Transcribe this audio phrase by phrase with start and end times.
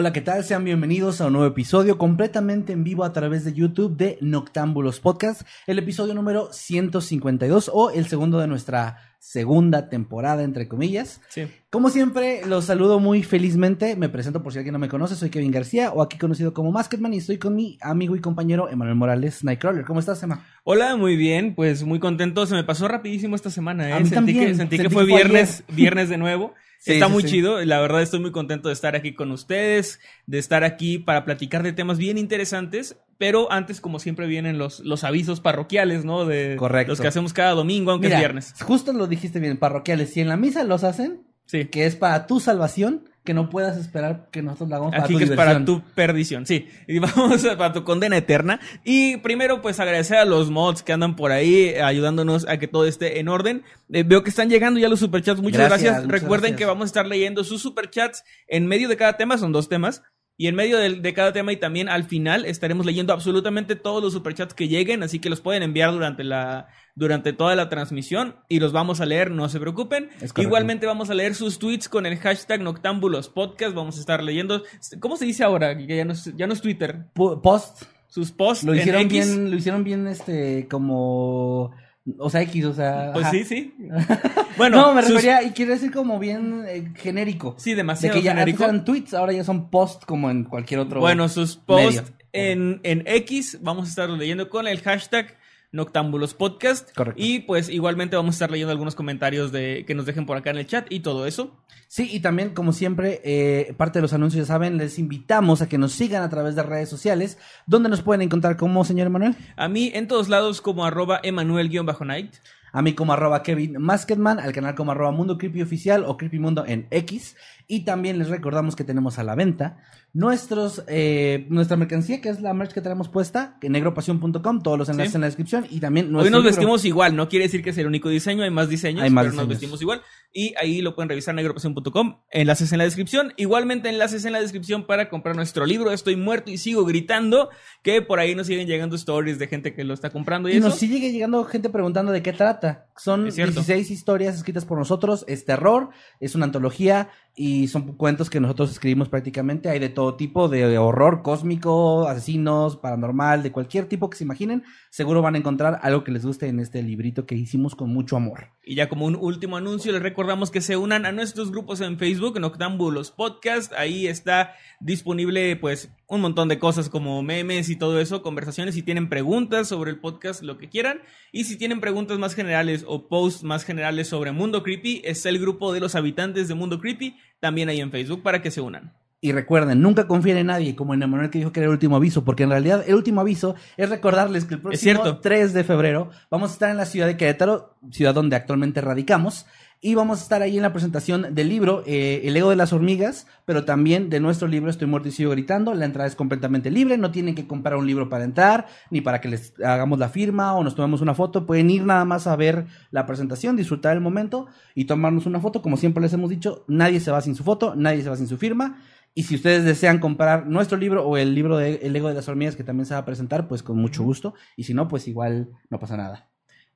[0.00, 0.44] Hola, ¿qué tal?
[0.44, 5.00] Sean bienvenidos a un nuevo episodio completamente en vivo a través de YouTube de Noctámbulos
[5.00, 11.20] Podcast, el episodio número 152 o el segundo de nuestra segunda temporada, entre comillas.
[11.30, 11.48] Sí.
[11.68, 13.96] Como siempre, los saludo muy felizmente.
[13.96, 16.70] Me presento por si alguien no me conoce, soy Kevin García o aquí conocido como
[16.70, 19.84] Masketman y estoy con mi amigo y compañero Emanuel Morales, Nightcrawler.
[19.84, 20.46] ¿Cómo estás, Emma?
[20.62, 22.46] Hola, muy bien, pues muy contento.
[22.46, 23.94] Se me pasó rapidísimo esta semana, ¿eh?
[23.94, 24.46] A mí sentí también.
[24.46, 26.54] que, sentí que Sentí fue que fue viernes, viernes de nuevo.
[26.80, 27.28] Sí, Está sí, muy sí.
[27.30, 27.64] chido.
[27.64, 31.62] La verdad estoy muy contento de estar aquí con ustedes, de estar aquí para platicar
[31.62, 32.96] de temas bien interesantes.
[33.18, 36.24] Pero antes, como siempre, vienen los, los avisos parroquiales, ¿no?
[36.24, 36.92] De Correcto.
[36.92, 38.54] los que hacemos cada domingo, aunque Mira, es viernes.
[38.62, 40.12] Justo lo dijiste bien, parroquiales.
[40.12, 41.64] Si en la misa los hacen, Sí.
[41.64, 45.12] que es para tu salvación, que no puedas esperar que nosotros la hagamos para Aquí
[45.12, 45.54] tu que es diversión.
[45.54, 46.66] para tu perdición, sí.
[46.86, 48.58] Y vamos a, para tu condena eterna.
[48.84, 52.86] Y primero, pues agradecer a los mods que andan por ahí ayudándonos a que todo
[52.86, 53.64] esté en orden.
[53.92, 55.42] Eh, veo que están llegando ya los superchats.
[55.42, 56.04] Muchas Gracias, gracias.
[56.06, 56.58] muchas Recuerden gracias.
[56.58, 60.02] que vamos a estar leyendo sus superchats en medio de cada tema, son dos temas.
[60.40, 64.00] Y en medio de, de cada tema y también al final estaremos leyendo absolutamente todos
[64.00, 68.36] los superchats que lleguen, así que los pueden enviar durante la durante toda la transmisión
[68.48, 70.10] y los vamos a leer, no se preocupen.
[70.36, 74.62] Igualmente vamos a leer sus tweets con el hashtag Noctámbulos Podcast, vamos a estar leyendo,
[75.00, 75.76] ¿cómo se dice ahora?
[75.76, 79.02] Que ya no es, ya no es Twitter, Po- Post, sus posts lo en hicieron
[79.02, 79.12] X.
[79.12, 81.72] bien, lo hicieron bien, este, como,
[82.18, 83.10] o sea, X, o sea.
[83.12, 83.32] Pues ajá.
[83.34, 83.74] sí, sí.
[84.56, 87.54] Bueno, no, me sus- refería, y quiere decir como bien eh, genérico.
[87.58, 88.64] Sí, De demasiado que ya antes genérico.
[88.64, 90.98] eran tweets, ahora ya son post como en cualquier otro.
[91.00, 95.37] Bueno, sus posts en, en X vamos a estar leyendo con el hashtag
[95.72, 96.94] Noctámbulos Podcast.
[96.94, 97.20] Correcto.
[97.22, 100.50] Y pues igualmente vamos a estar leyendo algunos comentarios de que nos dejen por acá
[100.50, 101.56] en el chat y todo eso.
[101.88, 105.68] Sí, y también, como siempre, eh, parte de los anuncios, ya saben, les invitamos a
[105.68, 109.36] que nos sigan a través de redes sociales, donde nos pueden encontrar como señor Emanuel,
[109.56, 112.34] A mí en todos lados como arroba Emanuel-Night.
[112.72, 116.38] A mí como arroba Kevin Masketman, al canal como arroba Mundo Creepy Oficial o Creepy
[116.38, 117.36] Mundo en X,
[117.66, 119.78] y también les recordamos que tenemos a la venta
[120.14, 124.88] nuestros, eh, nuestra mercancía, que es la merch que tenemos puesta, en negropasión.com, todos los
[124.88, 125.16] enlaces Sí.
[125.16, 126.42] en la descripción, y también Hoy nos libro.
[126.44, 129.26] vestimos igual, no quiere decir que es el único diseño, hay más diseños, Hay más
[129.26, 130.00] pero nos vestimos igual.
[130.38, 133.32] Y ahí lo pueden revisar en negropasión.com, enlaces en la descripción.
[133.36, 137.50] Igualmente enlaces en la descripción para comprar nuestro libro, Estoy muerto y sigo gritando,
[137.82, 140.58] que por ahí nos siguen llegando stories de gente que lo está comprando y, Y
[140.58, 140.68] eso.
[140.68, 142.86] nos sigue llegando gente preguntando de qué trata.
[142.96, 143.62] Son Es cierto.
[143.62, 145.24] 16 historias escritas por nosotros.
[145.26, 145.90] Es terror,
[146.20, 147.08] es una antología
[147.40, 149.68] y son cuentos que nosotros escribimos prácticamente.
[149.68, 154.64] Hay de todo tipo, de horror cósmico, asesinos, paranormal, de cualquier tipo que se imaginen.
[154.90, 158.16] Seguro van a encontrar algo que les guste en este librito que hicimos con mucho
[158.16, 158.48] amor.
[158.64, 161.96] Y ya como un último anuncio, les recordamos que se unan a nuestros grupos en
[161.96, 163.72] Facebook, Noctámbulos Podcast.
[163.74, 168.74] Ahí está disponible, pues, un montón de cosas como memes y todo eso, conversaciones.
[168.74, 171.02] Si tienen preguntas sobre el podcast, lo que quieran.
[171.32, 175.38] Y si tienen preguntas más generales o posts más generales sobre Mundo Creepy, está el
[175.38, 178.94] grupo de los habitantes de Mundo Creepy, también ahí en Facebook, para que se unan.
[179.20, 181.96] Y recuerden, nunca confíen en nadie, como en Emanuel que dijo que era el último
[181.96, 185.18] aviso, porque en realidad el último aviso es recordarles que el próximo cierto.
[185.18, 189.44] 3 de febrero vamos a estar en la ciudad de Querétaro, ciudad donde actualmente radicamos,
[189.80, 192.72] y vamos a estar ahí en la presentación del libro eh, El ego de las
[192.72, 195.72] hormigas, pero también de nuestro libro Estoy muerto y sigo gritando.
[195.74, 199.20] La entrada es completamente libre, no tienen que comprar un libro para entrar, ni para
[199.20, 201.46] que les hagamos la firma o nos tomemos una foto.
[201.46, 205.62] Pueden ir nada más a ver la presentación, disfrutar el momento y tomarnos una foto.
[205.62, 208.26] Como siempre les hemos dicho, nadie se va sin su foto, nadie se va sin
[208.26, 208.78] su firma.
[209.14, 212.28] Y si ustedes desean comprar nuestro libro o el libro de El ego de las
[212.28, 214.34] hormigas que también se va a presentar, pues con mucho gusto.
[214.56, 216.27] Y si no, pues igual no pasa nada.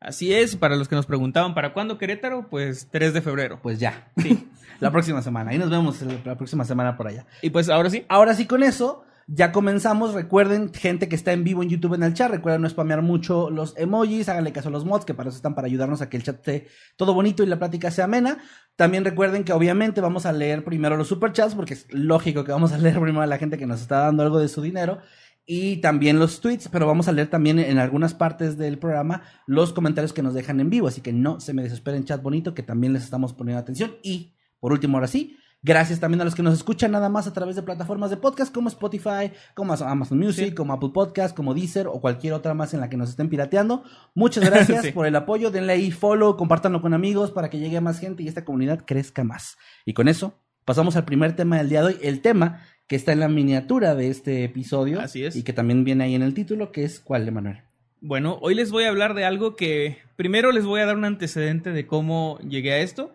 [0.03, 2.49] Así es, para los que nos preguntaban, ¿para cuándo Querétaro?
[2.51, 3.61] Pues 3 de febrero.
[3.63, 4.11] Pues ya.
[4.17, 4.49] Sí.
[4.81, 5.53] la próxima semana.
[5.53, 7.25] Ahí nos vemos la próxima semana por allá.
[7.41, 11.45] Y pues ahora sí, Ahora sí, con eso, Ya comenzamos, recuerden, gente que está en
[11.45, 14.73] vivo en YouTube en el chat, recuerden no spamear mucho los emojis, háganle caso a
[14.73, 16.67] los mods, que para eso están para ayudarnos a que el chat esté
[16.97, 18.39] todo bonito y la plática sea amena.
[18.75, 22.73] También recuerden que obviamente vamos a leer primero los superchats, porque es lógico que vamos
[22.73, 24.99] a leer primero a la gente que nos está dando algo de su dinero
[25.47, 29.73] y también los tweets, pero vamos a leer también en algunas partes del programa los
[29.73, 32.63] comentarios que nos dejan en vivo, así que no se me desesperen chat bonito que
[32.63, 36.43] también les estamos poniendo atención y por último ahora sí, gracias también a los que
[36.43, 40.47] nos escuchan nada más a través de plataformas de podcast como Spotify, como Amazon Music,
[40.51, 40.55] Sí.
[40.55, 43.83] como Apple Podcast, como Deezer o cualquier otra más en la que nos estén pirateando.
[44.15, 44.93] Muchas gracias Sí.
[44.93, 48.23] por el apoyo, denle ahí follow, compártanlo con amigos para que llegue a más gente
[48.23, 49.57] y esta comunidad crezca más.
[49.85, 50.35] Y con eso
[50.65, 52.61] pasamos al primer tema del día de hoy, el tema
[52.93, 55.01] que está en la miniatura de este episodio.
[55.01, 55.35] Así es.
[55.35, 57.63] Y que también viene ahí en el título, que es ¿cuál, Emanuel?
[58.03, 61.07] Bueno, hoy les voy a hablar de algo que primero les voy a dar un
[61.07, 63.15] antecedente de cómo llegué a esto.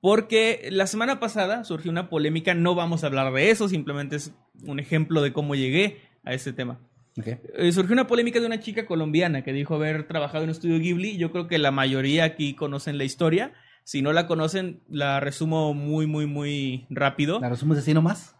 [0.00, 4.32] Porque la semana pasada surgió una polémica, no vamos a hablar de eso, simplemente es
[4.64, 6.80] un ejemplo de cómo llegué a este tema.
[7.24, 10.80] Eh, surgió una polémica de una chica colombiana que dijo haber trabajado en un estudio
[10.80, 11.18] Ghibli.
[11.18, 13.52] Yo creo que la mayoría aquí conocen la historia.
[13.84, 17.38] Si no la conocen, la resumo muy, muy, muy rápido.
[17.38, 18.34] ¿La resumes así nomás?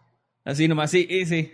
[0.45, 1.51] Así nomás, sí, sí.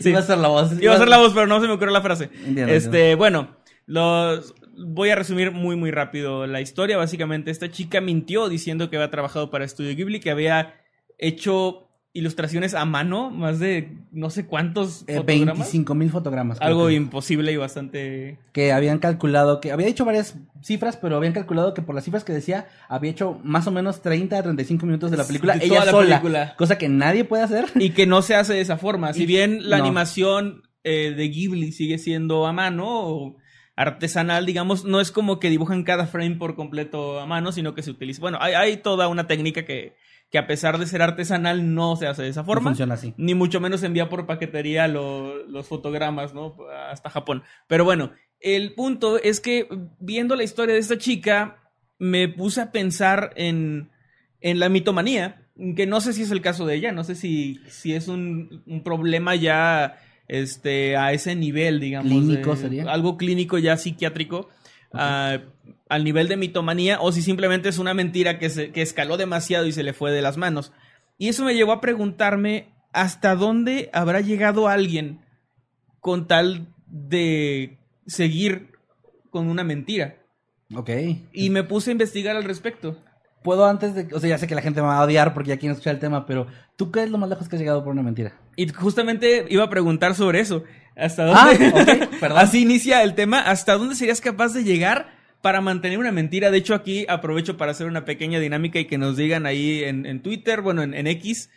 [0.00, 0.10] Sí.
[0.10, 0.80] Iba a ser la voz.
[0.80, 2.30] Iba a ser la voz, pero no se me ocurrió la frase.
[2.44, 3.56] Entiendo, Este, bueno,
[3.86, 6.96] los voy a resumir muy muy rápido la historia.
[6.96, 10.74] Básicamente, esta chica mintió diciendo que había trabajado para Estudio Ghibli, que había
[11.16, 11.87] hecho
[12.18, 15.58] ilustraciones a mano, más de no sé cuántos Eh, fotogramas.
[15.58, 16.60] 25 mil fotogramas.
[16.60, 21.32] Algo que, imposible y bastante que habían calculado que había hecho varias cifras, pero habían
[21.32, 24.84] calculado que por las cifras que decía había hecho más o menos 30 a 35
[24.86, 26.54] minutos de la película De ella toda la sola, película.
[26.56, 27.66] cosa que nadie puede hacer.
[27.76, 29.12] y que no se hace de esa forma.
[29.12, 29.84] Si Y- bien la no.
[29.84, 33.36] animación eh, de Ghibli sigue siendo a mano o
[33.78, 37.82] artesanal, digamos, no es como que dibujan cada frame por completo a mano, sino que
[37.82, 38.20] se utiliza.
[38.20, 39.94] Bueno, hay, hay toda una técnica que,
[40.30, 42.70] que a pesar de ser artesanal no se hace de esa No forma.
[42.70, 43.14] funciona así.
[43.16, 46.56] Ni mucho menos envía por paquetería lo- los fotogramas, ¿no?
[46.90, 47.44] Hasta Japón.
[47.68, 48.10] Pero bueno,
[48.40, 49.68] el punto es que
[50.00, 51.58] viendo la historia de esta chica,
[51.98, 53.90] me puse a pensar en,
[54.40, 55.42] en la mitomanía,
[55.76, 58.62] que no sé si es el caso de ella, no sé si, si es un,
[58.66, 62.10] un problema ya este, a ese nivel, digamos.
[62.10, 62.84] Clínico de- sería.
[62.92, 64.48] Algo clínico ya psiquiátrico.
[64.92, 65.38] ah,
[65.90, 69.66] al nivel de mitomanía o si simplemente es una mentira que, se, que escaló demasiado
[69.66, 70.72] y se le fue de las manos.
[71.18, 75.20] Y eso me llevó a preguntarme hasta dónde habrá llegado alguien
[76.00, 78.72] con tal de seguir
[79.30, 80.16] con una mentira.
[80.74, 80.90] Ok.
[81.32, 82.96] Y me puse a investigar al respecto.
[83.48, 85.48] Puedo antes de, o sea, ya sé que la gente me va a odiar porque
[85.48, 87.82] ya quieren escuchar el tema, pero ¿tú qué es lo más lejos que has llegado
[87.82, 88.34] por una mentira?
[88.56, 90.64] Y justamente iba a preguntar sobre eso.
[90.94, 92.08] ¿Hasta Ah, dónde?
[92.20, 92.36] perdón.
[92.40, 93.40] Así inicia el tema.
[93.40, 95.08] ¿Hasta dónde serías capaz de llegar
[95.40, 96.50] para mantener una mentira?
[96.50, 100.04] De hecho, aquí aprovecho para hacer una pequeña dinámica y que nos digan ahí en,
[100.04, 101.48] en Twitter, bueno, en, en X,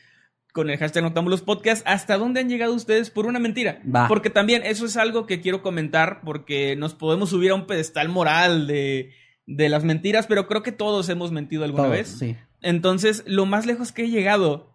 [0.53, 3.81] con el hashtag Noctámbulos Podcast, ¿hasta dónde han llegado ustedes por una mentira?
[3.93, 4.07] Va.
[4.07, 8.07] Porque también eso es algo que quiero comentar, porque nos podemos subir a un pedestal
[8.07, 9.11] moral de,
[9.45, 12.07] de las mentiras, pero creo que todos hemos mentido alguna Todos, vez.
[12.07, 12.35] Sí.
[12.61, 14.71] Entonces, lo más lejos que he llegado,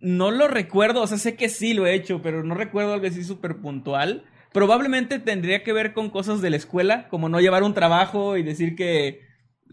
[0.00, 3.06] no lo recuerdo, o sea, sé que sí lo he hecho, pero no recuerdo algo
[3.06, 4.24] así súper puntual.
[4.52, 8.42] Probablemente tendría que ver con cosas de la escuela, como no llevar un trabajo y
[8.42, 9.20] decir que,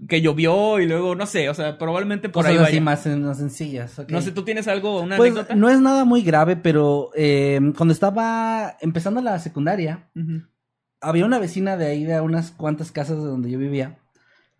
[0.08, 2.82] que llovió y luego, no sé, o sea, probablemente por Cosas ahí así vaya.
[2.82, 4.00] más, más sencillas.
[4.10, 5.56] No sé, ¿tú tienes algo, una Pues anécdota?
[5.56, 10.10] no es nada muy grave, pero eh, cuando estaba empezando la secundaria.
[11.02, 14.00] Había una vecina de ahí, de unas cuantas casas de donde yo vivía,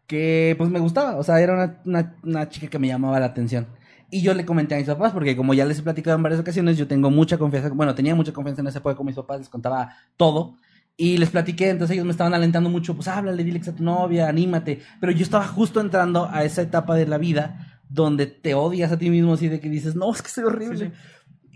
[0.08, 3.28] que pues me gustaba, o sea, era una, una, una chica que me llamaba la
[3.28, 3.68] atención.
[4.10, 6.40] Y yo le comenté a mis papás, porque como ya les he platicado en varias
[6.40, 9.40] ocasiones, yo tengo mucha confianza, bueno, tenía mucha confianza en ese época con mis papás,
[9.40, 10.58] les contaba todo.
[11.00, 14.30] Y les platiqué, entonces ellos me estaban alentando mucho, pues háblale, dile a tu novia,
[14.30, 14.82] anímate.
[15.00, 18.98] Pero yo estaba justo entrando a esa etapa de la vida donde te odias a
[18.98, 20.94] ti mismo, así de que dices, no, es que soy horrible.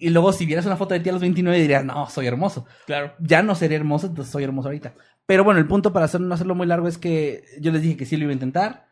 [0.01, 2.65] Y luego si vieras una foto de ti a los 29 dirías, no, soy hermoso
[2.87, 3.13] Claro.
[3.19, 4.95] ya no seré hermoso, entonces soy hermoso ahorita.
[5.27, 7.95] Pero bueno, el punto para hacer, no hacerlo muy largo es que yo les dije
[7.97, 8.87] que sí lo iba a intentar.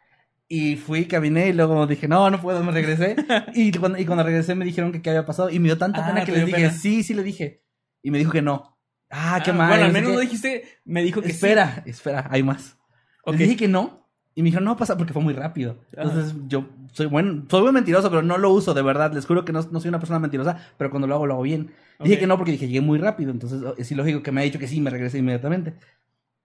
[0.48, 3.16] Y fui, caminé y luego dije, no, no puedo, me regresé.
[3.56, 5.50] y, cuando, y cuando regresé me dijeron que qué había pasado.
[5.50, 6.72] Y me dio tanta Ah, pena que les dije, pena.
[6.72, 7.64] sí, sí le dije.
[8.04, 8.78] Y me dijo que no.
[9.10, 9.70] Ah, qué Ah, mal.
[9.70, 11.34] Bueno, al menos no dijiste, me dijo que sí.
[11.36, 12.78] espera, espera, hay más.
[13.26, 13.32] Ok.
[13.36, 14.09] Les dije que no.
[14.36, 15.78] Y me dijeron, no pasa porque fue muy rápido.
[15.94, 16.04] Ajá.
[16.04, 19.14] Entonces yo soy bueno, soy muy mentiroso, pero no lo uso, de verdad.
[19.14, 21.44] Les juro que no, no soy una persona mentirosa, pero cuando lo hago, lo hago
[21.44, 21.72] bien.
[22.00, 23.32] Dije que no porque dije, llegué muy rápido.
[23.32, 25.74] Entonces es ilógico que me haya dicho que sí, me regresé inmediatamente.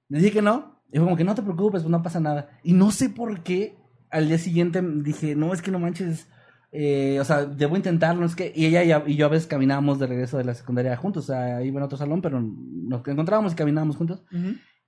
[0.09, 0.83] Les dije que no.
[0.93, 2.50] Y fue como que no te preocupes, pues no pasa nada.
[2.62, 3.76] Y no sé por qué
[4.11, 6.29] al día siguiente dije, no, es que no manches.
[6.73, 8.53] eh, o sea, debo intentarlo, es que...
[8.55, 11.62] Y ella y, yo a veces caminábamos de regreso de la secundaria juntos, o sea,
[11.62, 14.25] iba en otro salón, pero nos encontrábamos y caminábamos juntos.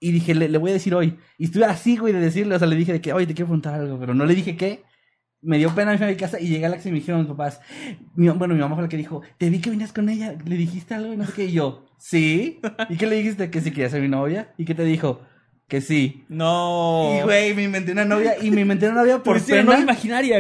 [0.00, 1.17] Y dije, le, le voy a decir hoy.
[1.38, 3.47] Y estuve así, güey, de decirle, o sea, le dije de que, oye, te quiero
[3.49, 4.83] preguntar algo, pero no le dije qué.
[5.43, 7.21] me dio pena irme a mi casa y llegué a la casa y me dijeron
[7.21, 7.61] mis papás,
[8.17, 10.57] mi- bueno, mi mamá fue la que dijo, te vi que venías con ella, le
[10.57, 13.50] dijiste algo y no sé qué, y yo, sí, ¿y qué le dijiste?
[13.50, 15.21] Que sí quería ser mi novia, ¿y qué te dijo?
[15.69, 16.25] Que sí.
[16.29, 17.17] No.
[17.19, 19.87] Y güey, me inventé una novia y me inventé una novia por pena, güey.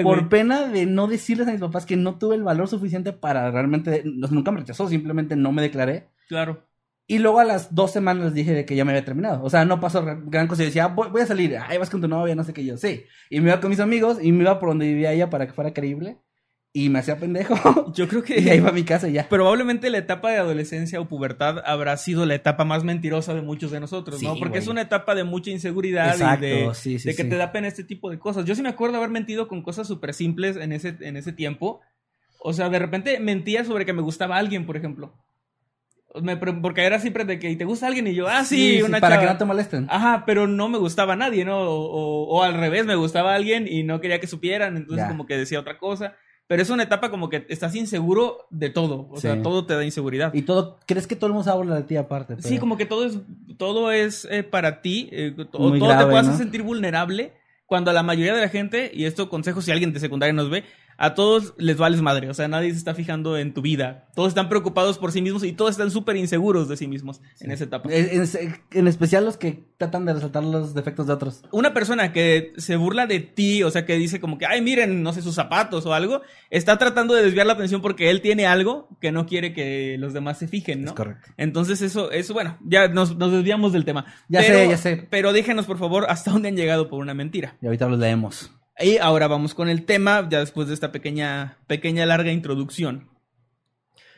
[0.04, 3.50] por pena de no decirles a mis papás que no tuve el valor suficiente para
[3.50, 6.08] realmente, nunca me rechazó, simplemente no me declaré.
[6.28, 6.64] Claro.
[7.08, 9.42] Y luego a las dos semanas dije de que ya me había terminado.
[9.44, 10.62] O sea, no pasó gran cosa.
[10.62, 11.56] Yo decía, "Ah, voy, voy a salir.
[11.56, 12.64] Ahí vas con tu novia, no sé qué.
[12.64, 13.04] Yo, sí.
[13.30, 15.52] Y me iba con mis amigos y me iba por donde vivía ella para que
[15.52, 16.18] fuera creíble.
[16.72, 17.54] Y me hacía pendejo.
[17.94, 19.28] Yo creo que y ahí va a mi casa y ya.
[19.30, 23.70] probablemente la etapa de adolescencia o pubertad habrá sido la etapa más mentirosa de muchos
[23.70, 24.34] de nosotros, ¿no?
[24.34, 24.62] Porque güey.
[24.62, 27.50] es una etapa de mucha inseguridad Exacto, y de, sí, sí, de que te da
[27.50, 28.44] pena este tipo de cosas.
[28.44, 31.80] Yo sí me acuerdo haber mentido con cosas súper simples en ese, en ese tiempo.
[32.40, 35.14] O sea, de repente mentía sobre que me gustaba alguien, por ejemplo.
[36.22, 38.06] Me porque era siempre de que ¿te gusta alguien?
[38.06, 39.26] Y yo, ah, sí, una Para chava.
[39.26, 39.86] que no te molesten.
[39.90, 41.58] Ajá, pero no me gustaba a nadie, ¿no?
[41.60, 45.08] O, o- o al revés, me gustaba alguien y no quería que supieran, entonces Ya.
[45.08, 46.14] como que decía otra cosa.
[46.48, 49.40] Pero es una etapa como que estás inseguro de todo, o sea, Sí.
[49.42, 50.32] todo te da inseguridad.
[50.32, 52.36] Y todo, ¿crees que todo el mundo habla de ti aparte?
[52.40, 53.18] Sí, como que todo es,
[53.56, 57.32] todo es eh, para ti, eh, to- Muy todo te puede hacer sentir vulnerable
[57.66, 60.48] cuando a la mayoría de la gente, y esto consejo si alguien de secundaria nos
[60.48, 60.62] ve,
[60.98, 64.28] a todos les vales madre, o sea, nadie se está fijando en tu vida, todos
[64.28, 67.64] están preocupados por sí mismos y todos están súper inseguros de sí mismos en esa
[67.64, 67.88] etapa.
[67.92, 71.42] En, en- en especial los que tratan de resaltar los defectos de otros.
[71.52, 75.02] una persona que se burla de ti, o sea, que dice como que, ay, miren,
[75.02, 78.46] no sé, sus zapatos o algo, está tratando de desviar la atención porque él tiene
[78.46, 80.88] algo que no quiere que los demás se fijen, ¿no?
[80.90, 81.28] Es correcto.
[81.36, 84.06] Entonces eso, eso, bueno, ya nos, nos desviamos del tema.
[84.28, 85.06] Ya Pero- sé, ya sé.
[85.10, 87.56] Pero déjenos, por favor, hasta dónde han llegado por una mentira.
[87.60, 88.50] Y ahorita los leemos.
[88.78, 93.08] Y ahora vamos con el tema, ya después de esta pequeña, pequeña larga introducción.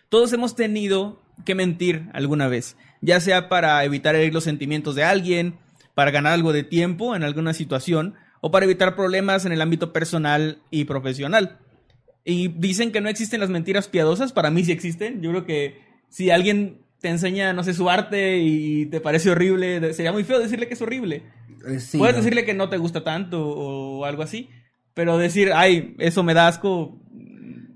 [0.09, 5.05] Todos hemos tenido que mentir alguna vez, ya sea para evitar herir los sentimientos de
[5.05, 5.59] alguien,
[5.95, 9.93] para ganar algo de tiempo en alguna situación, o para evitar problemas en el ámbito
[9.93, 11.59] personal y profesional.
[12.25, 15.23] Y dicen que no existen las mentiras piadosas, para mí sí existen.
[15.23, 19.93] Yo creo que si alguien te enseña, no sé, su arte y te parece horrible,
[19.95, 21.23] sería muy feo decirle que es horrible.
[21.67, 22.23] Eh, sí, Puedes ¿no?
[22.23, 24.49] decirle que no te gusta tanto o algo así,
[24.95, 27.01] pero decir, ay, eso me da asco.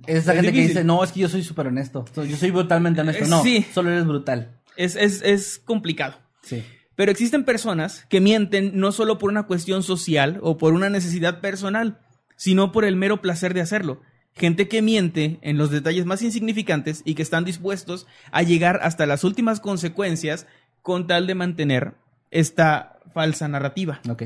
[0.07, 2.05] Es esa es gente que dice, no, es que yo soy súper honesto.
[2.17, 3.25] Yo soy brutalmente honesto.
[3.25, 3.65] Eh, No, sí.
[3.73, 4.61] solo eres brutal.
[4.77, 6.17] Es, es, es complicado.
[6.43, 6.65] Sí.
[6.97, 11.41] Pero existen personas que mienten no solo por una cuestión social o por una necesidad
[11.41, 11.99] personal,
[12.37, 14.01] sino por el mero placer de hacerlo.
[14.35, 19.07] Gente que miente en los detalles más insignificantes y que están dispuestos a llegar hasta
[19.07, 20.47] las últimas consecuencias
[20.81, 21.95] con tal de mantener
[22.33, 24.01] esta falsa narrativa.
[24.09, 24.25] Ok.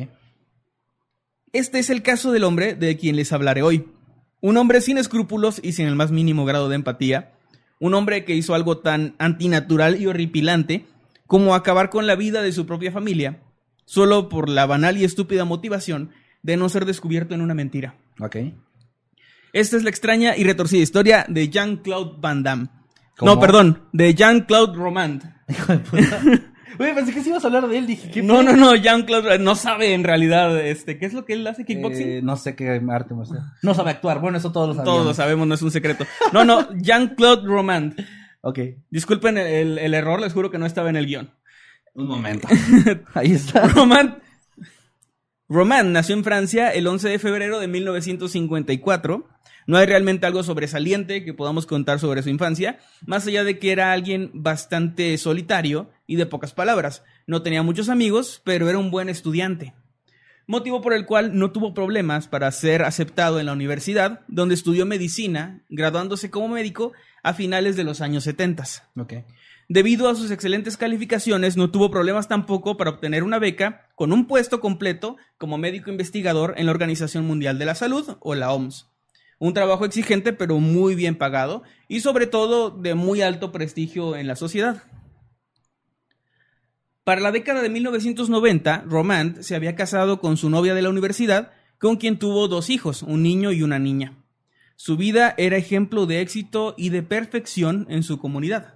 [1.53, 3.89] Este es el caso del hombre de quien les hablaré hoy.
[4.41, 7.33] Un hombre sin escrúpulos y sin el más mínimo grado de empatía.
[7.79, 10.87] Un hombre que hizo algo tan antinatural y horripilante
[11.27, 13.43] como acabar con la vida de su propia familia,
[13.85, 17.97] solo por la banal y estúpida motivación de no ser descubierto en una mentira.
[18.21, 18.37] Ok.
[19.53, 22.69] Esta es la extraña y retorcida historia de Jean-Claude Van Damme.
[23.17, 23.35] ¿Cómo?
[23.35, 25.25] No, perdón, de Jean-Claude Romand.
[25.49, 26.23] Hijo de puta.
[26.79, 27.87] Oye, pensé que sí ibas a hablar de él.
[27.87, 31.33] Dije, ¿qué No, no, no, Jean-Claude no sabe en realidad este, qué es lo que
[31.35, 32.09] él hace kickboxing.
[32.09, 33.41] Eh, no sé qué arte marcial.
[33.63, 34.21] No sabe actuar.
[34.21, 34.95] Bueno, eso todos lo sabemos.
[34.95, 36.05] Todos lo sabemos, no es un secreto.
[36.33, 37.95] No, no, Jean-Claude Romand.
[38.43, 38.59] Ok.
[38.91, 41.31] Disculpen el, el- el error, les juro que no estaba en el guion.
[41.95, 42.47] Un momento.
[43.15, 43.67] Ahí está.
[43.69, 44.19] Romand.
[45.49, 49.29] Romand nació en Francia el 11 de febrero de 1954.
[49.67, 53.73] No hay realmente algo sobresaliente que podamos contar sobre su infancia, más allá de que
[53.73, 57.03] era alguien bastante solitario y de pocas palabras.
[57.27, 59.75] No tenía muchos amigos, pero era un buen estudiante.
[60.49, 64.87] Motivo por el cual no tuvo problemas para ser aceptado en la universidad, donde estudió
[64.87, 66.93] medicina, graduándose como médico
[67.25, 68.63] a finales de los años 70.
[68.97, 69.15] Ok.
[69.69, 74.29] Debido a sus excelentes calificaciones, no tuvo problemas tampoco para obtener una beca con un
[74.29, 78.89] puesto completo como médico investigador en la Organización Mundial de la Salud o la OMS.
[79.39, 84.27] Un trabajo exigente pero muy bien pagado y sobre todo de muy alto prestigio en
[84.27, 84.83] la sociedad.
[87.05, 91.53] Para la década de 1990, Romand se había casado con su novia de la universidad,
[91.79, 94.25] con quien tuvo dos hijos, un niño y una niña.
[94.75, 98.75] Su vida era ejemplo de éxito y de perfección en su comunidad.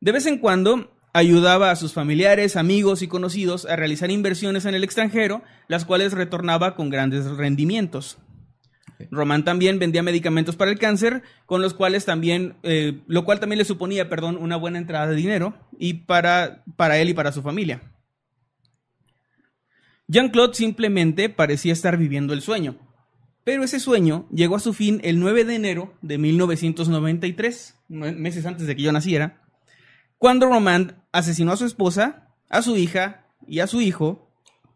[0.00, 4.74] De vez en cuando ayudaba a sus familiares, amigos y conocidos a realizar inversiones en
[4.74, 8.18] el extranjero, las cuales retornaba con grandes rendimientos.
[9.10, 13.58] Román también vendía medicamentos para el cáncer, con los cuales también, eh, lo cual también
[13.58, 17.42] le suponía, perdón, una buena entrada de dinero y para, para él y para su
[17.42, 17.82] familia.
[20.06, 22.76] Jean-Claude simplemente parecía estar viviendo el sueño,
[23.42, 28.44] pero ese sueño llegó a su fin el 9 de enero de 1993, nue- meses
[28.46, 29.42] antes de que yo naciera,
[30.18, 34.30] cuando Romand asesinó a su esposa, a su hija y a su hijo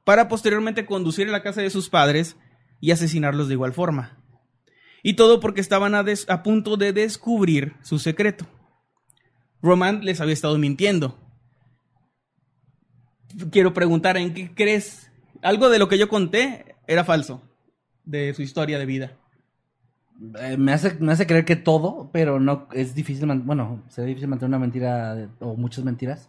[0.04, 2.36] para posteriormente conducir a la casa de sus padres,
[2.80, 4.18] y asesinarlos de igual forma.
[5.02, 8.46] Y todo porque estaban a, des- a punto de descubrir su secreto.
[9.62, 11.18] Roman les había estado mintiendo.
[13.50, 15.10] Quiero preguntar, ¿en qué crees?
[15.42, 17.42] Algo de lo que yo conté era falso
[18.04, 19.16] de su historia de vida.
[20.40, 24.28] Eh, me, hace, me hace creer que todo, pero no es difícil, bueno, sería difícil
[24.28, 26.28] mantener una mentira o muchas mentiras.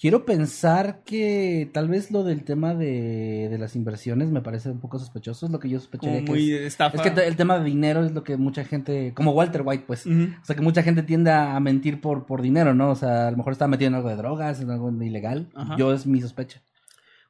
[0.00, 4.80] Quiero pensar que tal vez lo del tema de, de las inversiones me parece un
[4.80, 6.60] poco sospechoso, es lo que yo Como sospecharía que muy es.
[6.62, 6.96] estafa.
[6.96, 10.04] Es que el tema de dinero es lo que mucha gente, como Walter White, pues.
[10.06, 12.90] O sea, que mucha gente tiende a mentir por, por dinero, ¿no?
[12.90, 15.50] O sea, a lo mejor está metido en algo de drogas, en algo de ilegal.
[15.54, 15.76] Ajá.
[15.78, 16.62] Yo es mi sospecha.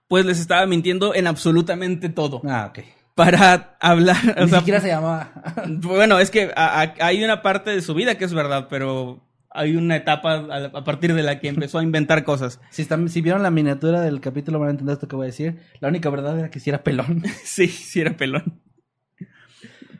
[0.08, 2.40] Pues les estaba mintiendo en absolutamente todo.
[2.46, 2.84] Ah, ok.
[3.14, 4.16] Para hablar.
[4.38, 5.30] o Ni sea, siquiera se llamaba.
[5.68, 9.28] Bueno, es que a- a- hay una parte de su vida que es verdad, pero
[9.54, 12.60] hay una etapa a, partir de la que empezó a inventar cosas.
[12.70, 15.26] si, están, si vieron la miniatura del capítulo van a entender esto que voy a
[15.26, 15.58] decir.
[15.80, 17.22] La única verdad era que si era pelón.
[17.44, 18.60] Sí, sí era pelón.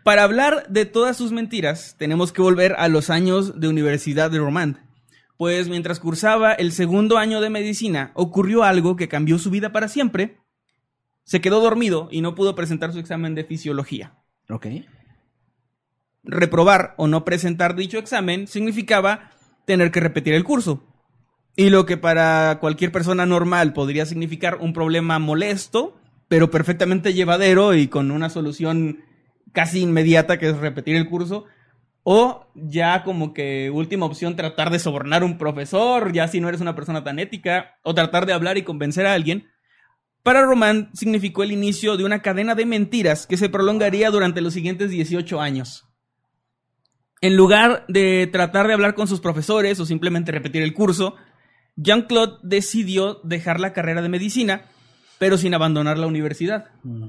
[0.03, 4.39] Para hablar de todas sus mentiras, tenemos que volver a los años de Universidad de
[4.39, 4.79] Romand.
[5.37, 9.89] Pues mientras cursaba el segundo año de medicina, ocurrió algo que cambió su vida para
[9.89, 10.39] siempre.
[11.25, 14.15] Se quedó dormido y no pudo presentar su examen de fisiología.
[14.49, 14.67] ok.
[16.25, 19.31] reprobar o no presentar dicho examen significaba
[19.67, 20.85] tener que repetir el curso.
[21.57, 27.75] Y lo que para cualquier persona normal podría significar un problema molesto, pero perfectamente llevadero
[27.75, 29.05] y con una solución
[29.53, 31.45] casi inmediata que es repetir el curso,
[32.05, 36.49] o ya como que última opción tratar de sobornar a un profesor, ya si no
[36.49, 39.49] eres una persona tan ética, o tratar de hablar y convencer a alguien,
[40.23, 44.55] para Román significó el inicio de una cadena de mentiras que se prolongaría durante los
[44.55, 45.92] siguientes 18 años.
[47.23, 51.17] En lugar de tratar de hablar con sus profesores o simplemente repetir el curso,
[51.77, 54.63] Jean-Claude decidió dejar la carrera de medicina,
[55.19, 56.67] pero sin abandonar la universidad.
[56.83, 57.07] Mm.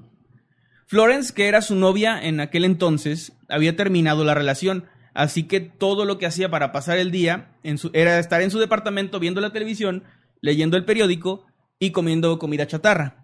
[0.85, 6.05] Florence, que era su novia en aquel entonces, había terminado la relación, así que todo
[6.05, 9.41] lo que hacía para pasar el día en su- era estar en su departamento viendo
[9.41, 10.03] la televisión,
[10.41, 11.47] leyendo el periódico
[11.79, 13.22] y comiendo comida chatarra.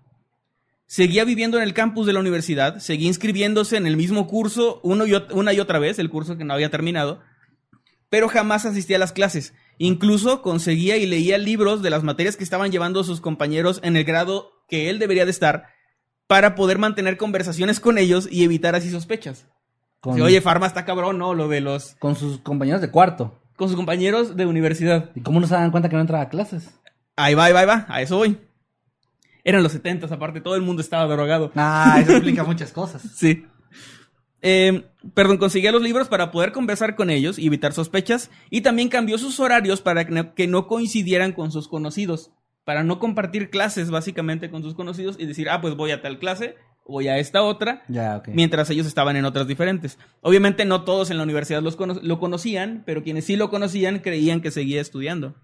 [0.91, 5.05] Seguía viviendo en el campus de la universidad, seguía inscribiéndose en el mismo curso uno
[5.05, 7.21] y ot- una y otra vez, el curso que no había terminado,
[8.09, 9.53] pero jamás asistía a las clases.
[9.77, 14.03] Incluso conseguía y leía libros de las materias que estaban llevando sus compañeros en el
[14.03, 15.67] grado que él debería de estar
[16.25, 19.45] para poder mantener conversaciones con ellos y evitar así sospechas.
[19.99, 21.35] Con, Si, Oye, Farma está cabrón, ¿no?
[21.35, 21.95] Lo de los...
[21.99, 23.39] con sus compañeros de cuarto.
[23.57, 25.11] con sus compañeros de universidad.
[25.13, 26.67] ¿Y cómo no se dan cuenta que no entraba a clases?
[27.15, 28.39] Ahí va, ahí va, ahí va, a eso voy.
[29.49, 31.51] Eran los setentas, aparte, todo el mundo estaba drogado.
[31.55, 33.01] Ah, eso explica muchas cosas.
[33.15, 33.45] Sí.
[34.41, 38.29] Eh, perdón, conseguía los libros para poder conversar con ellos y evitar sospechas.
[38.49, 42.31] Y también cambió sus horarios para que no, que no coincidieran con sus conocidos.
[42.63, 46.19] Para no compartir clases, básicamente, con sus conocidos y decir, ah, pues voy a tal
[46.19, 46.55] clase,
[46.87, 49.97] voy a esta otra, Ya, mientras ellos estaban en otras diferentes.
[50.21, 53.99] Obviamente no todos en la universidad los cono- lo conocían, pero quienes sí lo conocían
[53.99, 55.35] creían que seguía estudiando.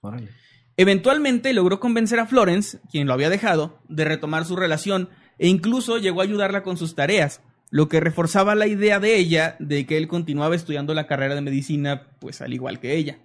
[0.00, 0.28] Órale.
[0.76, 5.98] Eventualmente logró convencer a Florence, quien lo había dejado, de retomar su relación e incluso
[5.98, 9.96] llegó a ayudarla con sus tareas, lo que reforzaba la idea de ella de que
[9.96, 13.18] él continuaba estudiando la carrera de medicina, pues al igual que ella.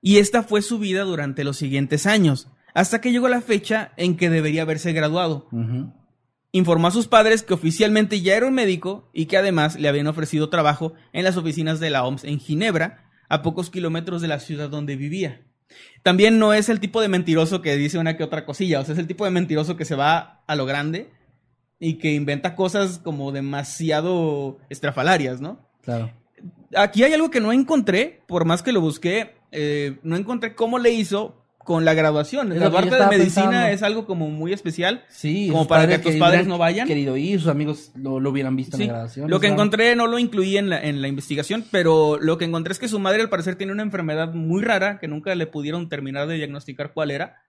[0.00, 4.16] Y esta fue su vida durante los siguientes años, hasta que llegó la fecha en
[4.16, 5.48] que debería haberse graduado.
[6.52, 10.06] Informó a sus padres que oficialmente ya era un médico y que además le habían
[10.06, 14.40] ofrecido trabajo en las oficinas de la OMS en Ginebra, a pocos kilómetros de la
[14.40, 15.42] ciudad donde vivía.
[16.02, 18.92] También no es el tipo de mentiroso que dice una que otra cosilla, o sea,
[18.92, 21.10] es el tipo de mentiroso que se va a lo grande
[21.78, 25.68] y que inventa cosas como demasiado estrafalarias, ¿no?
[25.82, 26.12] Claro.
[26.76, 30.78] Aquí hay algo que no encontré, por más que lo busqué, eh, no encontré cómo
[30.78, 32.52] le hizo con la graduación.
[32.52, 33.68] Es parte de medicina pensando.
[33.68, 35.02] es algo como muy especial.
[35.08, 36.86] Sí, Como para que tus padres no vayan.
[36.86, 39.30] querido ir, sus amigos lo, lo hubieran visto Sí, en la grabación.
[39.30, 42.72] Lo que encontré no lo incluí en la, en la investigación, pero lo que encontré
[42.72, 45.88] es que su madre al parecer tiene una enfermedad muy rara que nunca le pudieron
[45.88, 47.42] terminar de diagnosticar cuál era.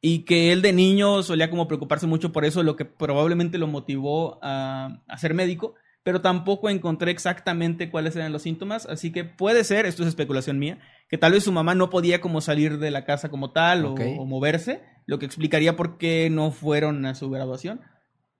[0.00, 3.66] Y que él de niño solía como preocuparse mucho por eso, lo que probablemente lo
[3.68, 9.24] motivó a, a ser médico, pero tampoco encontré exactamente cuáles eran los síntomas, así que
[9.24, 10.78] puede ser, esto es especulación mía,
[11.14, 13.94] que tal vez su mamá no podía como salir de la casa como tal o-
[14.18, 17.82] o moverse, lo que explicaría por qué no fueron a su graduación.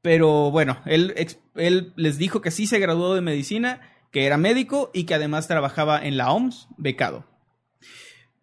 [0.03, 1.15] Pero bueno, él,
[1.55, 5.47] él les dijo que sí se graduó de medicina, que era médico y que además
[5.47, 7.27] trabajaba en la OMS, becado.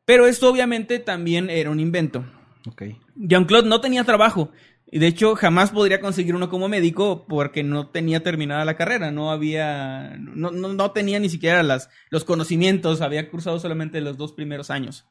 [0.05, 2.23] Pero esto obviamente también era un invento.
[2.69, 2.83] Ok.
[3.15, 4.51] Jean-Claude no tenía trabajo
[4.91, 9.09] y de hecho jamás podría conseguir uno como médico porque no tenía terminada la carrera,
[9.09, 14.17] no había, no, no, no tenía ni siquiera las, los conocimientos, había cursado solamente los
[14.17, 15.05] dos primeros años.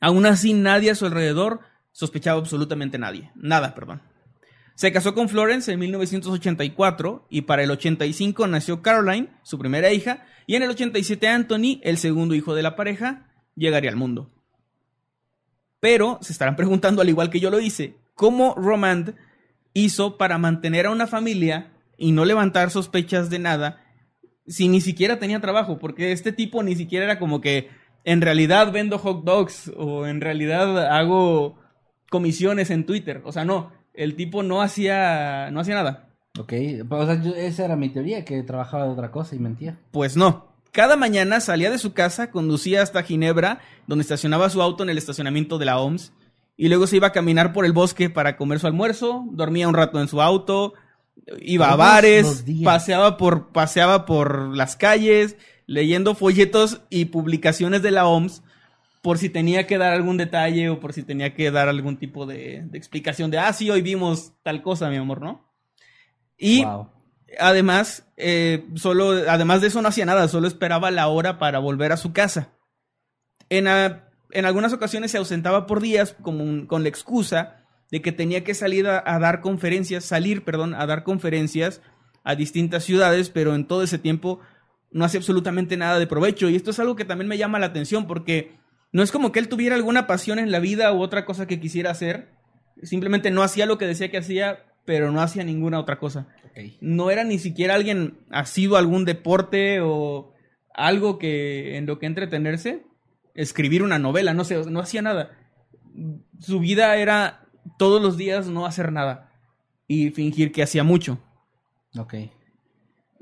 [0.00, 1.60] Aún así, nadie a su alrededor
[1.92, 3.32] sospechaba absolutamente nadie.
[3.34, 4.02] Nada, perdón.
[4.74, 10.26] Se casó con Florence en 1984 y para el 85 nació Caroline, su primera hija,
[10.46, 14.30] y en el 87 Anthony, el segundo hijo de la pareja, llegaría al mundo.
[15.80, 19.14] Pero se estarán preguntando, al igual que yo lo hice, ¿cómo Romand
[19.74, 23.84] hizo para mantener a una familia y no levantar sospechas de nada
[24.46, 25.78] si ni siquiera tenía trabajo?
[25.78, 27.68] Porque este tipo ni siquiera era como que
[28.04, 31.58] en realidad vendo hot dogs o en realidad hago
[32.10, 33.22] comisiones en Twitter.
[33.24, 36.08] O sea, no, el tipo no hacía, no hacía nada.
[36.38, 36.52] Ok,
[36.88, 39.78] o sea, esa era mi teoría, que trabajaba de otra cosa y mentía.
[39.90, 40.52] Pues no.
[40.70, 44.96] Cada mañana salía de su casa, conducía hasta Ginebra, donde estacionaba su auto en el
[44.96, 46.14] estacionamiento de la OMS,
[46.56, 49.74] y luego se iba a caminar por el bosque para comer su almuerzo, dormía un
[49.74, 50.74] rato en su auto,
[51.40, 55.36] iba a bares, paseaba por, paseaba por las calles,
[55.66, 58.42] leyendo folletos y publicaciones de la OMS
[59.02, 62.24] por si tenía que dar algún detalle o por si tenía que dar algún tipo
[62.24, 65.52] de, explicación de, ah, sí, hoy vimos tal cosa, mi amor, ¿no?
[66.38, 66.64] Y
[67.38, 71.90] además, eh, solo, además de eso no hacía nada, solo esperaba la hora para volver
[71.90, 72.52] a su casa.
[73.48, 73.66] En,
[74.32, 78.54] en algunas ocasiones se ausentaba por días como con la excusa de que tenía que
[78.54, 81.82] salir a, a dar conferencias, salir, perdón, a dar conferencias
[82.24, 84.40] a distintas ciudades, pero en todo ese tiempo
[84.92, 86.48] no hacía absolutamente nada de provecho.
[86.48, 88.52] Y esto es algo que también me llama la atención porque
[88.92, 91.60] no es como que él tuviera alguna pasión en la vida u otra cosa que
[91.60, 92.28] quisiera hacer.
[92.82, 96.28] Simplemente no hacía lo que decía que hacía, pero no hacía ninguna otra cosa.
[96.80, 100.34] No era ni siquiera alguien asido a algún deporte o
[100.74, 102.84] algo que en lo que entretenerse.
[103.34, 105.30] Escribir una novela, no sé, no hacía nada.
[106.40, 107.46] Su vida era
[107.78, 109.32] todos los días no hacer nada
[109.86, 111.18] y fingir que hacía mucho.
[111.98, 112.14] Ok.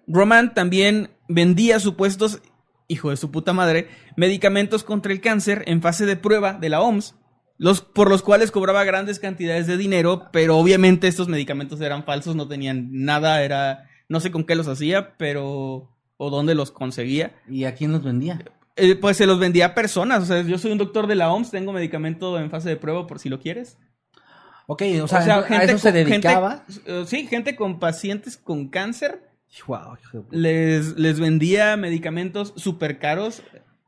[0.07, 2.43] Roman también vendía supuestos
[2.91, 6.83] hijo de su puta madre, medicamentos contra el cáncer en fase de prueba de la
[6.83, 7.15] OMS,
[7.57, 12.35] los, por los cuales cobraba grandes cantidades de dinero, pero obviamente estos medicamentos eran falsos,
[12.35, 17.37] no tenían nada, era, no sé con qué los hacía, pero, o dónde los conseguía.
[17.49, 18.45] ¿Y a quién los vendía?
[18.81, 21.33] Eh, pues se los vendía a personas, o sea, yo soy un doctor de la
[21.33, 23.79] OMS, tengo medicamento en fase de prueba por si lo quieres.
[24.67, 26.65] Ok, o sea, ¿a eso se dedicaba?
[26.87, 29.31] Eh, sí, gente con pacientes con cáncer
[30.31, 33.43] les, les vendía medicamentos súper caros.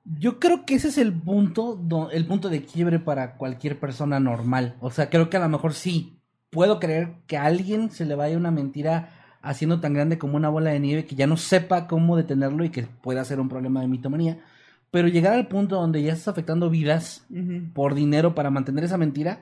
[0.04, 1.80] Yo creo que ese es el punto,
[2.12, 4.76] el punto de quiebre para cualquier persona normal.
[4.80, 6.18] O sea, creo que a lo mejor sí.
[6.50, 9.08] Puedo creer que a alguien se le vaya una mentira
[9.40, 12.70] haciendo tan grande como una bola de nieve que ya no sepa cómo detenerlo y
[12.70, 14.38] que pueda ser un problema de mitomanía.
[14.92, 17.26] Pero llegar al punto donde ya estás afectando vidas
[17.72, 19.40] por dinero para mantener esa mentira,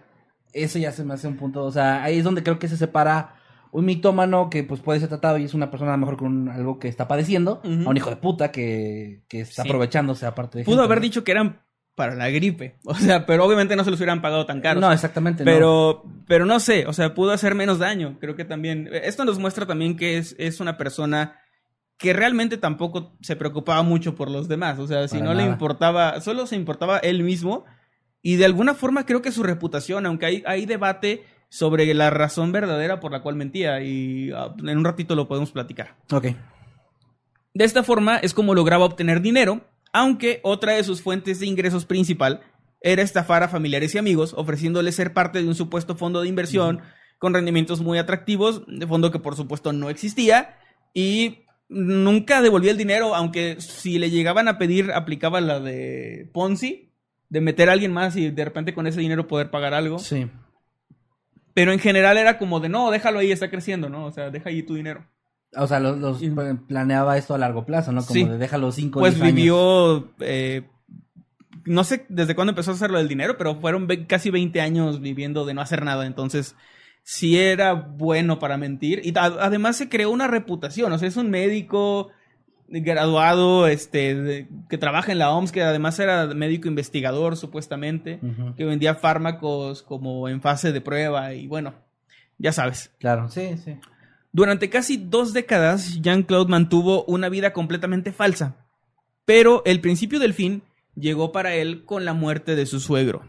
[0.53, 1.65] eso ya se me hace un punto.
[1.65, 3.35] O sea, ahí es donde creo que se separa
[3.73, 6.49] un mitómano que pues puede ser tratado y es una persona a lo mejor con
[6.49, 10.65] algo que está padeciendo, a un hijo de puta que, que está aprovechándose aparte de...
[10.65, 11.63] Pudo haber dicho que eran
[11.97, 14.81] para la gripe, o sea, pero obviamente no se los hubieran pagado tan caros.
[14.81, 15.45] No, exactamente.
[15.45, 16.25] Pero, no.
[16.27, 18.89] pero no sé, o sea, pudo hacer menos daño, creo que también...
[18.93, 21.41] Esto nos muestra también que es, es una persona
[22.01, 26.23] que realmente tampoco se preocupaba mucho por los demás, o sea, si no le importaba,
[26.23, 27.67] solo se importaba él mismo
[28.23, 32.53] y de alguna forma creo que su reputación, aunque hay, hay debate sobre la razón
[32.53, 35.97] verdadera por la cual mentía y ah, en un ratito lo podemos platicar.
[36.11, 36.29] Ok.
[37.53, 39.61] De esta forma es como lograba obtener dinero,
[39.93, 42.41] aunque otra de sus fuentes de ingresos principal
[42.81, 46.81] era estafar a familiares y amigos, ofreciéndoles ser parte de un supuesto fondo de inversión
[47.19, 50.57] con rendimientos muy atractivos, de fondo que por supuesto no existía,
[50.95, 56.91] y nunca devolvía el dinero, aunque si le llegaban a pedir aplicaba la de Ponzi,
[57.29, 59.99] de meter a alguien más y de repente con ese dinero poder pagar algo.
[59.99, 60.29] Sí.
[61.55, 64.05] Pero en general era como de, no, déjalo ahí, está creciendo, ¿no?
[64.07, 65.07] O sea, deja ahí tu dinero.
[65.57, 66.21] O sea, los,
[66.69, 68.05] planeaba esto a largo plazo, ¿no?
[68.05, 70.63] Como de déjalo cinco Pues vivió, eh,
[71.65, 75.45] no sé desde cuándo empezó a hacerlo del dinero, pero fueron casi 20 años viviendo
[75.45, 76.07] de no hacer nada.
[76.07, 76.55] Entonces,
[77.03, 79.01] sí era bueno para mentir.
[79.05, 80.93] Y además se creó una reputación.
[80.93, 82.11] O sea, es un médico
[82.71, 88.21] graduado, este, que trabaja en la OMS, que además era médico investigador, supuestamente,
[88.57, 91.75] que vendía fármacos como en fase de prueba y bueno,
[92.39, 92.93] ya sabes.
[92.99, 93.77] Claro, sí, sí.
[94.33, 98.55] Durante casi dos décadas, Jean-Claude mantuvo una vida completamente falsa,
[99.25, 100.63] pero el principio del fin
[100.95, 103.25] llegó para él con la muerte de su suegro.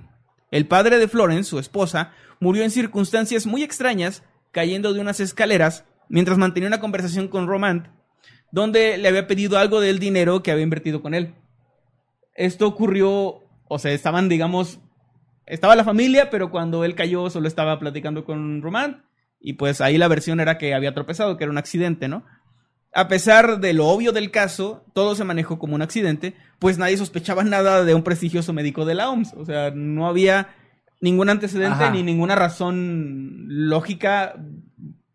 [0.51, 5.85] El padre de Florence, su esposa, murió en circunstancias muy extrañas, cayendo de unas escaleras,
[6.09, 7.87] mientras mantenía una conversación con Romand,
[8.51, 11.33] donde le había pedido algo del dinero que había invertido con él.
[12.35, 14.79] Esto ocurrió, o sea, estaban, digamos,
[15.45, 19.05] estaba la familia, pero cuando él cayó solo estaba platicando con Román
[19.39, 22.25] y pues ahí la versión era que había tropezado, que era un accidente, ¿no?
[22.93, 26.97] A pesar de lo obvio del caso, todo se manejó como un accidente, pues nadie
[26.97, 30.55] sospechaba nada de un prestigioso médico de la OMS, o sea, no había
[30.99, 34.35] ningún antecedente ni ninguna razón lógica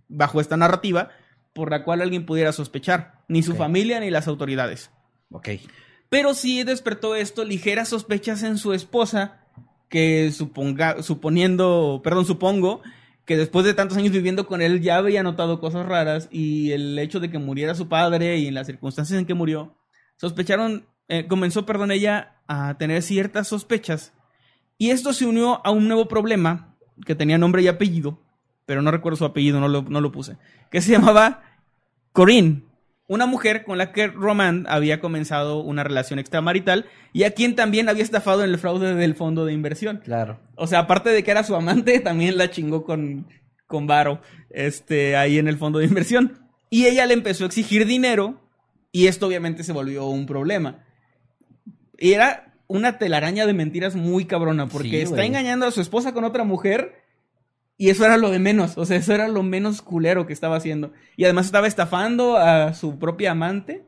[0.09, 1.11] bajo esta narrativa
[1.53, 4.91] por la cual alguien pudiera sospechar, ni su familia ni las autoridades.
[5.31, 5.49] Ok.
[6.09, 9.41] Pero sí despertó esto ligeras sospechas en su esposa,
[9.89, 12.83] que suponga, suponiendo, perdón, supongo
[13.27, 16.99] que después de tantos años viviendo con él ya había notado cosas raras y el
[16.99, 19.77] hecho de que muriera su padre y en las circunstancias en que murió,
[20.17, 24.13] sospecharon, eh, comenzó, perdón, ella a tener ciertas sospechas.
[24.79, 28.23] Y esto se unió a un nuevo problema que tenía nombre y apellido,
[28.65, 30.37] pero no recuerdo su apellido, no lo, no lo puse,
[30.71, 31.43] que se llamaba
[32.13, 32.63] Corinne,
[33.09, 37.89] una mujer con la que Roman había comenzado una relación extramarital y a quien también
[37.89, 40.01] había estafado en el fraude del fondo de inversión.
[40.05, 40.41] Claro.
[40.57, 43.27] O sea, aparte de que era su amante, también la chingó con,
[43.67, 46.39] con Varo, este, ahí en el fondo de inversión.
[46.69, 48.41] Y ella le empezó a exigir dinero
[48.91, 50.85] y esto obviamente se volvió un problema.
[51.99, 56.13] Y era una telaraña de mentiras muy cabrona porque Sí, está engañando a su esposa
[56.13, 57.06] con otra mujer
[57.79, 60.57] y eso era lo de menos, o sea, eso era lo menos culero que estaba
[60.57, 60.93] haciendo.
[61.17, 63.85] Y además estaba estafando a su propia amante.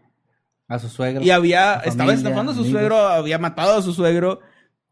[0.68, 1.22] A su suegro.
[1.22, 2.81] Y había, estaba estafando a su amigos.
[2.81, 4.40] suegro, había matado a su suegro,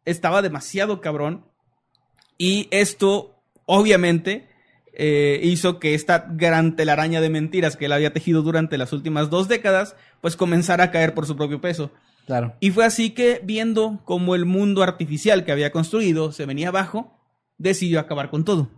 [0.07, 1.45] estaba demasiado cabrón.
[2.39, 4.49] Y esto, obviamente,
[4.95, 9.29] eh, hizo que esta gran telaraña de mentiras que él había tejido durante las últimas
[9.29, 11.93] dos décadas, pues comenzara a caer por su propio peso.
[12.25, 12.55] Claro.
[12.61, 17.21] Y fue así que, viendo cómo el mundo artificial que había construido se venía abajo,
[17.59, 18.71] decidió acabar con todo.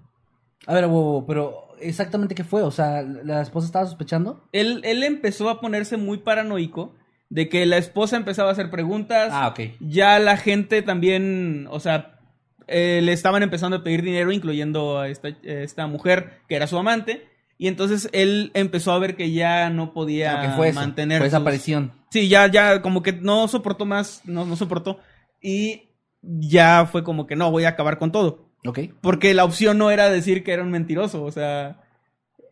[0.67, 4.45] A ver, wow, wow, pero exactamente qué fue, o sea, la esposa estaba sospechando.
[4.53, 6.95] Él, él empezó a ponerse muy paranoico
[7.31, 9.31] de que la esposa empezaba a hacer preguntas.
[9.33, 9.61] Ah, ok.
[9.81, 12.19] Ya la gente también, o sea,
[12.67, 16.77] eh, le estaban empezando a pedir dinero, incluyendo a esta, esta mujer que era su
[16.79, 17.29] amante.
[17.57, 20.81] Y entonces él empezó a ver que ya no podía Ah, ¿Qué fue eso?
[20.81, 21.19] mantener.
[21.19, 21.93] Fue esa sus- aparición.
[22.11, 24.99] Sí, ya, ya, como que no soportó más, no, no soportó.
[25.43, 25.91] Y
[26.23, 28.48] ya fue como que no, voy a acabar con todo.
[28.65, 28.81] Ok.
[29.01, 31.81] Porque la opción no era decir que era un mentiroso, o sea,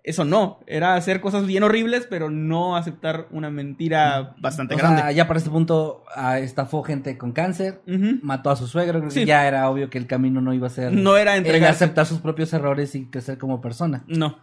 [0.04, 5.02] eso no, era hacer cosas bien horribles, pero no aceptar una mentira bastante O grande.
[5.02, 7.82] sea, ya para este punto ah, estafó gente con cáncer,
[8.22, 9.24] mató a su suegro, Sí.
[9.24, 11.84] ya era obvio que el camino no iba a ser No era entregarse.
[11.84, 14.04] aceptar sus propios errores y crecer como persona.
[14.06, 14.38] No.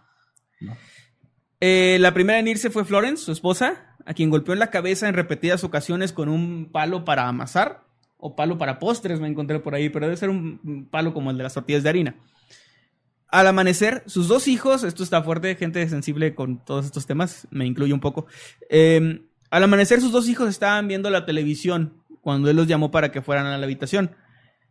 [0.60, 0.76] No.
[1.60, 5.08] Eh, la primera en irse fue Florence, su esposa, a quien golpeó en la cabeza
[5.08, 7.83] en repetidas ocasiones con un palo para amasar
[8.26, 11.36] o palo para postres, me encontré por ahí, pero debe ser un palo como el
[11.36, 12.16] de las tortillas de harina.
[13.28, 17.66] Al amanecer, sus dos hijos, esto está fuerte, gente sensible con todos estos temas, me
[17.66, 18.26] incluye un poco.
[18.70, 23.12] eh, al amanecer, sus dos hijos estaban viendo la televisión cuando él los llamó para
[23.12, 24.16] que fueran a la habitación.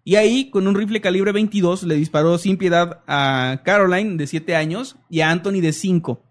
[0.03, 4.55] Y ahí, con un rifle calibre 22, le disparó sin piedad a Caroline, de 7
[4.55, 6.23] años, y a Anthony, de 5.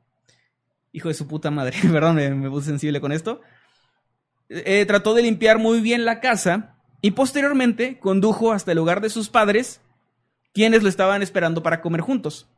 [0.91, 3.43] Hijo de su puta madre, perdón, me, me puse sensible con esto.
[4.49, 6.72] Eh, trató de limpiar muy bien la casa
[7.03, 9.81] y posteriormente condujo hasta el hogar de sus padres,
[10.55, 12.49] quienes lo estaban esperando para comer juntos.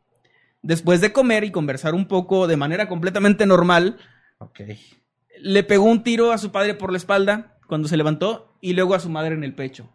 [0.62, 3.96] Después de comer y conversar un poco de manera completamente normal,
[5.40, 8.94] le pegó un tiro a su padre por la espalda cuando se levantó y luego
[8.94, 9.88] a su madre en el pecho.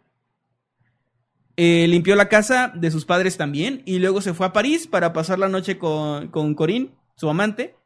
[1.56, 5.12] Eh, limpió la casa de sus padres también y luego se fue a París para
[5.12, 7.76] pasar la noche con, con Corinne, su amante,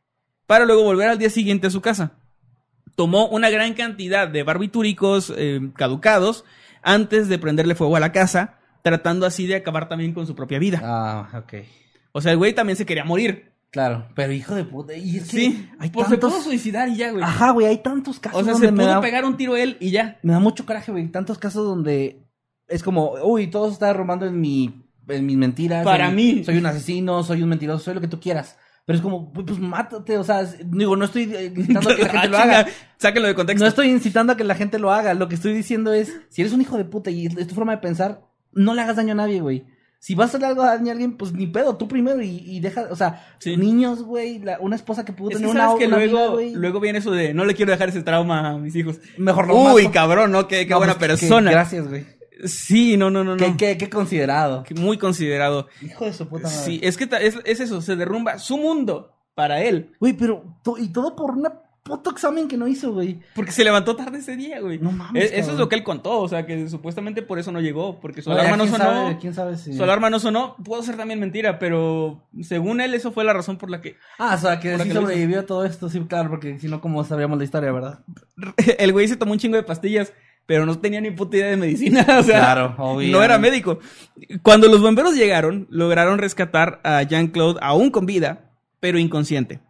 [0.46, 2.23] para luego volver al día siguiente a su casa.
[2.94, 6.44] Tomó una gran cantidad de barbitúricos eh, caducados
[6.82, 10.58] antes de prenderle fuego a la casa, tratando así de acabar también con su propia
[10.58, 10.80] vida.
[10.84, 11.54] Ah, ok.
[12.12, 13.52] O sea, el güey también se quería morir.
[13.70, 14.94] Claro, pero hijo de puta.
[14.94, 16.32] Y es que Sí, hay pues se tantos...
[16.32, 17.24] pudo suicidar y ya, güey.
[17.24, 19.76] Ajá, güey, hay tantos casos O sea, donde se pudo da, pegar un tiro él
[19.80, 20.18] y ya.
[20.22, 21.08] me da mucho coraje, güey.
[21.08, 22.22] Tantos casos donde
[22.68, 25.84] es como, uy, todo se está en mi, en mis mentiras.
[25.84, 26.44] Para en- mí.
[26.44, 28.56] Soy un asesino, soy un mentiroso, soy lo que tú quieras.
[28.86, 32.08] Pero es como, pues, mátate, o sea, digo, no estoy eh, incitando a que la
[32.10, 32.66] gente Ah, lo haga.
[32.98, 33.64] Sáquenlo de contexto.
[33.64, 35.14] No estoy incitando a que la gente lo haga.
[35.14, 37.72] Lo que estoy diciendo es, si eres un hijo de puta y es tu forma
[37.72, 38.20] de pensar,
[38.52, 39.64] no le hagas daño a nadie, güey.
[40.00, 42.36] Si vas a hacerle algo a daño a alguien, pues ni pedo, tú primero y,
[42.44, 43.56] y deja, o sea, Sí.
[43.56, 46.16] niños, güey, la- una esposa que pudo Es que tener una, sabes que una luego,
[46.18, 49.00] vida, güey, luego viene eso de no le quiero dejar ese trauma a mis hijos.
[49.16, 49.94] mejor lo Uy, mato.
[49.94, 50.46] cabrón, ¿no?
[50.46, 51.50] Qué, qué No, buena pues, que- persona.
[51.50, 52.04] gracias, güey.
[52.44, 53.36] Sí, no, no, no, no.
[53.36, 54.64] Qué, qué, qué considerado.
[54.76, 55.68] Muy considerado.
[55.82, 56.58] Hijo de su puta madre.
[56.64, 59.92] Sí, es que es, es eso, se derrumba su mundo para él.
[60.00, 63.20] Güey, pero, to- y todo por una puto examen que no hizo, güey.
[63.34, 64.78] Porque se levantó tarde ese día, güey.
[64.78, 67.52] No mames, Es- eso es lo que él contó, o sea, que supuestamente por eso
[67.52, 68.84] no llegó, porque su No, ya alarma no sonó.
[68.84, 69.74] sabe, quién sabe si...
[69.74, 73.58] Su alarma no sonó, pudo ser también mentira, pero según él eso fue la razón
[73.58, 76.30] por la que Ah, o sea, que sí que sobrevivió a todo esto, sí, claro,
[76.30, 77.98] porque si no, ¿cómo sabríamos la historia, verdad?
[78.78, 80.14] el güey se tomó un chingo de pastillas,
[80.46, 83.12] pero no tenía ni puta idea de medicina, o sea, Claro, obviamente.
[83.16, 83.78] no era médico.
[84.42, 89.60] Cuando los bomberos llegaron, lograron rescatar a Jean-Claude aún con vida, pero inconsciente.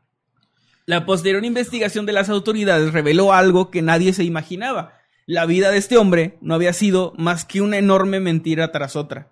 [0.86, 4.92] La posterior investigación de las autoridades reveló algo que nadie se imaginaba.
[5.26, 9.30] La vida de este hombre no había sido más que una enorme mentira tras otra.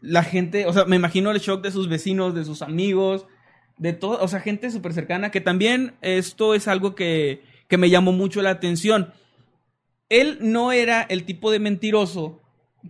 [0.00, 3.26] La gente, o sea, me imagino el shock de sus vecinos, de sus amigos,
[3.76, 7.90] de todo, o sea, gente súper cercana, que también esto es algo que, que me
[7.90, 9.12] llamó mucho la atención.
[10.12, 12.42] Él no era el tipo de mentiroso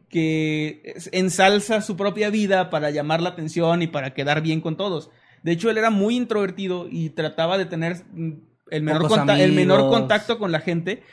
[0.09, 5.09] que ensalza su propia vida para llamar la atención y para quedar bien con todos.
[5.45, 8.33] De hecho, él era muy introvertido y trataba de tener mm,
[8.71, 11.05] el menor, el contacto con la gente.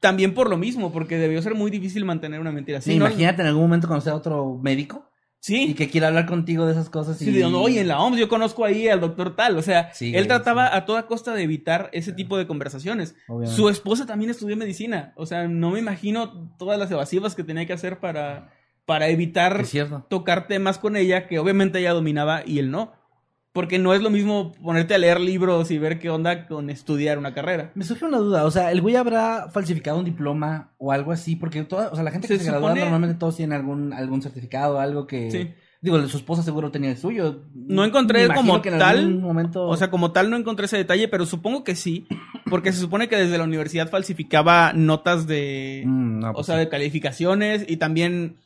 [0.00, 2.92] También por lo mismo, porque debió ser muy difícil mantener una mentira así.
[2.92, 3.04] Sí, ¿no?
[3.04, 5.06] imagínate en algún momento conocer a otro médico
[5.46, 5.66] Sí.
[5.70, 7.22] y que quiera hablar contigo de esas cosas.
[7.22, 7.26] Y...
[7.26, 9.56] Sí, digo, oye, en la OMS yo conozco ahí al doctor tal.
[9.56, 10.76] O sea, Sí, él trataba sí.
[10.76, 13.14] a toda costa de evitar ese tipo de conversaciones.
[13.28, 13.54] Obviamente.
[13.54, 15.12] Su esposa también estudió medicina.
[15.14, 18.50] O sea, no me imagino todas las evasivas que tenía que hacer para,
[18.86, 19.64] para evitar
[20.08, 22.92] tocar temas con ella que obviamente ella dominaba y él no.
[23.56, 27.16] Porque no es lo mismo ponerte a leer libros y ver qué onda con estudiar
[27.16, 27.72] una carrera.
[27.74, 31.36] Me surge una duda, o sea, ¿el güey habrá falsificado un diploma o algo así?
[31.36, 34.20] Porque toda, o sea, la gente que Se se, gradúa normalmente todos tienen algún, algún
[34.20, 35.30] certificado, algo que...
[35.30, 35.54] Sí.
[35.80, 37.44] Digo, su esposa seguro tenía el suyo.
[37.54, 39.66] No encontré como que en tal, momento...
[39.66, 42.06] O sea, como tal no encontré ese detalle, pero supongo que sí.
[42.50, 45.82] Porque se supone que desde la universidad falsificaba notas de...
[45.86, 46.60] Mm, no, o pues sea, sí.
[46.60, 48.36] de calificaciones y también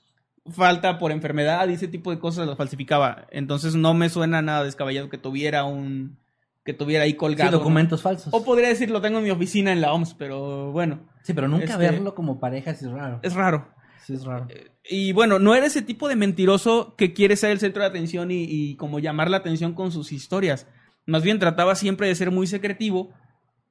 [0.50, 3.26] falta por enfermedad y ese tipo de cosas las falsificaba.
[3.30, 6.18] Entonces no me suena nada descabellado que tuviera un...
[6.64, 7.50] que tuviera ahí Sí, colgado.
[7.52, 7.58] ¿no?
[7.58, 8.32] documentos falsos.
[8.34, 11.48] O podría decir, lo tengo en mi oficina en la OMS, pero bueno, Sí, pero
[11.48, 13.20] nunca este- verlo como pareja sí es raro.
[13.22, 13.68] es raro.
[14.04, 14.48] Sí es raro.
[14.88, 18.30] Y bueno, no era ese tipo de mentiroso que quiere ser el centro de atención
[18.30, 20.66] y, y como llamar la atención con sus historias.
[21.06, 23.12] Más bien trataba siempre de ser muy secretivo,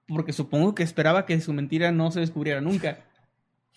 [0.07, 2.99] porque supongo que esperaba que su mentira no se descubriera nunca.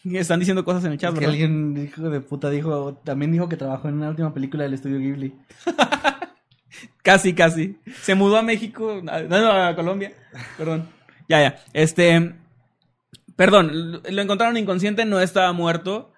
[0.12, 2.95] Están diciendo cosas en el chat, Es alguien, hijo de puta, dijo...
[3.05, 5.35] También dijo que trabajó en la última película del estudio Ghibli.
[7.03, 7.77] Casi, casi.
[8.03, 10.12] Se mudó a México, no, no, a Colombia.
[10.57, 10.88] Perdón.
[11.29, 11.57] Ya, ya.
[11.73, 12.35] Este.
[13.37, 16.12] Perdón, lo- lo encontraron inconsciente, no estaba muerto.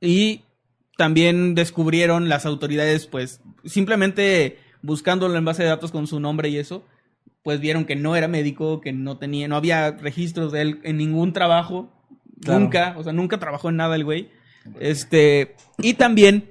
[0.00, 0.42] Y
[0.96, 6.58] también descubrieron las autoridades, pues, simplemente buscándolo en base de datos con su nombre y
[6.58, 6.84] eso,
[7.42, 10.98] pues vieron que no era médico, que no tenía, no había registros de él en
[10.98, 11.90] ningún trabajo.
[12.42, 12.60] Claro.
[12.60, 14.30] Nunca, o sea, nunca trabajó en nada el güey.
[14.80, 16.50] Este, y también,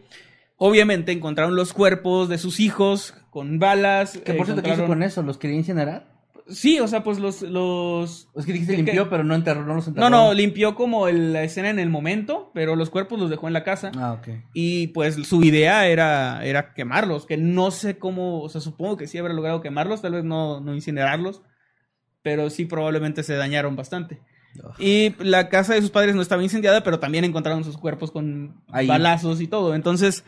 [0.58, 4.18] obviamente, encontraron los cuerpos de sus hijos con balas.
[4.18, 5.22] Que por cierto, ¿qué hizo con eso?
[5.22, 6.16] ¿Los quería incinerar?
[6.50, 8.30] Sí, o sea, pues los, los...
[8.38, 10.10] Es que dijiste ¿Qué- limpió, pero no enterró, no los enterró.
[10.10, 13.48] No, no, limpió como el- la escena en el momento, pero los cuerpos los dejó
[13.48, 13.92] en la casa.
[13.98, 14.30] Ah, ok.
[14.54, 19.08] Y pues su idea era, era quemarlos, que no sé cómo, o sea, supongo que
[19.08, 21.42] sí habrá logrado quemarlos, tal vez no, no incinerarlos,
[22.22, 24.22] pero sí probablemente se dañaron bastante.
[24.80, 28.62] Y la casa de sus padres no estaba incendiada, pero también encontraron sus cuerpos con
[28.72, 28.88] Ahí.
[28.88, 29.76] balazos y todo.
[29.76, 30.24] Entonces,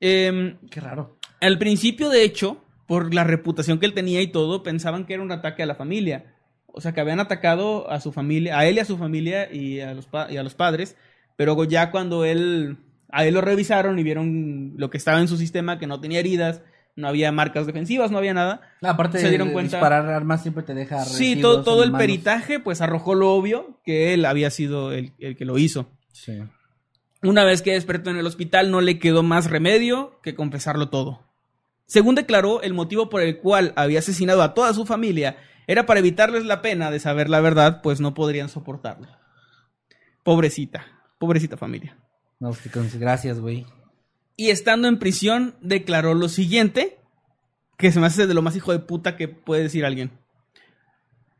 [0.00, 1.16] em, Qué raro.
[1.40, 5.22] al principio, de hecho, por la reputación que él tenía y todo, pensaban que era
[5.22, 6.34] un ataque a la familia.
[6.66, 9.80] O sea, que habían atacado a su familia, a él y a su familia y
[9.80, 10.96] a los, pa- y a los padres.
[11.36, 12.76] Pero ya cuando él,
[13.10, 16.20] a él lo revisaron y vieron lo que estaba en su sistema, que no tenía
[16.20, 16.62] heridas,
[17.00, 18.60] no había marcas defensivas, no había nada.
[18.82, 22.60] Aparte, Se dieron de cuenta- disparar armas siempre te deja Sí, todo, todo el peritaje
[22.60, 25.90] pues arrojó lo obvio, que él había sido el, el que lo hizo.
[26.12, 26.38] Sí.
[27.22, 31.22] Una vez que despertó en el hospital no le quedó más remedio que confesarlo todo.
[31.86, 35.36] Según declaró, el motivo por el cual había asesinado a toda su familia
[35.66, 39.08] era para evitarles la pena de saber la verdad, pues no podrían soportarlo.
[40.22, 40.86] Pobrecita,
[41.18, 41.96] pobrecita familia.
[42.38, 43.66] No, pues, gracias, güey.
[44.40, 46.96] Y estando en prisión, declaró lo siguiente,
[47.76, 50.12] que se me hace de lo más hijo de puta que puede decir alguien.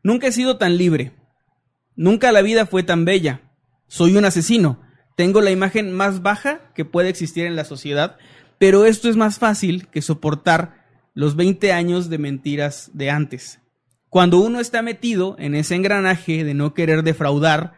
[0.03, 1.11] Nunca he sido tan libre.
[1.95, 3.41] Nunca la vida fue tan bella.
[3.87, 4.83] Soy un asesino.
[5.17, 8.17] Tengo la imagen más baja que puede existir en la sociedad,
[8.59, 10.85] pero esto es más fácil que soportar
[11.15, 13.61] los 20 años de mentiras de antes.
[14.09, 17.73] Cuando uno está metido en ese engranaje de no querer defraudar,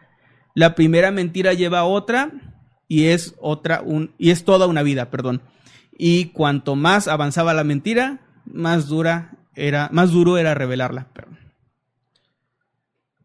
[0.54, 2.53] la primera mentira lleva a otra
[3.00, 5.42] y es otra un, y es toda una vida, perdón.
[5.96, 11.06] Y cuanto más avanzaba la mentira, más dura era, más duro era revelarla.
[11.12, 11.38] perdón.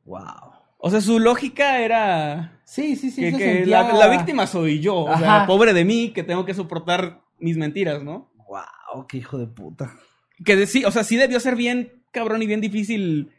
[0.05, 0.21] Wow.
[0.77, 3.21] O sea, su lógica era Sí, sí, sí.
[3.21, 6.23] que, se que sentía- la, la víctima soy yo, o sea, pobre de mí que
[6.23, 8.31] tengo que soportar mis mentiras, ¿no?
[8.47, 9.91] Wow, qué hijo de puta.
[10.45, 13.31] Que de- sí, o sea, sí debió ser bien cabrón y bien difícil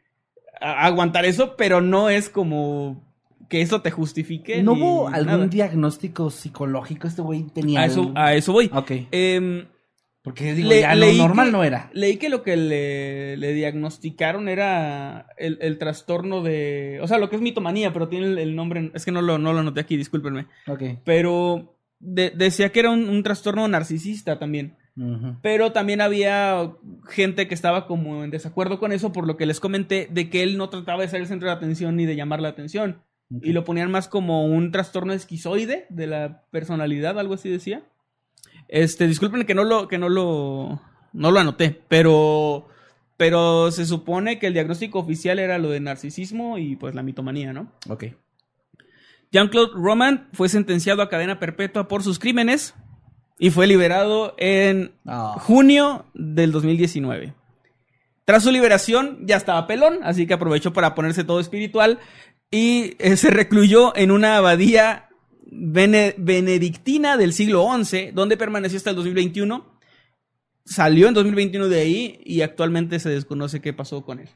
[0.60, 3.02] aguantar eso, pero no es como
[3.50, 4.62] que eso te justifique.
[4.62, 5.46] ¿No hubo algún nada.
[5.48, 7.06] diagnóstico psicológico?
[7.06, 7.80] Este güey tenía.
[7.82, 8.70] A eso, a eso voy.
[8.72, 8.92] Ok.
[9.10, 9.66] Em,
[10.22, 11.90] Porque digo, Le- ya lo normal que- no era.
[11.92, 17.00] Leí que lo que le, le diagnosticaron era el, el trastorno de.
[17.02, 18.90] O sea, lo que es mitomanía, pero tiene el, el nombre.
[18.94, 20.46] Es que no lo, no lo anoté aquí, discúlpenme.
[20.66, 20.82] Ok.
[21.04, 24.76] Pero de- decía que era un, un trastorno narcisista también.
[25.40, 26.72] Pero también había
[27.08, 30.42] gente que estaba como en desacuerdo con eso, por lo que les comenté, de que
[30.42, 33.00] él no trataba de ser el centro de atención ni de llamar la atención.
[33.42, 37.82] Y lo ponían más como un trastorno esquizoide de la personalidad, algo así decía.
[38.68, 40.80] Este, disculpen que no lo, que no lo,
[41.12, 42.66] no lo anoté, pero
[43.16, 47.52] Pero se supone que el diagnóstico oficial era lo de narcisismo y pues la mitomanía,
[47.52, 47.70] ¿no?
[47.88, 48.04] Ok.
[49.30, 52.74] Jean-Claude Roman fue sentenciado a cadena perpetua por sus crímenes
[53.38, 55.36] y fue liberado en Ah.
[55.38, 57.34] junio del 2019.
[58.24, 61.98] Tras su liberación ya estaba pelón, así que aprovechó para ponerse todo espiritual
[62.50, 65.08] y eh, se recluyó en una abadía
[65.50, 69.78] bene- benedictina del siglo XI, donde permaneció hasta el 2021.
[70.64, 74.28] Salió en 2021 de ahí y actualmente se desconoce qué pasó con él.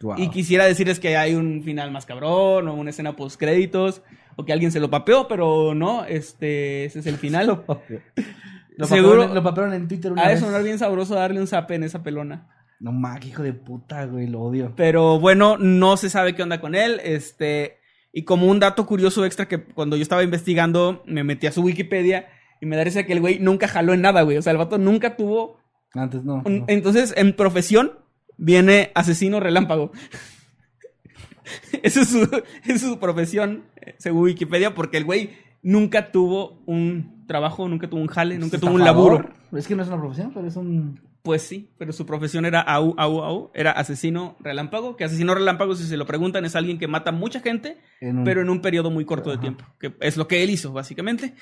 [0.00, 0.16] Wow.
[0.18, 4.02] Y quisiera decirles que hay un final más cabrón o una escena post créditos
[4.36, 7.46] o que alguien se lo papeó, pero no, este, ese es el final.
[8.76, 10.40] Lo Seguro- papearon, lo papearon en Twitter una Ha de vez.
[10.42, 12.48] sonar bien sabroso darle un zape en esa pelona.
[12.84, 14.74] No mames, hijo de puta, güey, lo odio.
[14.76, 17.00] Pero bueno, no se sabe qué onda con él.
[17.02, 17.78] Este,
[18.12, 21.62] y como un dato curioso extra que cuando yo estaba investigando, me metí a su
[21.62, 22.28] Wikipedia
[22.60, 24.36] y me da risa que el güey nunca jaló en nada, güey.
[24.36, 25.56] O sea, el vato nunca tuvo.
[25.94, 26.42] Antes no.
[26.44, 26.64] un- no.
[26.68, 27.92] Entonces, en profesión,
[28.36, 29.90] viene asesino relámpago.
[31.82, 33.64] Esa es su, esa es su profesión,
[33.98, 35.30] según Wikipedia, porque el güey
[35.62, 39.28] nunca tuvo un trabajo, nunca tuvo un jale, nunca tuvo un laburo.
[39.52, 41.00] Es que no es una profesión, pero es un.
[41.24, 45.74] Pues sí, pero su profesión era au, au, au, era asesino relámpago, que asesino relámpago,
[45.74, 48.24] si se lo preguntan, es alguien que mata mucha gente, En un...
[48.24, 51.34] pero en un periodo muy corto de tiempo, que es lo que él hizo, básicamente.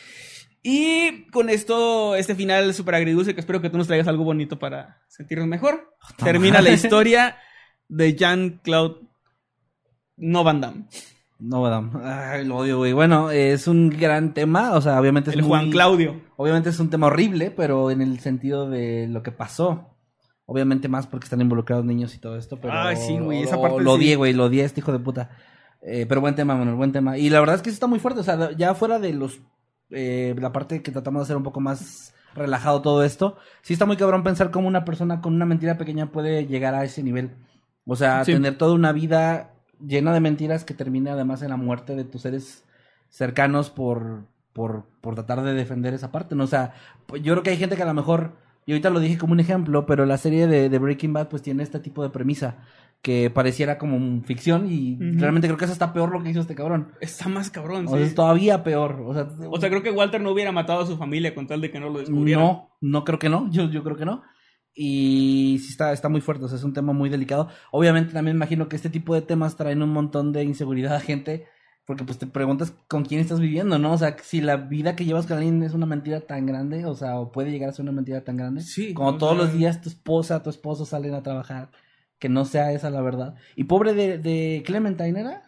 [0.62, 4.56] Y con esto, este final súper agridulce, que espero que tú nos traigas algo bonito
[4.56, 7.36] para sentirnos mejor, Puta termina la historia
[7.88, 9.00] de Jean-Claude
[10.16, 10.84] No Van Damme,
[11.44, 11.66] No.
[12.04, 12.92] Ay, lo odio, güey.
[12.92, 14.72] Bueno, es un gran tema.
[14.72, 16.20] O sea, obviamente es el muy- Juan Claudio.
[16.36, 19.88] Obviamente es un tema horrible, pero en el sentido de lo que pasó.
[20.46, 22.74] Obviamente más porque están involucrados niños y todo esto, pero...
[22.74, 23.96] Ay, sí, güey, esa lo- parte Lo sí.
[23.98, 25.30] odié, güey, lo odié a este hijo de puta.
[25.82, 27.16] Eh, pero buen tema, Manuel, buen tema.
[27.18, 29.40] Y la verdad es que sí está muy fuerte, o sea, ya fuera de los...
[29.90, 33.84] eh, la parte que tratamos de hacer un poco más relajado todo esto, sí está
[33.86, 37.30] muy cabrón pensar cómo una persona con una mentira pequeña puede llegar a ese nivel.
[37.86, 38.32] O sea, Sí.
[38.32, 39.51] tener toda una vida
[39.86, 42.64] llena de mentiras que termine además en la muerte de tus seres
[43.08, 46.44] cercanos por, por, por tratar de defender esa parte, ¿no?
[46.44, 46.72] O sea,
[47.06, 48.32] pues, yo creo que hay gente que a lo mejor,
[48.66, 51.42] y ahorita lo dije como un ejemplo, pero la serie de, de Breaking Bad pues
[51.42, 52.56] tiene este tipo de premisa
[53.02, 56.40] que pareciera como un ficción y realmente creo que eso está peor lo que hizo
[56.40, 56.92] este cabrón.
[57.00, 59.02] Está más cabrón, O sea, es todavía peor.
[59.04, 61.60] O sea, O sea, creo que Walter no hubiera matado a su familia con tal
[61.60, 62.44] de que no lo descubrieran.
[62.44, 64.22] no, no creo que no, yo, yo creo que no.
[64.74, 67.48] Y sí está, está muy fuerte, o sea, es un tema muy delicado.
[67.70, 71.46] Obviamente también imagino que este tipo de temas traen un montón de inseguridad a gente,
[71.84, 73.92] porque pues te preguntas con quién estás viviendo, ¿no?
[73.92, 76.94] O sea, si la vida que llevas con alguien es una mentira tan grande, o
[76.94, 78.62] sea, o puede llegar a ser una mentira tan grande.
[78.62, 81.70] Sí, Como todos sea- los días tu esposa, tu esposo salen a trabajar,
[82.18, 83.34] que no sea esa la verdad.
[83.56, 85.42] Y pobre de, de Clementine, ¿era?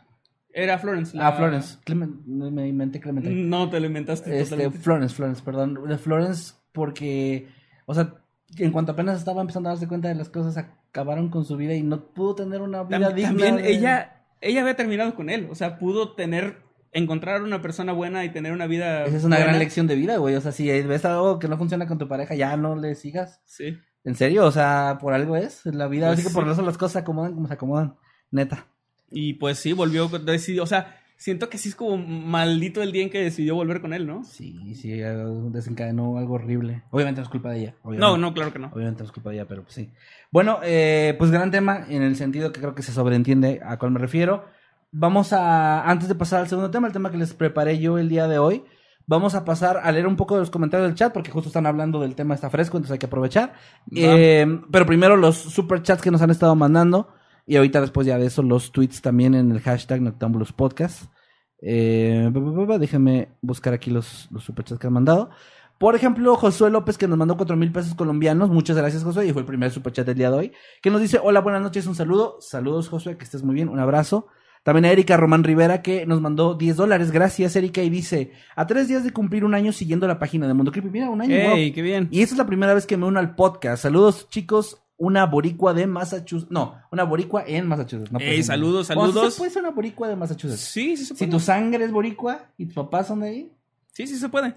[0.52, 1.16] Era Florence.
[1.16, 1.78] la- Ah, Florence.
[1.84, 3.42] Clement, me inventé Clementine.
[3.44, 4.78] No, te lo inventaste Este, totalmente.
[4.84, 5.78] Florence, Florence, perdón.
[5.88, 7.48] De Florence, porque,
[7.86, 8.14] o sea,
[8.58, 11.74] en cuanto apenas estaba empezando a darse cuenta de las cosas, acabaron con su vida
[11.74, 13.28] y no pudo tener una vida Tam- digna.
[13.30, 15.48] También de- ella, ella había terminado con él.
[15.50, 19.04] O sea, pudo tener, encontrar una persona buena y tener una vida.
[19.04, 19.46] Esa es una buena.
[19.50, 20.34] gran lección de vida, güey.
[20.36, 23.40] O sea, si ves algo que no funciona con tu pareja, ya no le sigas.
[23.44, 23.76] Sí.
[24.04, 25.64] En serio, o sea, por algo es.
[25.66, 26.50] La vida, Pues así que por sí.
[26.50, 27.96] eso las cosas se acomodan como se acomodan.
[28.30, 28.66] Neta.
[29.10, 33.02] Y pues sí, volvió, decidió, o sea, siento que sí es como maldito el día
[33.02, 34.24] en que decidió volver con él, ¿no?
[34.24, 35.00] Sí, sí,
[35.50, 36.82] desencadenó algo horrible.
[36.90, 37.74] Obviamente no es culpa de ella.
[37.82, 38.70] No, no, claro que no.
[38.74, 39.90] Obviamente no es culpa de ella, pero pues sí.
[40.30, 43.92] Bueno, eh, pues gran tema en el sentido que creo que se sobreentiende a cuál
[43.92, 44.44] me refiero.
[44.92, 48.10] Vamos a, antes de pasar al segundo tema, el tema que les preparé yo el
[48.10, 48.62] día de hoy,
[49.06, 51.64] vamos a pasar a leer un poco de los comentarios del chat porque justo están
[51.64, 53.54] hablando del tema, está fresco, entonces hay que aprovechar.
[53.96, 57.14] Eh, pero primero los super chats que nos han estado mandando
[57.46, 61.13] y ahorita después ya de eso los tweets también en el hashtag Noctambulos Podcast.
[61.66, 62.30] Eh,
[62.78, 65.30] déjenme buscar aquí los, los superchats que han mandado.
[65.78, 68.50] Por ejemplo, Josué López que nos mandó cuatro mil pesos colombianos.
[68.50, 69.26] Muchas gracias, Josué.
[69.26, 70.52] Y fue el primer superchat del día de hoy.
[70.82, 72.36] Que nos dice, hola, buenas noches, un saludo.
[72.40, 73.68] Saludos, Josué, que estés muy bien.
[73.68, 74.28] Un abrazo.
[74.62, 77.10] También a Erika Román Rivera que nos mandó 10 dólares.
[77.10, 77.82] Gracias, Erika.
[77.82, 80.90] Y dice, a tres días de cumplir un año siguiendo la página de Mundo Creepy.
[80.90, 81.34] Mira, un año.
[81.34, 81.74] ¡Ey, wow.
[81.74, 82.08] qué bien!
[82.10, 83.82] Y esta es la primera vez que me uno al podcast.
[83.82, 84.83] Saludos, chicos.
[85.04, 86.50] Una boricua de Massachusetts.
[86.50, 88.10] No, una boricua en Massachusetts.
[88.12, 89.34] No Ey, saludos, O saludos.
[89.34, 90.60] ¿sí puede ser una boricua de Massachusetts.
[90.60, 91.30] Sí, sí se Si puede.
[91.30, 93.52] tu sangre es boricua y tus papás son de ahí.
[93.92, 94.50] Sí, sí se puede.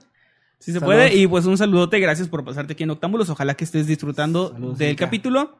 [0.60, 0.86] Sí se Saludos.
[0.96, 1.16] puede.
[1.16, 3.30] Y pues un saludote, gracias por pasarte aquí en Octámbulos.
[3.30, 5.58] Ojalá que estés disfrutando Saludos, del capítulo.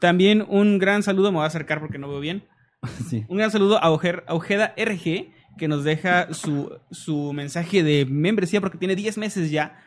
[0.00, 2.44] También un gran saludo, me voy a acercar porque no veo bien.
[3.08, 3.24] Sí.
[3.28, 8.04] Un gran saludo a, Ojer- a Ojeda RG, que nos deja su, su mensaje de
[8.04, 9.80] membresía porque tiene 10 meses ya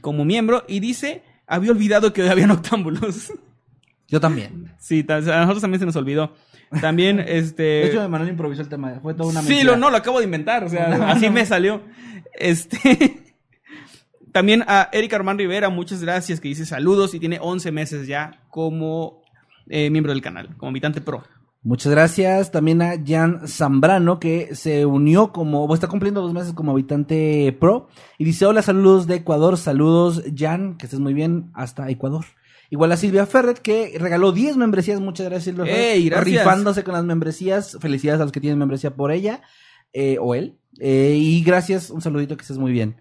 [0.00, 3.32] como miembro y dice, había olvidado que hoy había Octámbulos.
[4.08, 4.72] Yo también.
[4.78, 6.34] sí, a nosotros también se nos olvidó.
[6.80, 7.62] También, este...
[7.62, 8.98] De hecho, Manuel improvisó el tema.
[9.02, 9.72] Fue toda una Sí, mentira.
[9.72, 11.82] lo, no, lo acabo de inventar, o sea, así me salió.
[12.34, 13.20] Este.
[14.32, 18.42] También a Erika Armán Rivera, muchas gracias, que dice saludos y tiene 11 meses ya
[18.50, 19.22] como
[19.68, 21.22] eh, miembro del canal, como habitante pro.
[21.62, 26.52] Muchas gracias también a Jan Zambrano que se unió como, o está cumpliendo dos meses
[26.52, 27.88] como habitante pro
[28.18, 32.26] y dice hola saludos de Ecuador, saludos Jan, que estés muy bien hasta Ecuador.
[32.74, 36.24] Igual a Silvia Ferret que regaló 10 membresías, muchas gracias Silvia Ferret, ¡Ey, gracias!
[36.42, 39.42] rifándose con las membresías, felicidades a los que tienen membresía por ella
[39.92, 42.96] eh, o él Eh, y gracias, un saludito que estés muy bien.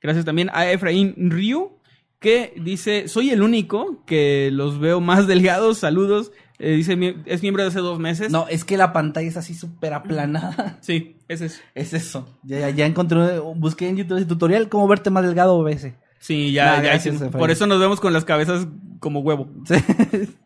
[0.00, 1.78] Gracias también a Efraín Ryu,
[2.20, 6.32] que dice, soy el único que los veo más delgados, saludos.
[6.58, 8.30] Eh, dice, "Mi- es miembro de hace dos meses.
[8.30, 10.78] No, es que la pantalla es así súper aplanada.
[10.80, 11.42] Sí, es.
[11.74, 12.38] es eso.
[12.44, 15.96] Ya, ya, ya encontré, busqué en YouTube ese tutorial cómo verte más delgado o ese.
[16.22, 17.30] Sí, ya, No, ya hicimos-.
[17.32, 18.68] Por eso nos vemos con las cabezas
[19.00, 19.48] como huevo.
[19.66, 19.74] Sí.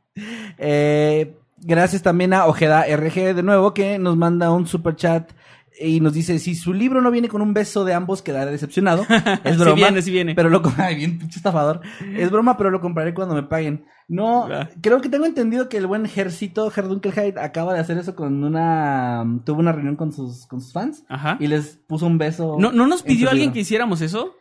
[0.59, 5.31] Eh, gracias también a Ojeda RG de nuevo que nos manda un super chat
[5.79, 9.05] y nos dice si su libro no viene con un beso de ambos quedaré decepcionado.
[9.45, 9.75] Es Sí broma.
[9.75, 10.35] viene, sí viene.
[10.35, 11.83] Pero lo ay, bien pinche estafador.
[12.17, 13.85] Es broma, pero lo compraré cuando me paguen.
[14.09, 14.49] No,
[14.81, 19.23] creo que tengo entendido que el buen Hercito Herdunkelheit acaba de hacer eso con una
[19.45, 21.37] tuvo una reunión con sus con sus fans Ajá.
[21.41, 22.57] y les puso un beso.
[22.59, 24.35] ¿No, ¿No nos pidió alguien que hiciéramos eso?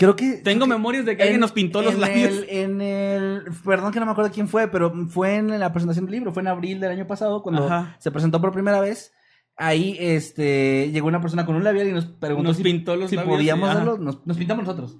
[0.00, 0.38] Creo que.
[0.38, 2.28] Tengo creo memorias de que alguien nos pintó los en labios.
[2.30, 3.42] el- en el.
[3.64, 6.32] Perdón que no me acuerdo quién fue, pero fue en la presentación del libro.
[6.32, 7.96] Fue en abril del año pasado, cuando Ajá.
[7.98, 9.12] se presentó por primera vez.
[9.56, 13.10] Ahí este llegó una persona con un labial y nos preguntó Nos si, pintó los
[13.10, 13.98] si labios, podíamos hacerlo.
[13.98, 14.96] Nos, nos pintamos nosotros.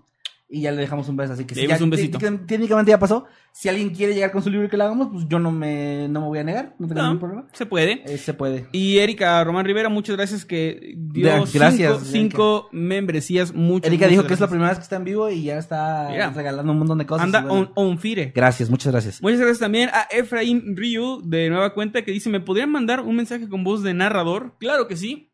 [0.52, 1.32] Y ya le dejamos un beso.
[1.34, 2.18] Así que Le si ya- un besito.
[2.18, 3.24] té- Técnicamente ya pasó.
[3.52, 6.08] Si alguien quiere llegar con su libro y que lo hagamos, pues yo no me,
[6.08, 6.74] no me voy a negar.
[6.80, 7.46] No tengo No, ningún problema.
[7.52, 8.02] se puede.
[8.12, 8.66] Eh, se puede.
[8.72, 13.54] Y Erika Román Rivera, muchas gracias que dio Ya, gracias, cinco, cinco membresías.
[13.54, 15.56] Muchas, Erika muchas dijo que es la primera vez que está en vivo y ya
[15.56, 17.24] está regalando un montón de cosas.
[17.26, 17.70] Anda bueno.
[17.76, 18.32] on, on fire.
[18.34, 19.22] Gracias, muchas gracias.
[19.22, 23.14] Muchas gracias también a Efraín Ryu de Nueva Cuenta que dice, ¿me podrían mandar un
[23.16, 24.56] mensaje con voz de narrador?
[24.58, 25.29] Claro que sí.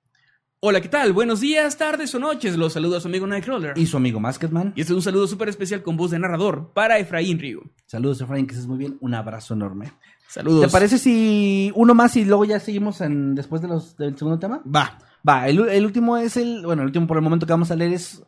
[0.68, 1.12] Hola, ¿qué tal?
[1.12, 2.56] Buenos días, tardes o noches.
[2.56, 3.78] Los saluda su amigo Nightcrawler.
[3.78, 4.72] Y su amigo Masketman.
[4.74, 7.70] Y este es un saludo súper especial con voz de narrador para Efraín Ryu.
[7.86, 8.98] Saludos, Efraín, que estés muy bien.
[9.00, 9.92] Un abrazo enorme.
[10.26, 10.66] Saludos.
[10.66, 14.40] ¿Te parece si uno más y luego ya seguimos en, después de los, del segundo
[14.40, 14.60] tema?
[14.66, 14.98] Va.
[15.28, 16.62] Va, el, el último es el.
[16.66, 18.24] Bueno, el último por el momento que vamos a leer es.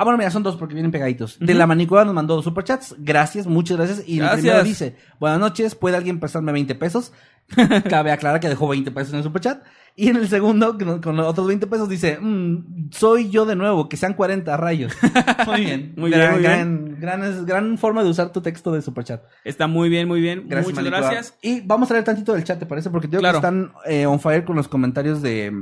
[0.00, 1.38] Ah, bueno, mira, son dos porque vienen pegaditos.
[1.40, 2.94] De la manicueva nos mandó dos superchats.
[2.98, 4.04] Gracias, muchas gracias.
[4.06, 4.36] Y Gracias.
[4.38, 7.12] el primero dice: Buenas noches, ¿puede alguien prestarme 20 pesos?
[7.90, 9.60] Cabe aclarar que dejó 20 pesos en el superchat.
[9.96, 13.88] Y en el segundo, con, los otros 20 pesos, dice: "Mm, Soy yo de nuevo,
[13.88, 14.92] que sean 40 rayos.
[15.48, 15.94] Muy bien.
[15.96, 19.24] Muy bien, gran, gran, gran, forma de usar tu texto de superchat.
[19.42, 20.44] Está muy bien, muy bien.
[20.46, 21.38] Gracias, Muchas gracias.
[21.42, 22.90] Y vamos a leer tantito del chat, ¿te parece?
[22.90, 23.40] Porque creo Claro.
[23.40, 25.52] que están eh, on fire con los comentarios de,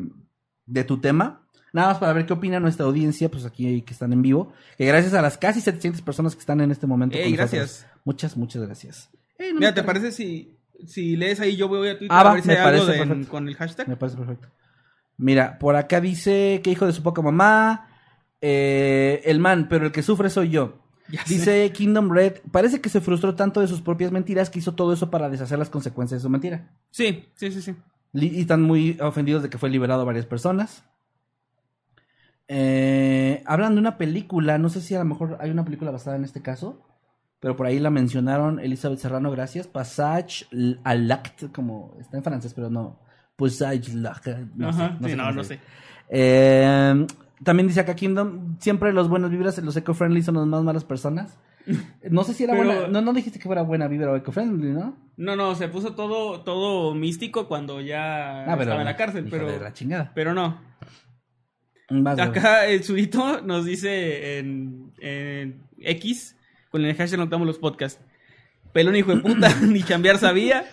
[0.66, 1.45] de tu tema.
[1.76, 4.50] Nada más para ver qué opina nuestra audiencia, pues aquí que están en vivo.
[4.78, 7.16] Que gracias a las casi 700 personas que están en este momento.
[7.18, 7.50] Ey, con nosotros.
[7.60, 7.86] gracias.
[8.04, 9.10] Muchas, muchas gracias.
[9.38, 10.56] Ey, no Mira, ¿te parece si,
[10.86, 11.54] si lees ahí?
[11.56, 13.86] Yo voy a Twitter Ah, a ver si me hay algo de- con el hashtag.
[13.88, 14.48] Me parece perfecto.
[15.18, 17.90] Mira, por acá dice que hijo de su poca mamá.
[18.40, 20.78] eh, el man, pero el que sufre soy yo.
[21.08, 21.34] Ya sé.
[21.34, 24.92] Dice Kingdom Red, parece que se frustró tanto de sus propias mentiras que hizo todo
[24.92, 26.70] eso para deshacer las consecuencias de su mentira.
[26.90, 27.74] Sí, sí, sí, sí.
[28.12, 30.84] Y están muy ofendidos de que fue liberado a varias personas.
[32.48, 36.16] Eh, hablan de una película, no sé si a lo mejor hay una película basada
[36.16, 36.80] en este caso,
[37.40, 39.66] pero por ahí la mencionaron Elizabeth Serrano, gracias.
[39.66, 40.46] Passage
[40.84, 43.00] à l'acte, como está en francés, pero no.
[43.36, 44.46] Passage l'acte.
[44.54, 45.60] No sé, no sí, sé no, sé.
[46.08, 47.06] Eh,
[47.44, 51.36] también dice acá Kingdom, siempre los buenos vibras, los eco-friendly son las más malas personas.
[52.08, 54.70] No sé si era Pero- buena, no, no dijiste que fuera buena vibra o eco-friendly,
[54.72, 54.96] ¿no?
[55.16, 59.26] No, no, se puso todo, todo místico cuando ya Ah, pero- estaba en la cárcel,
[59.28, 60.12] pero, de la chingada.
[60.14, 60.60] pero no.
[61.88, 62.18] Vas.
[62.18, 66.36] Acá el Zurito nos dice en, en X,
[66.70, 68.02] con el hashtag notamos los podcasts.
[68.72, 70.66] Pelón hijo de puta, ni chambear sabía.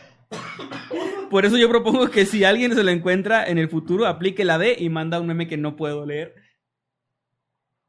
[1.30, 4.58] Por eso yo propongo que si alguien se lo encuentra en el futuro, aplique la
[4.58, 6.34] D y manda un meme que no puedo leer.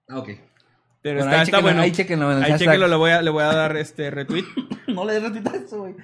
[0.09, 0.31] Ah, Ok.
[1.03, 1.83] Pero Bueno, está, ahí está chéquenlo, bueno.
[1.83, 2.69] ahí chéquenlo en el Ahí hashtag.
[2.69, 4.45] chéquenlo, le voy a, le voy a dar este retweet.
[4.89, 5.95] No le des retweet a eso, güey.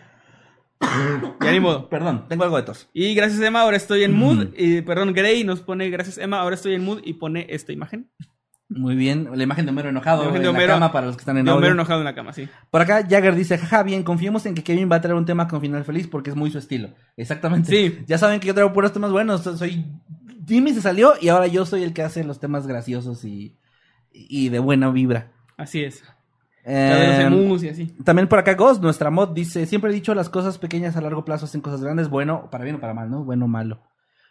[1.41, 1.89] Ya ni modo.
[1.89, 2.89] Perdón, tengo algo de tos.
[2.93, 4.47] Y gracias Emma, ahora estoy en mood.
[4.49, 4.53] Mm.
[4.57, 8.11] Y, perdón, Gray nos pone, gracias Emma, ahora estoy en mood y pone esta imagen.
[8.73, 11.17] Muy bien, la imagen de Homero enojado La en de Homero- la cama para los
[11.17, 11.51] que están en De.
[11.51, 12.49] Homero enojado en la cama, sí.
[12.71, 15.49] Por acá Jagger dice, jaja, bien, confiemos en que Kevin va a traer un tema
[15.49, 16.91] con final feliz porque es muy su estilo.
[17.17, 17.69] Exactamente.
[17.69, 17.99] Sí.
[18.07, 19.43] Ya saben que yo traigo puros temas buenos.
[19.43, 19.85] Soy
[20.47, 23.57] Jimmy se salió y ahora yo soy el que hace los temas graciosos y,
[24.13, 25.33] y de buena vibra.
[25.57, 26.05] Así es.
[26.65, 27.87] La los y así.
[28.05, 31.25] También por acá Ghost, nuestra mod, dice, siempre he dicho las cosas pequeñas a largo
[31.25, 33.25] plazo hacen cosas grandes, bueno, para bien o para mal, ¿no?
[33.25, 33.81] Bueno o malo.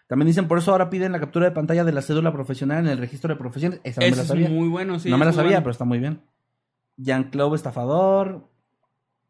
[0.08, 2.88] También dicen, por eso ahora piden la captura de pantalla de la cédula profesional en
[2.92, 3.80] el registro de profesiones.
[3.84, 4.50] Esa no me Eso la es sabía.
[4.50, 5.10] muy bueno, sí.
[5.10, 5.64] no me la es sabía, bueno.
[5.64, 6.22] pero está muy bien.
[6.98, 8.48] Jean-Claude estafador.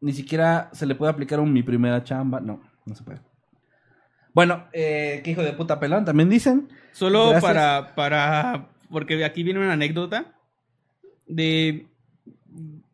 [0.00, 2.40] Ni siquiera se le puede aplicar un mi primera chamba.
[2.40, 3.20] No, no se puede.
[4.32, 6.68] Bueno, eh, qué hijo de puta pelón, también dicen.
[6.92, 7.42] Solo Gracias.
[7.42, 10.32] para, para, porque aquí viene una anécdota
[11.26, 11.88] de,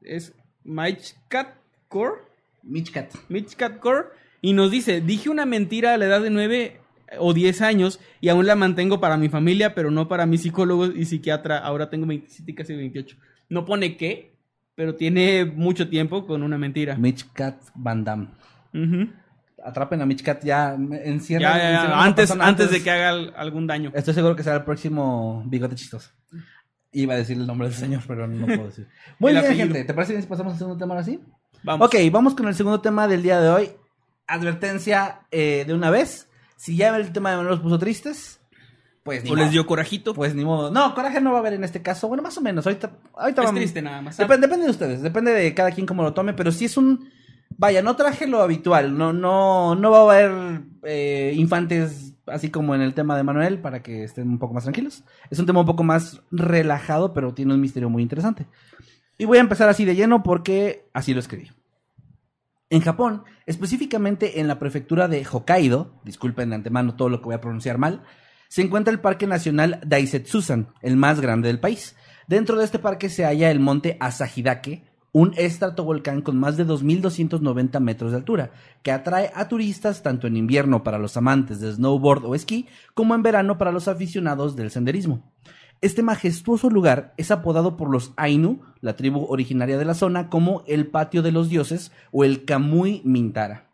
[0.06, 0.32] es
[0.64, 1.48] Mitch Cat
[1.88, 2.20] Core,
[2.62, 3.10] Mitch Cat.
[3.28, 4.04] Mitch Cat Core
[4.40, 6.80] Y nos dice, dije una mentira a la edad de 9
[7.18, 10.90] o 10 años y aún la mantengo para mi familia, pero no para mis psicólogos
[10.96, 11.58] y psiquiatra.
[11.58, 13.16] Ahora tengo 27 y casi 28.
[13.48, 14.32] No pone qué,
[14.74, 16.96] pero tiene mucho tiempo con una mentira.
[16.96, 18.26] Mitch Cat Van Damme.
[19.64, 21.52] Atrapen a Mitch Cat ya, encierran.
[21.52, 23.90] Ya, ya, ya, encierran a una Antes, persona antes de que haga al- algún daño.
[23.94, 26.10] Estoy seguro que será el próximo bigote chistoso.
[26.98, 28.88] Iba a decir el nombre del señor, pero no puedo decir.
[29.18, 29.66] Muy bien, apellido.
[29.66, 29.84] gente.
[29.84, 31.20] ¿Te parece bien si pasamos al segundo tema ahora sí?
[31.62, 31.86] Vamos.
[31.86, 33.70] Ok, vamos con el segundo tema del día de hoy.
[34.26, 36.28] Advertencia eh, de una vez.
[36.56, 38.40] Si ya el tema de Manuel los puso tristes,
[39.02, 40.14] pues ni ¿O les dio corajito?
[40.14, 40.70] Pues ni modo.
[40.70, 42.08] No, coraje no va a haber en este caso.
[42.08, 42.66] Bueno, más o menos.
[42.66, 44.18] Ahorita, ahorita es vamos- triste nada más.
[44.18, 47.10] Dep- depende de ustedes, depende de cada quien cómo lo tome, pero si es un...
[47.58, 52.74] Vaya, no traje lo habitual, no, no, no va a haber eh, infantes así como
[52.74, 55.04] en el tema de Manuel para que estén un poco más tranquilos.
[55.30, 58.46] Es un tema un poco más relajado, pero tiene un misterio muy interesante.
[59.18, 61.50] Y voy a empezar así de lleno porque así lo escribí.
[62.68, 67.34] En Japón, específicamente en la prefectura de Hokkaido, disculpen de antemano todo lo que voy
[67.34, 68.02] a pronunciar mal,
[68.48, 71.96] se encuentra el Parque Nacional Daisetsusan, el más grande del país.
[72.26, 74.84] Dentro de este parque se halla el monte Asahidake,
[75.18, 78.50] un estratovolcán con más de 2.290 metros de altura,
[78.82, 83.14] que atrae a turistas tanto en invierno para los amantes de snowboard o esquí, como
[83.14, 85.32] en verano para los aficionados del senderismo.
[85.80, 90.64] Este majestuoso lugar es apodado por los Ainu, la tribu originaria de la zona, como
[90.66, 93.70] el Patio de los Dioses o el Kamui Mintara.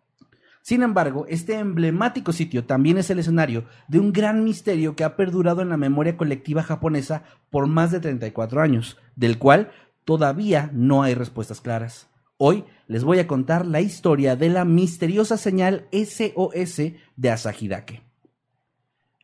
[0.60, 5.16] Sin embargo, este emblemático sitio también es el escenario de un gran misterio que ha
[5.16, 9.72] perdurado en la memoria colectiva japonesa por más de 34 años, del cual
[10.04, 12.08] todavía no hay respuestas claras.
[12.36, 18.02] Hoy les voy a contar la historia de la misteriosa señal SOS de Asahidake.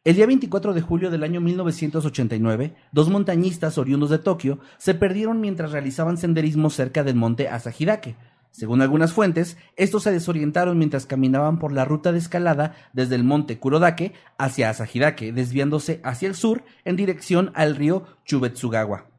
[0.04, 5.40] El día 24 de julio del año 1989, dos montañistas oriundos de Tokio se perdieron
[5.40, 8.16] mientras realizaban senderismo cerca del monte Asahidake.
[8.50, 13.24] Según algunas fuentes, estos se desorientaron mientras caminaban por la ruta de escalada desde el
[13.24, 19.17] monte Kurodake hacia Asahidake, desviándose hacia el sur en dirección al río Chubetsugawa.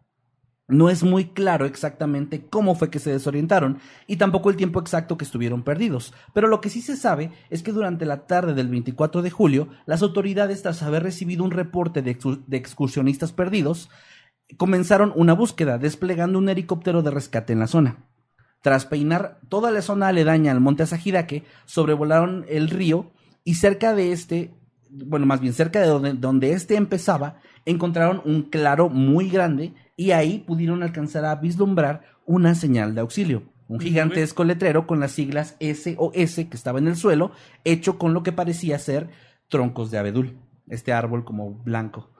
[0.69, 5.17] No es muy claro exactamente cómo fue que se desorientaron y tampoco el tiempo exacto
[5.17, 8.67] que estuvieron perdidos, pero lo que sí se sabe es que durante la tarde del
[8.69, 13.89] 24 de julio, las autoridades, tras haber recibido un reporte de, excu- de excursionistas perdidos,
[14.57, 18.05] comenzaron una búsqueda desplegando un helicóptero de rescate en la zona.
[18.61, 23.11] Tras peinar toda la zona aledaña al monte Asahidake, sobrevolaron el río
[23.43, 24.53] y cerca de este,
[24.91, 30.11] bueno, más bien cerca de donde, donde este empezaba, encontraron un claro muy grande y
[30.11, 33.43] ahí pudieron alcanzar a vislumbrar una señal de auxilio.
[33.67, 37.33] Un gigantesco letrero con las siglas SOS que estaba en el suelo,
[37.65, 39.09] hecho con lo que parecía ser
[39.49, 40.37] troncos de abedul,
[40.69, 42.11] este árbol como blanco.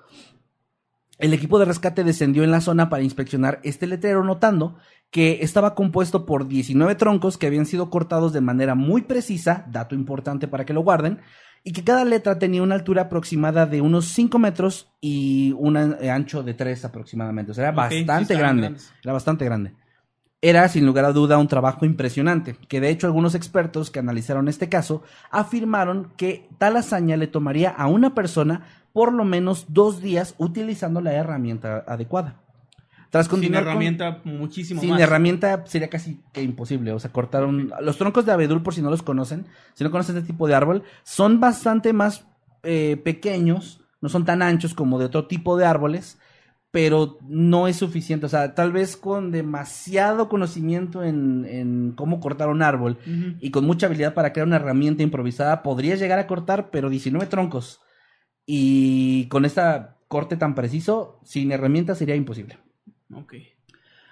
[1.19, 4.75] El equipo de rescate descendió en la zona para inspeccionar este letrero, notando
[5.09, 9.95] que estaba compuesto por 19 troncos que habían sido cortados de manera muy precisa, dato
[9.95, 11.21] importante para que lo guarden,
[11.63, 16.09] y que cada letra tenía una altura aproximada de unos 5 metros y un eh,
[16.09, 17.51] ancho de 3 aproximadamente.
[17.51, 18.61] O sea, era bastante grande.
[18.61, 18.93] grandes.
[19.03, 19.73] Era bastante grande.
[20.41, 24.47] Era, sin lugar a duda, un trabajo impresionante, que de hecho algunos expertos que analizaron
[24.47, 30.01] este caso afirmaron que tal hazaña le tomaría a una persona por lo menos dos
[30.01, 32.41] días utilizando la herramienta adecuada.
[33.09, 35.01] Tras Sin continuar con- herramienta, muchísimo sin más.
[35.01, 36.91] herramienta sería casi que imposible.
[36.93, 37.71] O sea, cortaron.
[37.81, 40.53] Los troncos de abedul, por si no los conocen, si no conocen este tipo de
[40.55, 42.25] árbol, son bastante más
[42.63, 46.19] eh, pequeños, no son tan anchos como de otro tipo de árboles,
[46.71, 48.27] pero no es suficiente.
[48.27, 52.99] O sea, tal vez con demasiado conocimiento en, en cómo cortar un árbol
[53.39, 57.25] y con mucha habilidad para crear una herramienta improvisada, podrías llegar a cortar, pero 19
[57.25, 57.79] troncos.
[58.45, 62.57] Y con esta corte tan preciso, sin herramienta sería imposible.
[63.13, 63.35] Ok.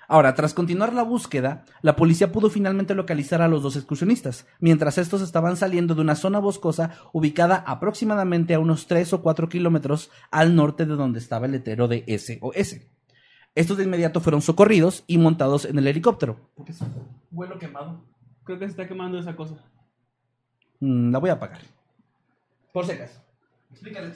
[0.09, 4.97] Ahora, tras continuar la búsqueda, la policía pudo finalmente localizar a los dos excursionistas, mientras
[4.97, 10.09] estos estaban saliendo de una zona boscosa ubicada aproximadamente a unos 3 o 4 kilómetros
[10.31, 12.77] al norte de donde estaba el letrero de SOS.
[13.53, 16.51] Estos de inmediato fueron socorridos y montados en el helicóptero.
[16.55, 16.93] ¿Por qué es un
[17.31, 18.05] vuelo quemado?
[18.45, 19.55] Creo que se está quemando esa cosa.
[20.79, 21.59] Mm, la voy a apagar.
[22.71, 23.19] Por si acaso.
[23.71, 24.13] Explícale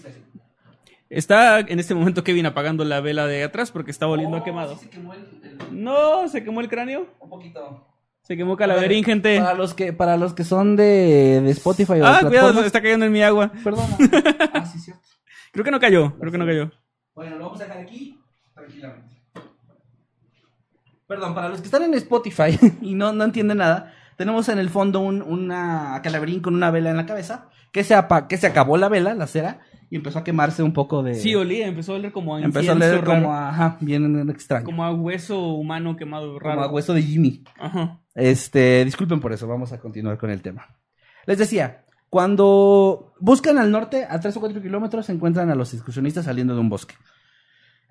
[1.17, 4.43] está en este momento Kevin apagando la vela de atrás porque está oliendo a Oh,
[4.43, 4.75] quemado.
[4.75, 7.07] sí se quemó el- el- No, se quemó el cráneo.
[7.19, 7.87] un poquito.
[8.23, 9.39] Se quemó Calaverín, gente.
[9.39, 12.81] Para los que, para los que son de, de Spotify o de Ah, cuidado, está
[12.81, 13.51] cayendo en mi agua.
[13.63, 13.97] Perdona.
[14.53, 15.01] Ah, sí, cierto.
[15.51, 16.71] Creo que no cayó, creo que no cayó.
[17.13, 18.17] Bueno, lo vamos a dejar aquí
[18.53, 19.15] tranquilamente.
[21.07, 24.69] Perdón, para los que están en Spotify y no, no entienden nada, tenemos en el
[24.69, 28.47] fondo un, una calaverín con una vela en la cabeza que se, apa- que se
[28.47, 29.59] acabó la vela, la cera,
[29.91, 31.15] y empezó a quemarse un poco de...
[31.15, 33.03] Sí, olía, empezó a oler como a empezó a raro.
[33.03, 34.63] como a, ajá, bien extraño.
[34.63, 36.55] Como a hueso humano quemado raro.
[36.55, 37.43] como a hueso de Jimmy.
[37.59, 37.99] Ajá.
[38.15, 40.77] Este, disculpen por eso, vamos a continuar con el tema.
[41.25, 45.73] Les decía, cuando buscan al norte, a 3 o 4 kilómetros, se encuentran a los
[45.73, 46.95] excursionistas saliendo de un bosque.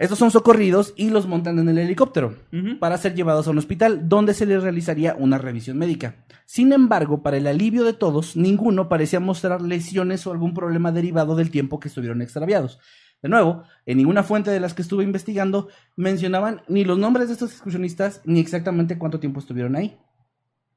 [0.01, 2.35] Estos son socorridos y los montan en el helicóptero
[2.79, 6.25] para ser llevados a un hospital donde se les realizaría una revisión médica.
[6.47, 11.37] Sin embargo, para el alivio de todos, ninguno parecía mostrar lesiones o algún problema derivado
[11.37, 12.81] del tiempo que estuvieron extraviados.
[13.21, 17.35] De nuevo, en ninguna fuente de las que estuve investigando mencionaban ni los nombres de
[17.35, 19.99] estos excursionistas ni exactamente cuánto tiempo estuvieron ahí.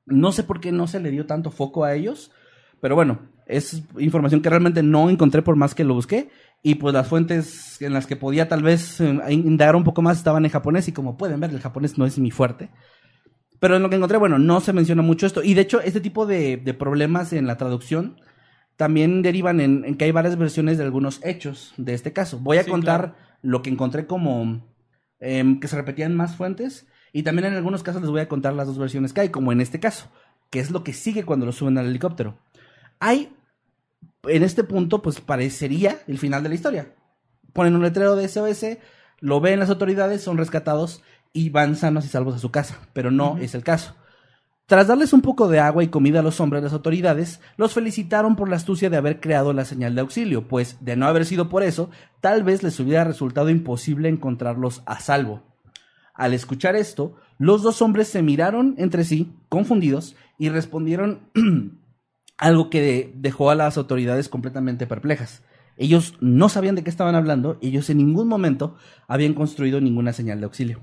[0.05, 2.31] No sé por qué no se le dio tanto foco a ellos,
[2.81, 6.29] pero bueno, es información que realmente no encontré por más que lo busqué.
[6.65, 10.17] Y pues las fuentes en las que podía tal vez eh, indagar un poco más
[10.17, 12.69] estaban en japonés y como pueden ver, el japonés no es mi fuerte.
[13.59, 15.43] Pero en lo que encontré, bueno, no se menciona mucho esto.
[15.43, 18.19] Y de hecho, este tipo de, de problemas en la traducción
[18.77, 22.39] también derivan en, en que hay varias versiones de algunos hechos de este caso.
[22.39, 23.15] Voy a Sí, contar claro.
[23.41, 24.65] lo que encontré como
[25.19, 26.87] em, que se repetían más fuentes.
[27.13, 29.51] Y también en algunos casos les voy a contar las dos versiones que hay, como
[29.51, 30.09] en este caso,
[30.49, 32.37] que es lo que sigue cuando lo suben al helicóptero.
[32.99, 33.31] Hay,
[34.23, 36.95] en este punto, pues parecería el final de la historia.
[37.51, 38.77] Ponen un letrero de SOS,
[39.19, 41.03] lo ven las autoridades, son rescatados
[41.33, 43.95] y van sanos y salvos a su casa, pero no es el caso.
[44.65, 48.35] Tras darles un poco de agua y comida a los hombres, las autoridades los felicitaron
[48.35, 51.49] por la astucia de haber creado la señal de auxilio, pues de no haber sido
[51.49, 51.89] por eso,
[52.21, 55.43] tal vez les hubiera resultado imposible encontrarlos a salvo.
[56.13, 61.29] Al escuchar esto, los dos hombres se miraron entre sí, confundidos, y respondieron
[62.37, 65.43] algo que de- dejó a las autoridades completamente perplejas.
[65.77, 68.75] Ellos no sabían de qué estaban hablando, y ellos en ningún momento
[69.07, 70.81] habían construido ninguna señal de auxilio.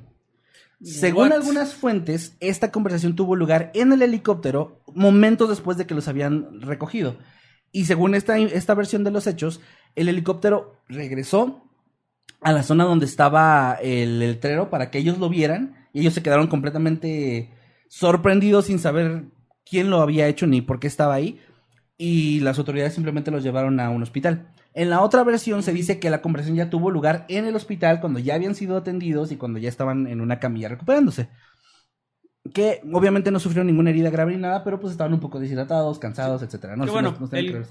[0.82, 1.32] Según What?
[1.32, 6.60] algunas fuentes, esta conversación tuvo lugar en el helicóptero momentos después de que los habían
[6.62, 7.18] recogido.
[7.70, 9.60] Y según esta, esta versión de los hechos,
[9.94, 11.62] el helicóptero regresó
[12.40, 16.22] a la zona donde estaba el letrero para que ellos lo vieran y ellos se
[16.22, 17.52] quedaron completamente
[17.88, 19.26] sorprendidos sin saber
[19.68, 21.40] quién lo había hecho ni por qué estaba ahí
[21.96, 24.48] y las autoridades simplemente los llevaron a un hospital.
[24.72, 28.00] En la otra versión se dice que la conversación ya tuvo lugar en el hospital
[28.00, 31.28] cuando ya habían sido atendidos y cuando ya estaban en una camilla recuperándose.
[32.54, 35.98] Que obviamente no sufrieron ninguna herida grave ni nada, pero pues estaban un poco deshidratados,
[35.98, 36.74] cansados, etcétera.
[36.76, 37.64] No bueno, no- no el-.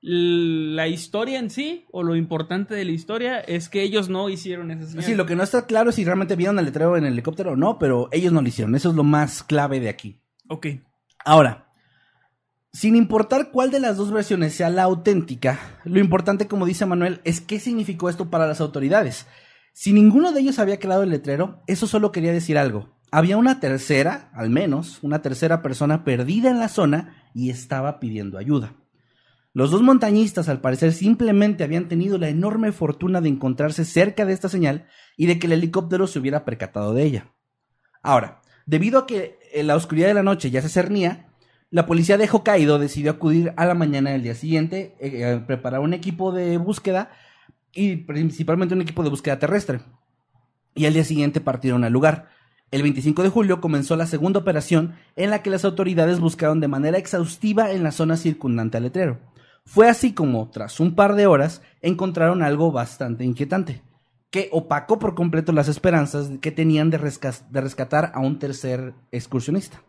[0.00, 4.70] La historia en sí, o lo importante de la historia, es que ellos no hicieron
[4.70, 5.04] esa señal.
[5.04, 7.52] Sí, lo que no está claro es si realmente vieron el letrero en el helicóptero
[7.52, 8.74] o no, pero ellos no lo hicieron.
[8.74, 10.20] Eso es lo más clave de aquí.
[10.48, 10.66] Ok.
[11.28, 11.74] Ahora,
[12.72, 17.20] sin importar cuál de las dos versiones sea la auténtica, lo importante, como dice Manuel,
[17.22, 19.26] es qué significó esto para las autoridades.
[19.74, 22.96] Si ninguno de ellos había creado el letrero, eso solo quería decir algo.
[23.10, 28.38] Había una tercera, al menos, una tercera persona perdida en la zona y estaba pidiendo
[28.38, 28.72] ayuda.
[29.52, 34.32] Los dos montañistas, al parecer, simplemente habían tenido la enorme fortuna de encontrarse cerca de
[34.32, 37.34] esta señal y de que el helicóptero se hubiera percatado de ella.
[38.02, 41.26] Ahora, debido a que en la oscuridad de la noche ya se cernía,
[41.70, 45.80] la policía de Hokkaido decidió acudir a la mañana del día siguiente, eh, eh, preparar
[45.80, 47.10] un equipo de búsqueda
[47.72, 49.80] y principalmente un equipo de búsqueda terrestre.
[50.74, 52.28] Y al día siguiente partieron al lugar.
[52.70, 56.68] El 25 de julio comenzó la segunda operación en la que las autoridades buscaron de
[56.68, 59.18] manera exhaustiva en la zona circundante al letrero.
[59.64, 63.80] Fue así como, tras un par de horas, encontraron algo bastante inquietante,
[64.30, 68.94] que opacó por completo las esperanzas que tenían de, resca- de rescatar a un tercer
[69.10, 69.82] excursionista.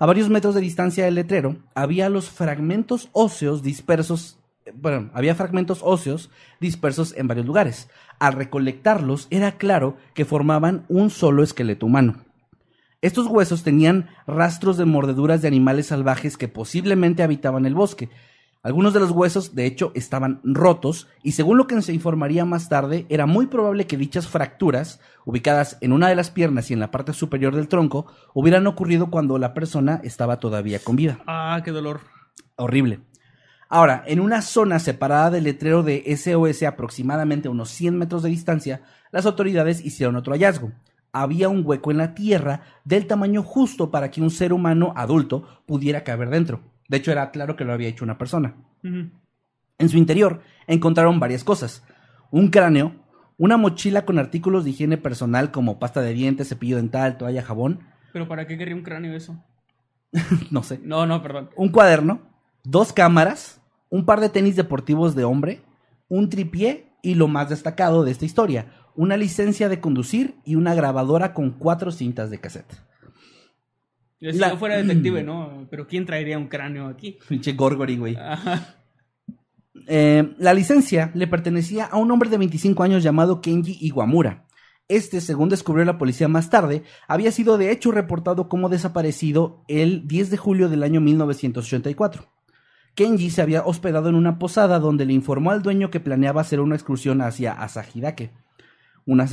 [0.00, 5.34] A varios metros de distancia del letrero había los fragmentos óseos dispersos, eh, bueno, había
[5.34, 7.88] fragmentos óseos dispersos en varios lugares.
[8.18, 12.24] Al recolectarlos era claro que formaban un solo esqueleto humano.
[13.00, 18.08] Estos huesos tenían rastros de mordeduras de animales salvajes que posiblemente habitaban el bosque.
[18.68, 22.68] Algunos de los huesos, de hecho, estaban rotos y según lo que se informaría más
[22.68, 26.80] tarde, era muy probable que dichas fracturas, ubicadas en una de las piernas y en
[26.80, 31.18] la parte superior del tronco, hubieran ocurrido cuando la persona estaba todavía con vida.
[31.26, 32.00] Ah, qué dolor.
[32.56, 33.00] Horrible.
[33.70, 38.28] Ahora, en una zona separada del letrero de SOS aproximadamente a unos 100 metros de
[38.28, 40.72] distancia, las autoridades hicieron otro hallazgo.
[41.10, 45.62] Había un hueco en la tierra del tamaño justo para que un ser humano adulto
[45.64, 46.60] pudiera caber dentro.
[46.88, 48.56] De hecho, era claro que lo había hecho una persona.
[48.82, 51.84] En su interior encontraron varias cosas.
[52.30, 52.96] Un cráneo,
[53.36, 57.80] una mochila con artículos de higiene personal como pasta de dientes, cepillo dental, toalla, jabón,
[58.12, 59.42] Pero ¿para qué querría un cráneo eso?
[60.50, 60.80] no sé.
[60.82, 61.50] No, no, perdón.
[61.56, 62.22] un cuaderno,
[62.64, 63.60] dos cámaras,
[63.90, 65.62] un par de tenis deportivos de hombre,
[66.08, 70.74] un tripié y lo más destacado de esta historia, una licencia de conducir y una
[70.74, 72.74] grabadora con cuatro cintas de cassette.
[74.20, 75.66] Si La- yo fuera detective, ¿no?
[75.70, 77.18] Pero ¿quién traería un cráneo aquí?
[77.28, 78.16] Pinche Gorgory, güey.
[78.16, 78.74] Ajá.
[79.86, 84.46] Eh, la licencia le pertenecía a un hombre de 25 años llamado Kenji Iwamura.
[84.88, 90.08] Este, según descubrió la policía más tarde, había sido de hecho reportado como desaparecido el
[90.08, 92.26] 10 de julio del año 1984.
[92.94, 96.60] Kenji se había hospedado en una posada donde le informó al dueño que planeaba hacer
[96.60, 98.32] una excursión hacia Asahidake.
[99.06, 99.26] Una,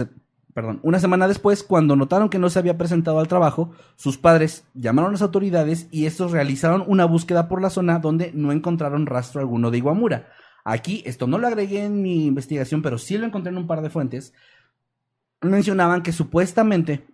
[0.55, 4.63] perdón, una semana después, cuando notaron que no se había presentado al trabajo, sus padres
[4.73, 9.05] llamaron a las autoridades y estos realizaron una búsqueda por la zona donde no encontraron
[9.05, 10.29] rastro alguno de Iwamura.
[10.63, 13.81] Aquí, esto no lo agregué en mi investigación, pero sí lo encontré en un par
[13.81, 14.33] de fuentes.
[15.41, 17.05] Mencionaban que supuestamente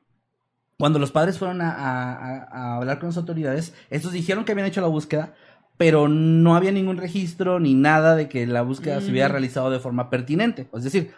[0.77, 4.51] cuando los padres fueron a, a- a- a hablar con las autoridades, estos dijeron que
[4.53, 5.33] habían hecho la búsqueda,
[5.77, 9.31] pero no había ningún registro ni nada de que la búsqueda se hubiera Mm.
[9.31, 10.69] realizado de forma pertinente.
[10.73, 11.11] Es decir,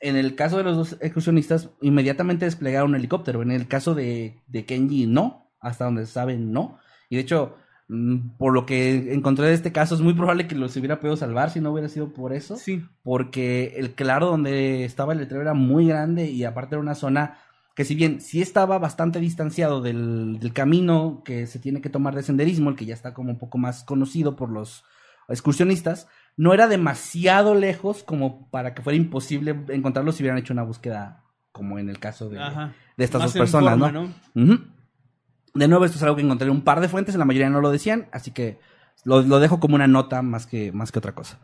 [0.00, 3.42] en el caso de los dos excursionistas, inmediatamente desplegaron un helicóptero.
[3.42, 5.50] En el caso de, de Kenji, no.
[5.60, 6.78] Hasta donde saben, no.
[7.10, 7.56] Y de hecho,
[7.88, 11.16] mm, por lo que encontré de este caso, es muy probable que los hubiera podido
[11.16, 12.84] salvar si no hubiera sido por eso Sí.
[13.02, 17.38] porque el claro donde estaba el letrero era muy grande y aparte era una zona
[17.74, 22.14] que si bien sí estaba bastante distanciado del, del camino que se tiene que tomar
[22.14, 24.84] de senderismo, el que ya está como un poco más conocido por los
[25.28, 26.08] excursionistas,
[26.38, 31.24] no era demasiado lejos como para que fuera imposible encontrarlos si hubieran hecho una búsqueda
[31.50, 32.38] como en el caso de,
[32.96, 34.08] estas Más dos personas, forma, ¿no?
[35.54, 37.60] De nuevo, esto es algo que encontré en un par de fuentes, la mayoría no
[37.60, 38.60] lo decían, así que
[39.04, 41.40] lo, lo dejo como una nota más que, más que otra cosa.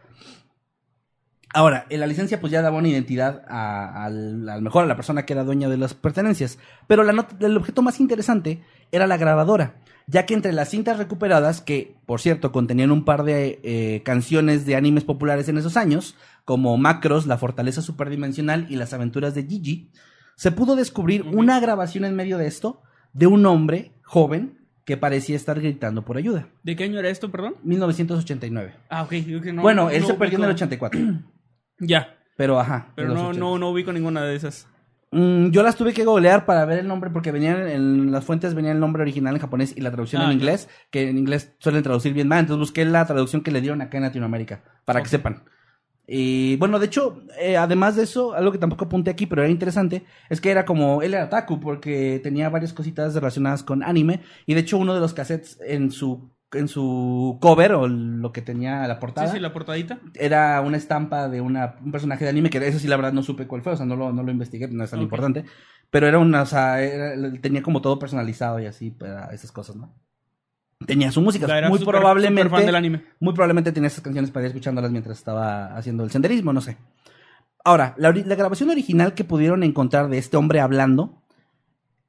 [1.53, 4.97] Ahora, en la licencia pues ya daba una identidad a, al, al mejor a la
[4.97, 8.63] persona que era dueña de las pertenencias, pero la nota, el objeto más interesante
[8.95, 9.77] era la grabadora,
[10.07, 14.67] ya que entre las cintas recuperadas, que por cierto contenían un par de eh, canciones
[14.67, 16.15] de animes populares en esos años,
[16.45, 19.91] como Macros, La Fortaleza Superdimensional y Las Aventuras de Gigi,
[20.37, 22.83] se pudo descubrir una grabación en medio de esto
[23.13, 26.49] de un hombre joven que parecía estar gritando por ayuda.
[26.63, 27.55] ¿De qué año era esto, perdón?
[27.63, 28.75] 1989.
[28.91, 29.13] Ah, ok.
[29.55, 30.57] no- bueno, él no se perdió en el ubico.
[30.65, 31.01] 84,
[31.81, 32.93] Ya, pero ajá.
[32.95, 33.39] pero no, 80.
[33.41, 34.69] no, no ubico ninguna de esas.
[35.15, 38.53] Mm, yo las tuve que googlear para ver el nombre porque venían en las fuentes
[38.53, 40.35] venía el nombre original en japonés y la traducción Ah, en ya.
[40.35, 43.81] inglés, que en inglés suelen traducir bien mal, entonces busqué la traducción que le dieron
[43.81, 45.45] acá en Latinoamérica, para que sepan.
[46.07, 49.51] Y bueno, de hecho, eh, además de eso, algo que tampoco apunté aquí, pero era
[49.51, 54.21] interesante, es que era como, él era Taku, porque tenía varias cositas relacionadas con anime,
[54.47, 58.43] y de hecho uno de los cassettes en su, en su cover, o lo que
[58.43, 59.99] tenía la portada, Sí, sí, la portadita.
[60.15, 63.23] era una estampa de una, un personaje de anime que eso sí la verdad no
[63.23, 65.05] supe cuál fue, o sea, no lo, no lo investigué, no es tan Ok.
[65.05, 65.45] importante,
[65.91, 69.77] pero era una, o sea, era- tenía como todo personalizado y así, para esas cosas,
[69.77, 69.95] ¿no?
[70.87, 73.03] Tenía su música, era muy súper- probablemente, súper fan del anime.
[73.21, 76.77] muy probablemente tenía esas canciones para ir escuchándolas mientras estaba haciendo el senderismo, no sé.
[77.65, 81.23] Ahora, la, la grabación original que pudieron encontrar de este hombre hablando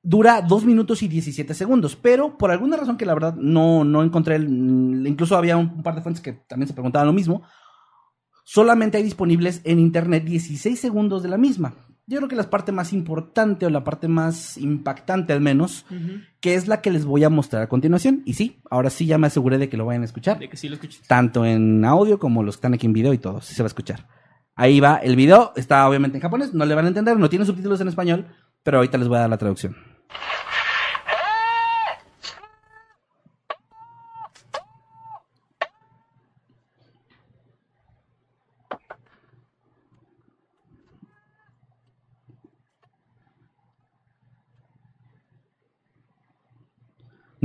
[0.08, 4.04] dura 2 minutos y 17 segundos, pero por alguna razón que la verdad no, no
[4.04, 7.14] encontré, el- mm, incluso había un, un par de fuentes que también se preguntaban lo
[7.14, 7.42] mismo,
[8.44, 11.74] solamente hay disponibles en internet 16 segundos de la misma.
[12.08, 15.88] Yo creo que la parte más importante o la parte más impactante al menos,
[16.40, 18.22] que es la que les voy a mostrar a continuación.
[18.26, 20.56] Y sí, ahora sí ya me aseguré de que lo vayan a escuchar De que
[20.56, 21.00] sí lo escuché.
[21.08, 23.66] tanto en audio como los que están aquí en video y todo, sí se va
[23.66, 24.08] a escuchar.
[24.56, 27.44] Ahí va el video, está obviamente en japonés, no le van a entender, no tiene
[27.46, 28.28] subtítulos en español,
[28.62, 29.76] pero ahorita les voy a dar la traducción.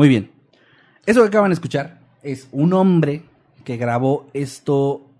[0.00, 0.30] Muy bien.
[1.04, 3.22] Eso que acaban de escuchar es un hombre
[3.66, 5.10] que grabó esto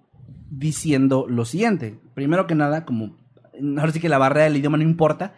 [0.48, 1.98] diciendo lo siguiente.
[2.14, 3.18] Primero que nada, como
[3.76, 5.34] ahora sí que la barrera del idioma no importa,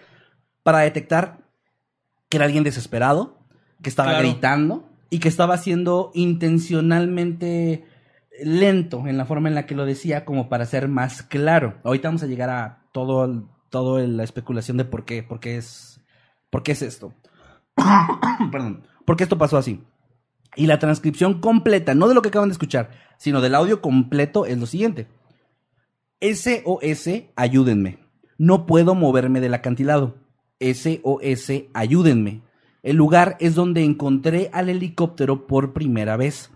[0.62, 1.38] para detectar
[2.32, 3.36] que era alguien desesperado,
[3.82, 4.26] que estaba Claro.
[4.26, 7.84] gritando y que estaba siendo intencionalmente
[8.42, 11.74] lento en la forma en la que lo decía como para ser más claro.
[11.84, 15.58] Ahorita vamos a llegar a todo todo el- la especulación de por qué, por qué
[15.58, 16.00] es
[16.48, 17.12] por qué es esto.
[18.50, 19.82] Perdón, por qué esto pasó así.
[20.56, 24.46] Y la transcripción completa, no de lo que acaban de escuchar, sino del audio completo
[24.46, 25.06] es lo siguiente.
[26.20, 27.98] SOS, ayúdenme.
[28.38, 30.16] No puedo moverme del acantilado.
[30.62, 32.42] SOS, ayúdenme.
[32.82, 36.50] El lugar es donde encontré al helicóptero por primera vez.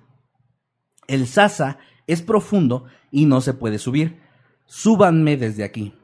[1.07, 4.21] El Sasa es profundo y no se puede subir.
[4.65, 5.95] Súbanme desde aquí.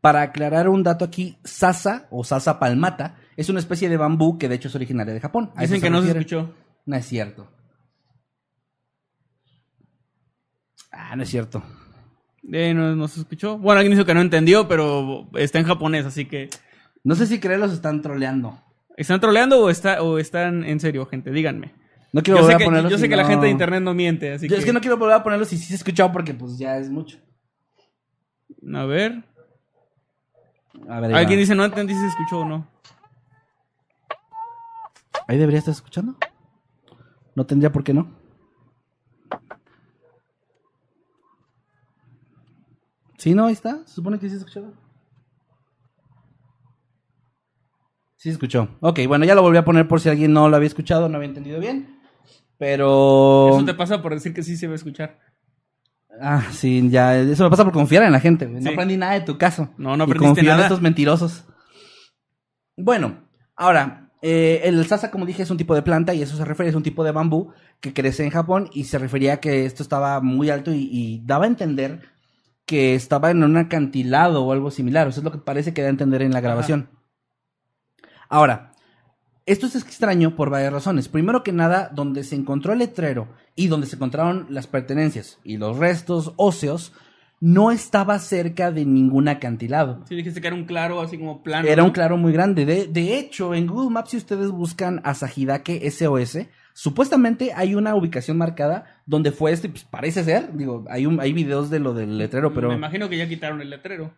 [0.00, 4.48] Para aclarar un dato aquí, Sasa o Sasa palmata es una especie de bambú que
[4.48, 5.50] de hecho es originaria de Japón.
[5.56, 6.54] A Dicen que no se escuchó.
[6.86, 7.48] No es cierto.
[10.90, 11.62] Ah, no es cierto.
[12.50, 13.58] Eh, no, no se escuchó.
[13.58, 16.48] Bueno, alguien dijo que no entendió, pero está en japonés, así que.
[17.06, 18.60] No sé si creerlos están troleando.
[18.96, 21.30] ¿Están troleando o, está, o están en serio, gente?
[21.30, 21.72] Díganme.
[22.12, 22.90] No quiero volver a ponerlos.
[22.90, 24.58] Yo sé que la gente de internet no miente, así yo que...
[24.58, 26.76] Es que no quiero volver a ponerlos y sí se he escuchado porque pues ya
[26.78, 27.18] es mucho.
[28.74, 29.22] A ver.
[30.88, 32.68] A ver Alguien dice, no entendí si se escuchó o no.
[35.28, 36.16] Ahí debería estar escuchando.
[37.36, 38.18] No tendría por qué no.
[43.16, 43.86] Sí, no, ahí está.
[43.86, 44.72] Se supone que sí se escuchaba.
[48.26, 48.68] Sí se escuchó.
[48.80, 51.14] Ok, bueno, ya lo volví a poner por si alguien no lo había escuchado, no
[51.14, 52.00] había entendido bien.
[52.58, 53.50] Pero...
[53.54, 55.20] Eso te pasa por decir que sí se va a escuchar.
[56.20, 57.16] Ah, sí, ya.
[57.16, 58.48] Eso me pasa por confiar en la gente.
[58.48, 59.72] No aprendí nada de tu caso.
[59.78, 60.62] No, no Y aprendiste en nada.
[60.64, 61.44] estos mentirosos.
[62.76, 66.44] Bueno, ahora, eh, el sasa, como dije, es un tipo de planta y eso se
[66.44, 69.66] refiere, es un tipo de bambú que crece en Japón y se refería a que
[69.66, 72.00] esto estaba muy alto y, y daba a entender
[72.64, 75.06] que estaba en un acantilado o algo similar.
[75.06, 76.95] Eso es lo que parece que da a entender en la grabación.
[78.28, 78.72] Ahora,
[79.46, 81.08] esto es extraño por varias razones.
[81.08, 85.56] Primero que nada, donde se encontró el letrero y donde se encontraron las pertenencias y
[85.56, 86.92] los restos óseos,
[87.40, 90.02] no estaba cerca de ningún acantilado.
[90.08, 91.68] Sí, dijiste que era un claro, así como plano.
[91.68, 92.64] Era un claro muy grande.
[92.64, 96.38] De, de hecho, en Google Maps, si ustedes buscan Asahidake SOS,
[96.72, 100.56] supuestamente hay una ubicación marcada donde fue este, pues parece ser.
[100.56, 102.68] Digo, hay, un, hay videos de lo del letrero, pero.
[102.68, 104.12] Me imagino que ya quitaron el letrero.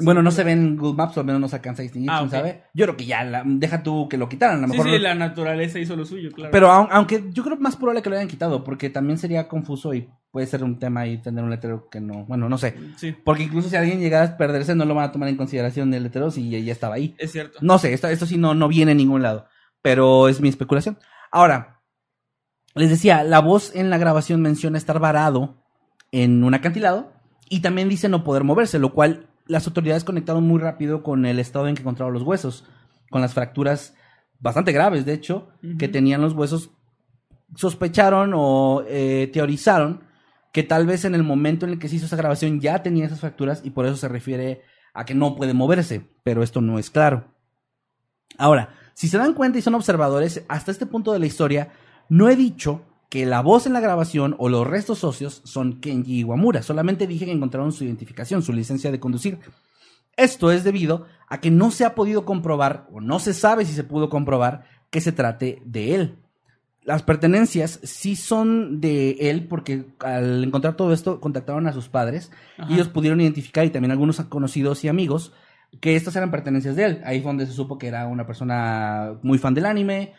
[0.00, 2.10] Bueno, no se ve en Google Maps, o al menos no se alcanza a distinguir,
[2.10, 2.62] Ah, sabe.
[2.72, 4.86] Yo creo que ya, la- deja tú que lo quitaran, a lo Sí, mejor.
[4.86, 6.50] sí, lo- la naturaleza hizo lo suyo, claro.
[6.50, 9.92] Pero aun- aunque yo creo más probable que lo hayan quitado, porque también sería confuso
[9.92, 12.24] y puede ser un tema y tener un letrero que no.
[12.24, 12.74] Bueno, no sé.
[12.96, 15.92] Sí, Porque incluso si alguien llegara a perderse, no lo van a tomar en consideración
[15.92, 17.14] el letrero si ya estaba ahí.
[17.18, 17.58] es cierto.
[17.60, 19.46] No sé, esto, esto sí no, no viene en ningún lado.
[19.82, 20.96] Pero es mi especulación.
[21.30, 21.82] Ahora,
[22.74, 25.62] les decía, la voz en la grabación menciona estar varado
[26.12, 27.12] en un acantilado
[27.50, 31.38] y también dice no poder moverse, lo cual las autoridades conectaron muy rápido con el
[31.38, 32.64] estado en que encontraron los huesos,
[33.10, 33.94] con las fracturas
[34.40, 36.70] bastante graves, de hecho, que tenían los huesos.
[37.54, 40.04] Sospecharon o eh, teorizaron
[40.52, 43.04] que tal vez en el momento en el que se hizo esa grabación ya tenía
[43.04, 44.62] esas fracturas y por eso se refiere
[44.94, 47.26] a que no puede moverse, pero esto no es claro.
[48.38, 51.72] Ahora, si se dan cuenta y son observadores, hasta este punto de la historia,
[52.08, 56.20] no he dicho que la voz en la grabación o los restos socios son Kenji
[56.20, 59.38] Iwamura, solamente dije que encontraron su identificación, su licencia de conducir.
[60.16, 63.74] Esto es debido a que no se ha podido comprobar, o no se sabe si
[63.74, 66.16] se pudo comprobar, que se trate de él.
[66.84, 72.30] Las pertenencias sí son de él porque al encontrar todo esto contactaron a sus padres
[72.56, 72.72] Ajá.
[72.72, 75.34] y ellos pudieron identificar y también algunos conocidos y amigos
[75.82, 77.02] que estas eran pertenencias de él.
[77.04, 80.14] Ahí fue donde se supo que era una persona muy fan del anime,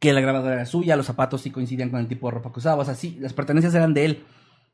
[0.00, 2.58] que la grabadora era suya, los zapatos sí coincidían con el tipo de ropa que
[2.58, 4.24] usaba, o sea, sí, las pertenencias eran de él.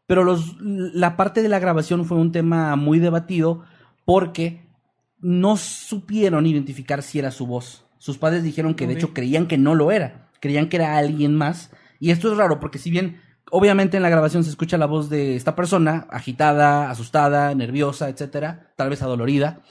[0.07, 3.65] Pero los, la parte de la grabación fue un tema muy debatido
[4.05, 4.65] porque
[5.19, 7.85] no supieron identificar si era su voz.
[7.99, 11.35] Sus padres dijeron que de hecho creían que no lo era, creían que era alguien
[11.35, 11.73] más.
[11.99, 13.21] Y esto es raro porque si bien
[13.51, 18.73] obviamente en la grabación se escucha la voz de esta persona, agitada, asustada, nerviosa, etcétera,
[18.77, 19.63] tal vez adolorida,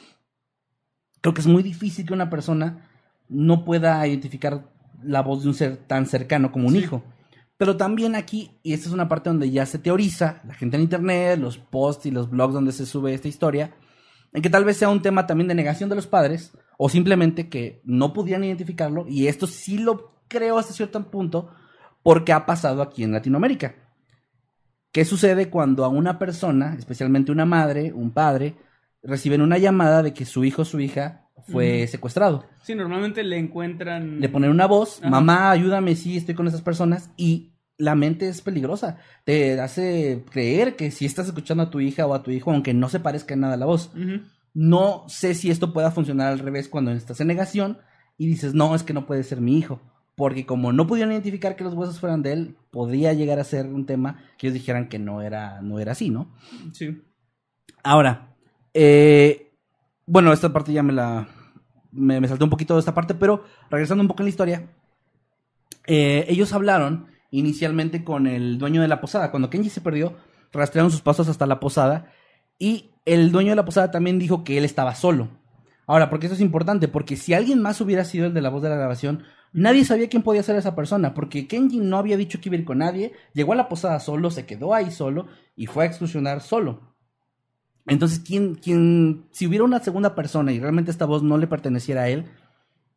[1.22, 2.90] creo que es muy difícil que una persona
[3.30, 4.75] no pueda identificar
[5.06, 6.80] la voz de un ser tan cercano como un Sí.
[6.80, 7.04] hijo.
[7.58, 10.84] Pero también aquí, y esta es una parte donde ya se teoriza, la gente en
[10.84, 13.74] internet, los posts y los blogs donde se sube esta historia,
[14.34, 17.48] en que tal vez sea un tema también de negación de los padres, o simplemente
[17.48, 21.50] que no pudieran identificarlo, y esto sí lo creo hasta cierto punto,
[22.04, 23.76] porque ha pasado aquí en Latinoamérica.
[24.92, 28.56] ¿Qué sucede cuando a una persona, especialmente una madre, un padre,
[29.02, 32.46] reciben una llamada de que su hijo o su hija fue secuestrado?
[32.64, 34.20] Sí, normalmente le encuentran.
[34.20, 35.10] Le ponen una voz, Ajá.
[35.10, 38.98] mamá, ayúdame, sí, estoy con esas personas, y la mente es peligrosa.
[39.26, 42.74] Te hace creer que si estás escuchando a tu hija o a tu hijo, aunque
[42.74, 43.92] no se parezca en nada a la voz.
[44.54, 47.78] No sé si esto pueda funcionar al revés cuando estás en negación
[48.18, 49.82] y dices, no, es que no puede ser mi hijo.
[50.16, 53.66] Porque como no pudieron identificar que los huesos fueran de él, podría llegar a ser
[53.66, 56.34] un tema que ellos dijeran que no era, no era así, ¿no?
[56.72, 57.02] Sí.
[57.84, 58.34] Ahora,
[58.74, 59.52] eh,
[60.06, 61.28] bueno, esta parte ya me la.
[61.96, 64.70] Me, me salté un poquito de esta parte, pero regresando un poco en la historia,
[65.88, 69.32] eh, ellos hablaron inicialmente con el dueño de la posada.
[69.32, 70.16] Cuando Kenji se perdió,
[70.52, 72.12] rastrearon sus pasos hasta la posada
[72.60, 75.30] y el dueño de la posada también dijo que él estaba solo.
[75.88, 78.64] Ahora, porque eso es importante, porque si alguien más hubiera sido el de la voz
[78.64, 79.24] de la grabación,
[79.54, 82.60] nadie sabía quién podía ser esa persona, porque Kenji no había dicho que iba a
[82.60, 85.88] ir con nadie, llegó a la posada solo, se quedó ahí solo y fue a
[85.88, 86.95] excursionar solo.
[87.88, 92.04] Entonces, ¿quién, quién, si hubiera una segunda persona y realmente esta voz no le perteneciera
[92.04, 92.26] a él,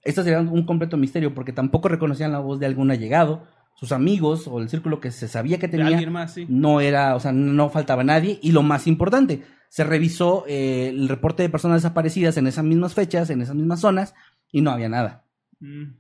[0.03, 3.43] esto sería un completo misterio, porque tampoco reconocían la voz de algún allegado,
[3.74, 6.47] sus amigos o el círculo que se sabía que tenía más, sí.
[6.49, 8.39] no era, o sea, no faltaba nadie.
[8.43, 12.95] Y lo más importante, se revisó eh, el reporte de personas desaparecidas en esas mismas
[12.95, 14.14] fechas, en esas mismas zonas,
[14.51, 15.24] y no había nada.
[15.61, 15.93] Mm.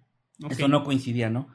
[0.48, 1.48] Eso no coincidía, ¿no?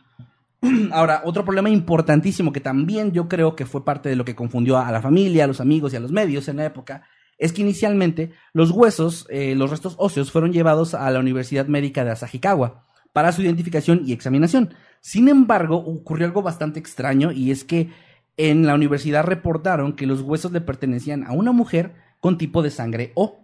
[0.91, 4.77] Ahora, otro problema importantísimo que también yo creo que fue parte de lo que confundió
[4.77, 7.03] a la familia, a los amigos y a los medios en la época,
[7.43, 12.05] es que inicialmente los huesos, eh, los restos óseos, fueron llevados a la Universidad Médica
[12.05, 14.73] de Asahikawa para su identificación y examinación.
[15.01, 17.89] Sin embargo, ocurrió algo bastante extraño y es que
[18.37, 22.71] en la universidad reportaron que los huesos le pertenecían a una mujer con tipo de
[22.71, 23.43] sangre O.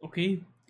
[0.00, 0.18] Ok.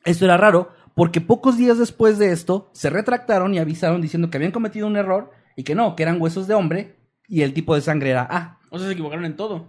[0.04, 4.36] Esto era raro porque pocos días después de esto se retractaron y avisaron diciendo que
[4.36, 7.74] habían cometido un error y que no, que eran huesos de hombre y el tipo
[7.74, 8.58] de sangre era A.
[8.68, 9.66] O sea, se equivocaron en todo.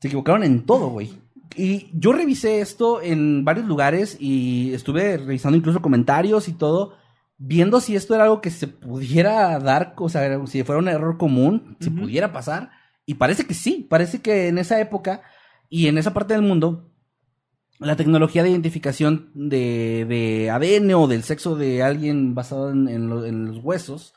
[0.00, 1.12] Se equivocaron en todo, güey.
[1.56, 6.94] Y yo revisé esto en varios lugares y estuve revisando incluso comentarios y todo,
[7.38, 11.18] viendo si esto era algo que se pudiera dar, o sea, si fuera un error
[11.18, 12.70] común, si pudiera pasar.
[13.04, 15.22] Y parece que sí, parece que en esa época
[15.68, 16.92] y en esa parte del mundo,
[17.80, 23.08] la tecnología de identificación de, de ADN o del sexo de alguien basado en, en
[23.08, 24.12] lo- en los huesos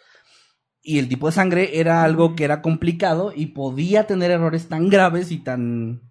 [0.82, 4.90] y el tipo de sangre era algo que era complicado y podía tener errores tan
[4.90, 6.02] graves y tan,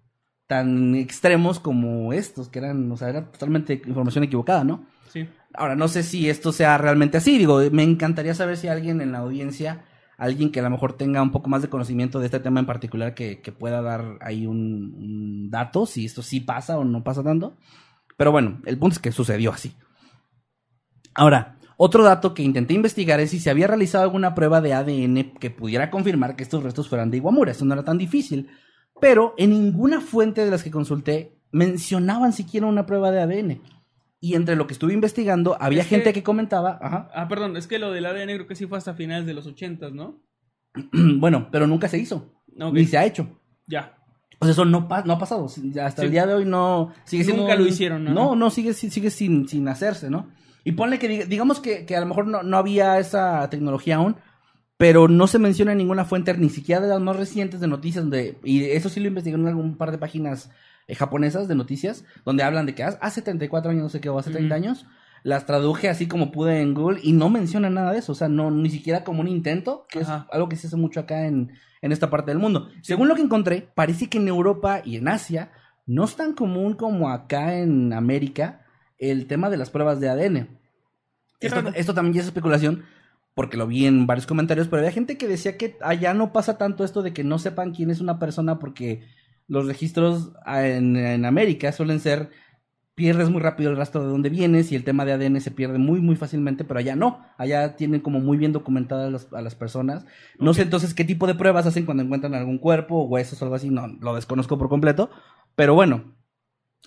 [0.47, 4.85] tan extremos como estos, que eran, o sea, era totalmente información equivocada, ¿no?
[5.11, 5.27] Sí.
[5.53, 7.37] Ahora, no sé si esto sea realmente así.
[7.37, 9.85] Digo, me encantaría saber si alguien en la audiencia,
[10.17, 12.65] alguien que a lo mejor tenga un poco más de conocimiento de este tema en
[12.65, 17.03] particular, que, que pueda dar ahí un, un dato, si esto sí pasa o no
[17.03, 17.55] pasa tanto.
[18.17, 19.75] Pero bueno, el punto es que sucedió así.
[21.15, 25.33] Ahora, otro dato que intenté investigar es si se había realizado alguna prueba de ADN
[25.39, 27.51] que pudiera confirmar que estos restos fueran de Iwamura.
[27.51, 28.49] Eso no era tan difícil.
[29.03, 33.61] Pero en ninguna fuente de las que consulté mencionaban siquiera una prueba de ADN.
[34.19, 37.67] Y entre lo que estuve investigando, había Es gente que comentaba, ajá, Ah, perdón, es
[37.67, 40.21] que lo del ADN creo que sí fue hasta finales de los ochentas, ¿no?
[40.93, 42.73] bueno, pero nunca se hizo, Ok.
[42.73, 43.27] ni se ha hecho.
[43.67, 43.97] Ya.
[44.39, 45.45] O sea, eso no, pa- no ha pasado.
[45.45, 46.05] Hasta Sí.
[46.05, 46.91] el día de hoy no.
[47.03, 48.13] Sigue siendo Nunca lo hicieron, ¿no?
[48.13, 50.27] No, no, sigue, si- sigue sin, sin hacerse, ¿no?
[50.63, 53.97] Y ponle que, diga- digamos que, que a lo mejor no, no había esa tecnología
[53.97, 54.15] aún,
[54.77, 58.03] pero no se menciona en ninguna fuente, ni siquiera de las más recientes de noticias,
[58.03, 60.49] donde, y eso sí lo investigué en algún par de páginas
[60.87, 64.09] eh, japonesas de noticias, donde hablan de que hace- hace 34 años, no sé qué,
[64.09, 64.63] o hace 30 Ujú.
[64.65, 64.85] años,
[65.23, 68.27] las traduje así como pude en Google y no menciona nada de eso, o sea,
[68.27, 70.25] no, ni siquiera como un intento, que Ajá.
[70.27, 72.67] es algo que se hace mucho acá en, en esta parte del mundo.
[72.81, 75.51] Según lo que encontré, parece que en Europa y en Asia
[75.85, 78.65] no es tan común como acá en América
[78.97, 80.47] el tema de las pruebas de ADN.
[81.39, 82.83] Esto, esto también ya es especulación,
[83.35, 86.57] porque lo vi en varios comentarios, pero había gente que decía que allá no pasa
[86.57, 89.01] tanto esto de que no sepan quién es una persona porque
[89.47, 92.29] los registros ah, en, en América suelen ser
[92.95, 95.79] pierdes muy rápido el rastro de dónde vienes y el tema de ADN se pierde
[95.79, 99.55] muy muy fácilmente, pero allá no, allá tienen como muy bien documentadas las- a las
[99.55, 100.05] personas.
[100.37, 103.45] No sé entonces qué tipo de pruebas hacen cuando encuentran algún cuerpo o huesos o
[103.45, 105.09] algo así, no, lo desconozco por completo,
[105.55, 106.13] pero bueno,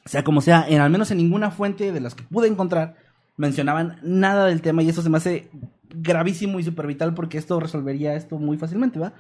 [0.05, 2.97] sea como sea, en al menos en ninguna fuente de las que pude encontrar
[3.36, 5.51] mencionaban nada del tema y eso se me hace
[5.91, 9.14] gravísimo y súper vital porque esto resolvería esto muy fácilmente, ¿va?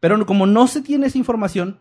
[0.00, 1.78] Pero como no se tiene esa información,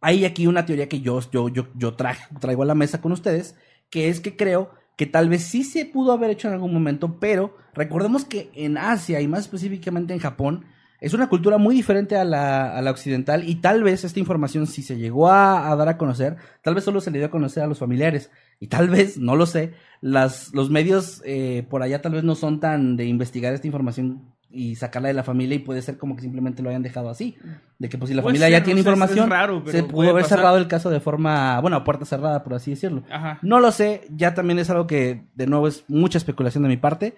[0.00, 3.12] hay aquí una teoría que yo, yo, yo, yo traje- traigo a la mesa con
[3.12, 3.54] ustedes,
[3.90, 7.18] que es que creo que tal vez sí se pudo haber hecho en algún momento,
[7.18, 10.64] pero recordemos que en Asia y más específicamente en Japón,
[11.00, 14.66] es una cultura muy diferente a la, a la occidental y tal vez esta información
[14.68, 17.30] si se llegó a, a dar a conocer, tal vez solo se le dio a
[17.30, 18.30] conocer a los familiares
[18.62, 22.36] y tal vez, no lo sé, las, los medios eh, por allá tal vez no
[22.36, 26.14] son tan de investigar esta información y sacarla de la familia y puede ser como
[26.14, 27.36] que simplemente lo hayan dejado así,
[27.80, 30.38] de que pues si la familia ya tiene información, raro, se pudo haber pasar.
[30.38, 33.02] cerrado el caso de forma, bueno, a puerta cerrada por así decirlo.
[33.10, 33.40] Ajá.
[33.42, 36.76] No lo sé, ya también es algo que de nuevo es mucha especulación de mi
[36.76, 37.16] parte,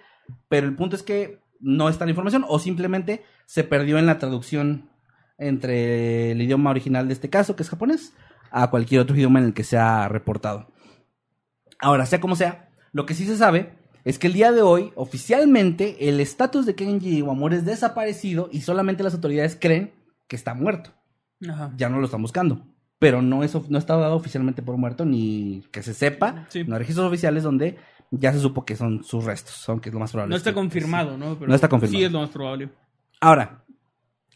[0.49, 4.17] pero el punto es que no está la información o simplemente se perdió en la
[4.17, 4.89] traducción
[5.37, 8.13] entre el idioma original de este caso, que es japonés,
[8.49, 10.73] a cualquier otro idioma en el que sea reportado.
[11.79, 13.73] Ahora, sea como sea, lo que sí se sabe
[14.03, 18.61] es que el día de hoy, oficialmente, el estatus de Kenji Iwamura es desaparecido y
[18.61, 19.93] solamente las autoridades creen
[20.27, 20.91] que está muerto
[21.49, 21.71] Ajá.
[21.77, 22.65] ya no lo están buscando.
[22.99, 26.45] Pero no, es, no está dado oficialmente por muerto, ni que se sepa.
[26.49, 26.63] Sí.
[26.63, 27.77] No hay registros oficiales donde
[28.09, 30.29] ya se supo que son sus restos, aunque es lo más probable.
[30.29, 31.35] No es está que- confirmado, ¿no?
[31.37, 31.97] Pero No está confirmado.
[31.99, 32.69] Sí, es lo más probable.
[33.19, 33.65] Ahora,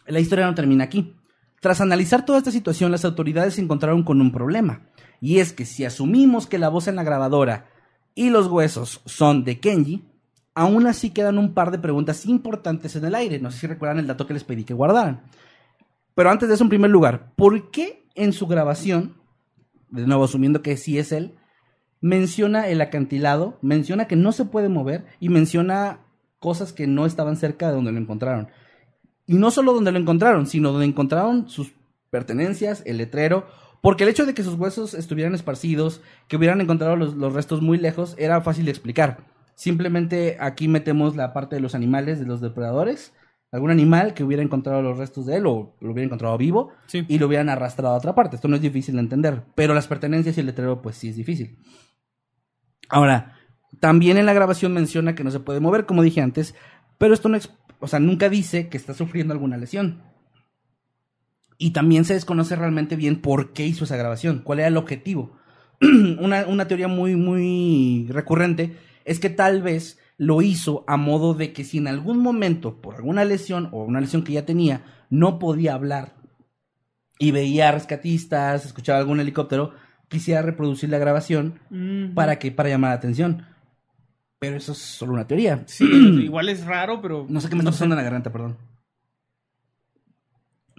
[0.08, 1.16] la historia no termina aquí.
[1.62, 4.82] Tras analizar toda esta situación, las autoridades se encontraron con un problema.
[5.22, 7.68] Y es que si asumimos que la voz en la grabadora
[8.16, 10.04] y los huesos son de Kenji,
[10.54, 13.40] aún así quedan un par de preguntas importantes en el aire.
[13.40, 15.22] No sé si recuerdan el dato que les pedí que guardaran.
[16.16, 19.16] Pero antes de eso, en primer lugar, ¿por qué en su grabación,
[19.90, 21.36] de nuevo asumiendo que sí es él,
[22.02, 26.00] menciona el acantilado, menciona que no se puede mover y menciona
[26.40, 28.50] cosas que no estaban cerca de donde lo encontraron?
[29.28, 31.74] Y no solo donde lo encontraron, sino donde encontraron sus
[32.10, 33.48] pertenencias, el letrero,
[33.82, 37.62] porque el hecho de que sus huesos estuvieran esparcidos, que hubieran encontrado los, los restos
[37.62, 39.26] muy lejos, era fácil de explicar.
[39.56, 43.14] Simplemente aquí metemos la parte de los animales, de los depredadores,
[43.52, 47.04] algún animal que hubiera encontrado los restos de él o lo hubiera encontrado vivo Sí.
[47.08, 48.36] y lo hubieran arrastrado a otra parte.
[48.36, 51.16] Esto no es difícil de entender, pero las pertenencias y el letrero pues sí es
[51.16, 51.58] difícil.
[52.90, 53.36] Ahora,
[53.80, 56.56] también en la grabación menciona que no se puede mover, como dije antes,
[56.98, 57.38] pero esto no
[57.82, 60.04] o sea, nunca dice que está sufriendo alguna lesión.
[61.60, 65.38] Y también se desconoce realmente bien por qué hizo esa grabación, cuál era el objetivo.
[65.82, 71.54] una, una teoría muy, muy recurrente es que tal vez lo hizo a modo de
[71.54, 75.40] que si en algún momento, por alguna lesión o una lesión que ya tenía, no
[75.40, 76.16] podía hablar
[77.20, 79.74] y veía rescatistas, escuchaba algún helicóptero,
[80.08, 81.60] quisiera reproducir la grabación
[82.16, 83.46] para que para llamar la atención.
[84.40, 85.64] Pero eso es solo una teoría.
[85.68, 85.86] Sí,
[86.24, 87.26] igual es raro, pero...
[87.30, 88.58] No sé qué me está pasando en la garganta, perdón.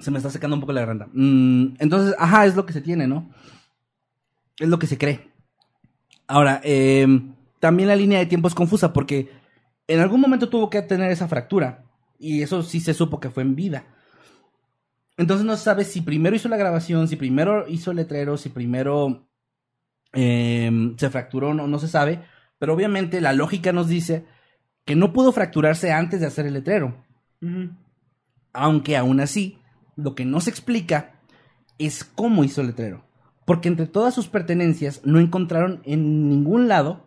[0.00, 1.08] Se me está secando un poco la garganta.
[1.12, 3.30] Mm, entonces, ajá, es lo que se tiene, ¿no?
[4.58, 5.30] Es lo que se cree.
[6.26, 7.06] Ahora, eh,
[7.58, 9.30] también la línea de tiempo es confusa porque
[9.86, 11.84] en algún momento tuvo que tener esa fractura.
[12.18, 13.84] Y eso sí se supo que fue en vida.
[15.16, 18.48] Entonces no se sabe si primero hizo la grabación, si primero hizo el letrero, si
[18.48, 19.28] primero
[20.12, 22.22] eh, se fracturó, no, no se sabe.
[22.58, 24.24] Pero obviamente la lógica nos dice
[24.84, 27.04] que no pudo fracturarse antes de hacer el letrero.
[28.52, 29.58] Aunque aún así,
[30.02, 31.20] lo que no se explica
[31.78, 33.04] es cómo hizo el letrero.
[33.46, 37.04] Porque entre todas sus pertenencias no encontraron en ningún lado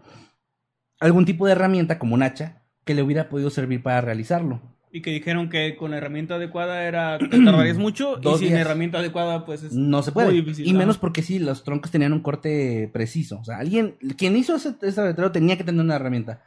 [0.99, 4.61] algún tipo de herramienta como un hacha que le hubiera podido servir para realizarlo.
[4.91, 8.99] Y que dijeron que con la herramienta adecuada era tardarías mucho Dos y sin herramienta
[8.99, 10.27] adecuada pues es No se puede.
[10.27, 10.67] muy difícil.
[10.67, 13.39] y menos porque sí, los troncos tenían un corte preciso.
[13.39, 16.43] O sea, alguien, quien hizo ese, ese letrero tenía que tener una herramienta.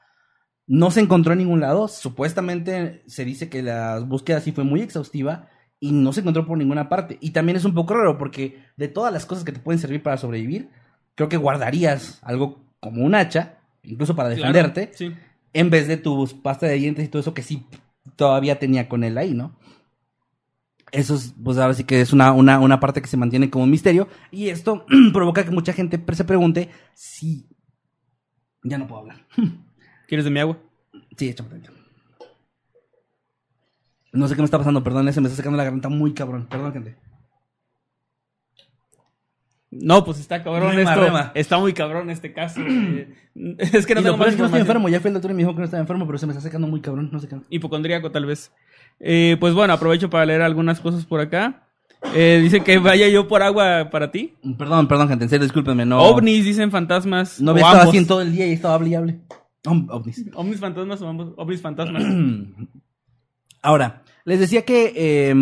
[0.68, 1.89] No se encontró en ningún lado.
[1.89, 5.48] Supuestamente se dice que la búsqueda sí fue muy exhaustiva
[5.80, 7.18] y no se encontró por ninguna parte.
[7.20, 10.02] Y también es un poco raro porque de todas las cosas que te pueden servir
[10.02, 10.70] para sobrevivir,
[11.14, 15.14] creo que guardarías algo como un hacha, incluso para Claro, defenderte, sí.
[15.52, 17.66] en vez de tus pasta de dientes y todo eso que sí
[18.16, 19.56] todavía tenía con él ahí, ¿no?
[20.92, 23.64] Eso es, pues ahora sí que es una, una, una parte que se mantiene como
[23.64, 24.08] un misterio.
[24.30, 27.48] Y esto provoca que mucha gente se pregunte si.
[28.62, 29.26] Ya no puedo hablar.
[30.08, 30.58] ¿Quieres de mi agua?
[31.16, 31.50] Sí, échame.
[34.16, 36.47] No sé qué me está pasando, perdón, se me está sacando la garganta muy cabrón.
[36.48, 36.97] Perdón, gente.
[39.70, 41.30] No, pues está cabrón esto.
[41.34, 42.60] Está muy cabrón este caso.
[43.38, 44.88] Eh, es que no y tengo más es que no estoy enfermo.
[44.88, 46.40] Ya fui al doctor y me dijo que no estaba enfermo, pero se me está
[46.43, 47.10] sacando muy cabrón.
[47.12, 47.36] No sé qué.
[47.51, 48.51] Hipocondríaco, tal vez.
[48.98, 51.68] Eh, pues bueno, aprovecho para leer algunas cosas por acá.
[52.14, 54.34] Eh, dice que vaya yo por agua para ti.
[54.56, 55.24] Perdón, perdón, gente.
[55.24, 55.84] En serio, discúlpenme.
[55.84, 57.38] No, ovnis, dicen fantasmas.
[57.38, 57.88] no había estado ambos.
[57.90, 59.20] así en todo el día y estaba hable y hable.
[59.66, 60.24] Om- ovnis.
[60.34, 61.34] Ovnis fantasmas o ambos.
[61.36, 62.02] Ovnis fantasmas.
[63.62, 65.34] Ahora, les decía que eh,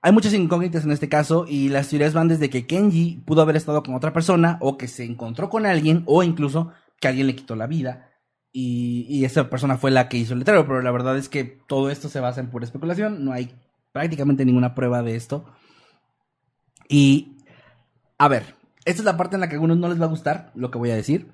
[0.00, 3.56] hay muchas incógnitas en este caso y las teorías van desde que Kenji pudo haber
[3.56, 7.36] estado con otra persona o que se encontró con alguien o incluso que alguien le
[7.36, 8.10] quitó la vida
[8.52, 11.44] y, y esa persona fue la que hizo el letrero, pero la verdad es que
[11.44, 13.52] todo esto se basa en pura especulación, no hay
[13.92, 15.44] prácticamente ninguna prueba de esto.
[16.88, 17.38] Y,
[18.18, 18.54] a ver,
[18.84, 20.70] esta es la parte en la que a algunos no les va a gustar lo
[20.70, 21.32] que voy a decir.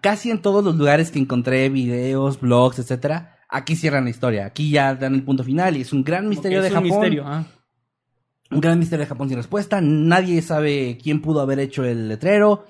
[0.00, 4.46] Casi en todos los lugares que encontré videos, blogs, etcétera, aquí cierran la historia.
[4.46, 6.84] Aquí ya dan el punto final y es un gran misterio de Japón.
[6.88, 7.24] misterio.
[7.26, 7.44] ah.
[8.50, 9.80] Un gran misterio de Japón sin respuesta.
[9.80, 12.66] Nadie sabe quién pudo haber hecho el letrero.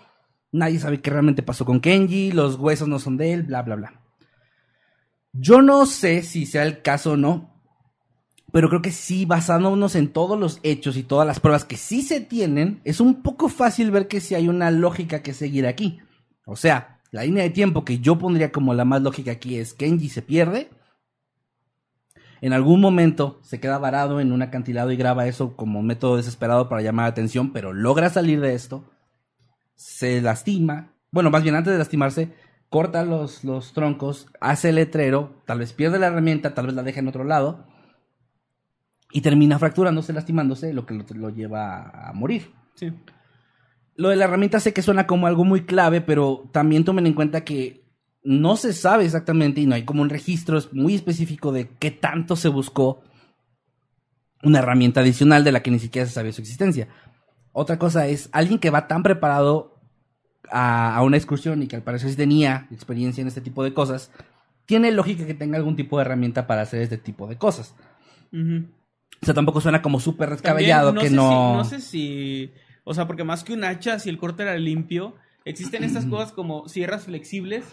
[0.52, 2.32] Nadie sabe qué realmente pasó con Kenji.
[2.32, 4.00] Los huesos no son de él, bla, bla, bla.
[5.32, 7.50] Yo no sé si sea el caso o no.
[8.52, 12.02] Pero creo que sí, basándonos en todos los hechos y todas las pruebas que sí
[12.02, 16.00] se tienen, es un poco fácil ver que sí hay una lógica que seguir aquí.
[16.44, 19.74] O sea, la línea de tiempo que yo pondría como la más lógica aquí es
[19.74, 20.70] Kenji se pierde.
[22.40, 26.70] En algún momento se queda varado en un acantilado y graba eso como método desesperado
[26.70, 28.90] para llamar la atención, pero logra salir de esto.
[29.74, 30.94] Se lastima.
[31.10, 32.32] Bueno, más bien antes de lastimarse,
[32.70, 36.82] corta los, los troncos, hace el letrero, tal vez pierde la herramienta, tal vez la
[36.82, 37.66] deja en otro lado.
[39.12, 42.54] Y termina fracturándose, lastimándose, lo que lo, lo lleva a morir.
[42.74, 42.90] Sí.
[43.96, 47.14] Lo de la herramienta sé que suena como algo muy clave, pero también tomen en
[47.14, 47.84] cuenta que
[48.22, 52.36] no se sabe exactamente y no hay como un registro muy específico de qué tanto
[52.36, 53.02] se buscó
[54.42, 56.88] una herramienta adicional de la que ni siquiera se sabía su existencia.
[57.52, 59.80] Otra cosa es alguien que va tan preparado
[60.50, 63.74] a, a una excursión y que al parecer sí tenía experiencia en este tipo de
[63.74, 64.10] cosas,
[64.66, 67.74] tiene lógica que tenga algún tipo de herramienta para hacer este tipo de cosas.
[68.32, 71.28] O sea, tampoco suena como súper También, descabellado que sé no...
[71.28, 72.52] Si, no sé si.
[72.84, 75.14] O sea, porque más que un hacha, si el corte era limpio,
[75.44, 77.64] existen estas cosas como sierras flexibles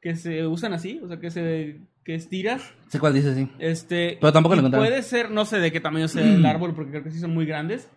[0.00, 2.62] que se usan así, o sea, que se que estiras.
[2.88, 3.48] Sé cuál dice, sí.
[3.58, 4.86] Este, Pero tampoco lo encontraron.
[4.86, 7.32] Puede ser, no sé de qué tamaño sea el árbol, porque creo que sí son
[7.32, 7.88] muy grandes.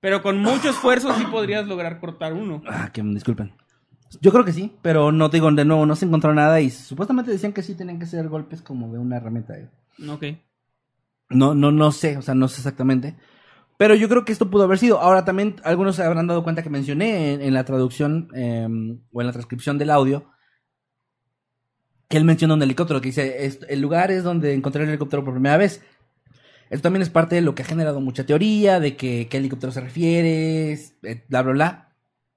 [0.00, 2.62] Pero con mucho esfuerzo sí podrías lograr cortar uno.
[2.66, 3.52] Ah, que me disculpen.
[4.20, 6.70] Yo creo que sí, pero no te digo, de nuevo, no se encontró nada y
[6.70, 9.54] supuestamente decían que sí tenían que ser golpes como de una herramienta.
[10.08, 10.24] Ok.
[11.30, 13.16] No, no, no sé, o sea, no sé exactamente.
[13.78, 15.00] Pero yo creo que esto pudo haber sido.
[15.00, 18.66] Ahora también algunos se habrán dado cuenta que mencioné en, en la traducción eh,
[19.12, 20.26] o en la transcripción del audio
[22.08, 25.24] que él menciona un helicóptero que dice, "Es- el lugar es donde encontré el helicóptero
[25.24, 25.82] por primera vez.
[26.68, 29.72] Esto también es parte de lo que ha generado mucha teoría, de que qué helicóptero
[29.72, 31.88] se refiere, eh, bla, bla, bla.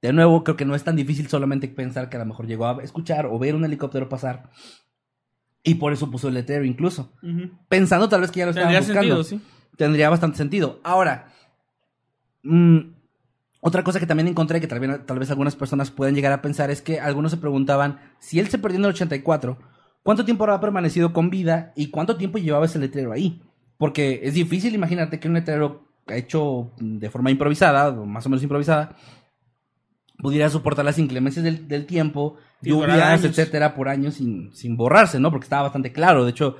[0.01, 2.67] De nuevo, creo que no es tan difícil solamente pensar que a lo mejor llegó
[2.67, 4.49] a escuchar o ver un helicóptero pasar.
[5.63, 7.11] Y por eso puso el letrero incluso.
[7.67, 9.23] Pensando tal vez que ya lo estaban buscando.
[9.23, 9.54] sentido, sí.
[9.77, 10.79] Tendría bastante sentido.
[10.83, 11.27] Ahora,
[12.43, 12.79] mm,
[13.61, 16.41] otra cosa que también encontré que tal vez, tal vez algunas personas pueden llegar a
[16.41, 19.57] pensar es que algunos se preguntaban si él se perdió en el 84,
[20.03, 23.41] ¿cuánto tiempo habrá permanecido con vida y cuánto tiempo llevaba ese letrero ahí?
[23.77, 28.43] Porque es difícil imagínate que un letrero hecho de forma improvisada, o más o menos
[28.43, 28.95] improvisada,
[30.19, 35.31] pudiera soportar las inclemencias del, del tiempo, lluvias, etcétera, por años sin, sin borrarse, ¿no?
[35.31, 36.23] Porque estaba bastante claro.
[36.23, 36.57] De hecho,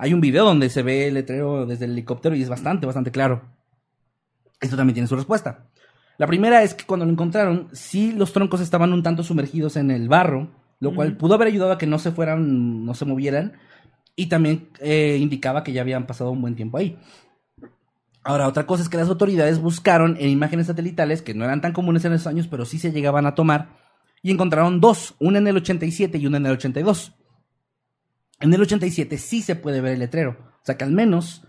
[0.00, 3.10] hay un video donde se ve el letrero desde el helicóptero y es bastante, bastante
[3.10, 3.42] claro.
[4.58, 5.66] Esto también tiene su respuesta.
[6.16, 9.90] La primera es que cuando lo encontraron, sí los troncos estaban un tanto sumergidos en
[9.90, 10.48] el barro,
[10.78, 13.52] lo cual pudo haber ayudado a que no se fueran, no se movieran,
[14.16, 16.98] y también eh, indicaba que ya habían pasado un buen tiempo ahí.
[18.24, 21.74] Ahora, otra cosa es que las autoridades buscaron en imágenes satelitales, que no eran tan
[21.74, 23.76] comunes en esos años, pero sí se llegaban a tomar,
[24.22, 27.12] y encontraron dos, una en el 87 y una en el 82.
[28.40, 31.46] En el 87 sí se puede ver el letrero, o sea que al menos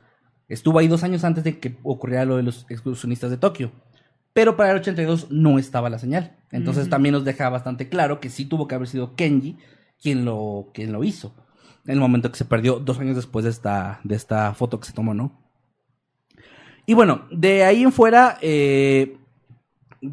[0.47, 3.71] estuvo ahí dos años antes de que ocurriera lo de los excursionistas de Tokio.
[4.33, 6.37] Pero para el 82 no estaba la señal.
[6.51, 9.57] Entonces también nos deja bastante claro que sí tuvo que haber sido Kenji
[10.01, 11.33] quien lo, quien lo hizo.
[11.85, 14.87] En el momento que se perdió dos años después de esta, de esta foto que
[14.87, 15.41] se tomó, ¿no?
[16.85, 19.17] Y bueno, de ahí en fuera, eh,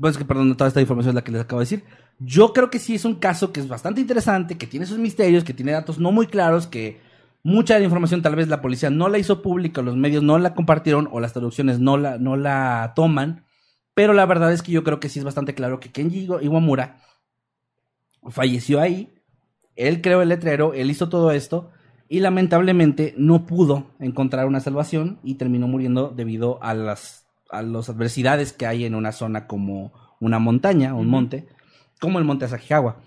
[0.00, 1.84] pues que perdón, toda esta información es la que les acabo de decir.
[2.18, 5.44] Yo creo que sí es un caso que es bastante interesante, que tiene sus misterios,
[5.44, 7.00] que tiene datos no muy claros, que
[7.44, 10.36] mucha de la información tal vez la policía no la hizo pública, los medios no
[10.38, 13.44] la compartieron o las traducciones no la, no la toman.
[13.94, 16.42] Pero la verdad es que yo creo que sí es bastante claro que Kenji Iwa-
[16.42, 17.00] Iwamura
[18.30, 19.14] falleció ahí.
[19.76, 21.70] Él creó el letrero, él hizo todo esto
[22.08, 27.88] y lamentablemente no pudo encontrar una salvación y terminó muriendo debido a las, a las
[27.88, 31.46] adversidades que hay en una zona como una montaña, un monte,
[31.98, 33.00] como el monte Asajijawa.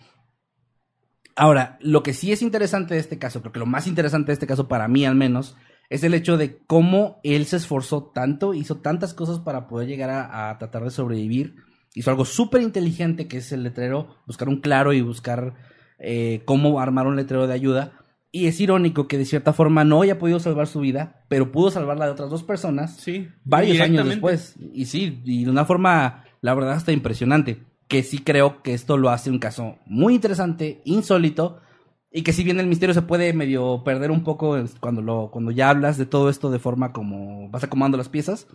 [1.35, 4.33] Ahora, lo que sí es interesante de este caso, creo que lo más interesante de
[4.33, 5.55] este caso para mí al menos,
[5.89, 10.09] es el hecho de cómo él se esforzó tanto, hizo tantas cosas para poder llegar
[10.09, 11.55] a, a tratar de sobrevivir.
[11.93, 15.55] Hizo algo súper inteligente que es el letrero, buscar un claro y buscar
[15.99, 17.93] eh, cómo armar un letrero de ayuda.
[18.31, 21.69] Y es irónico que de cierta forma no haya podido salvar su vida, pero pudo
[21.69, 23.27] salvar la de otras dos personas Sí.
[23.43, 24.55] varios años después.
[24.73, 27.63] Y sí, y de una forma, la verdad, hasta impresionante.
[27.91, 31.59] Que sí creo que esto lo hace un caso muy interesante, insólito,
[32.09, 35.51] y que si bien el misterio se puede medio perder un poco cuando, lo, cuando
[35.51, 38.47] ya hablas de todo esto de forma como vas acomodando las piezas,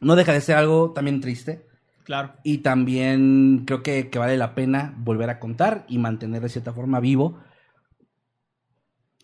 [0.00, 1.66] no deja de ser algo también triste.
[2.04, 2.34] Claro.
[2.44, 6.74] Y también creo que, que vale la pena volver a contar y mantener de cierta
[6.74, 7.40] forma vivo.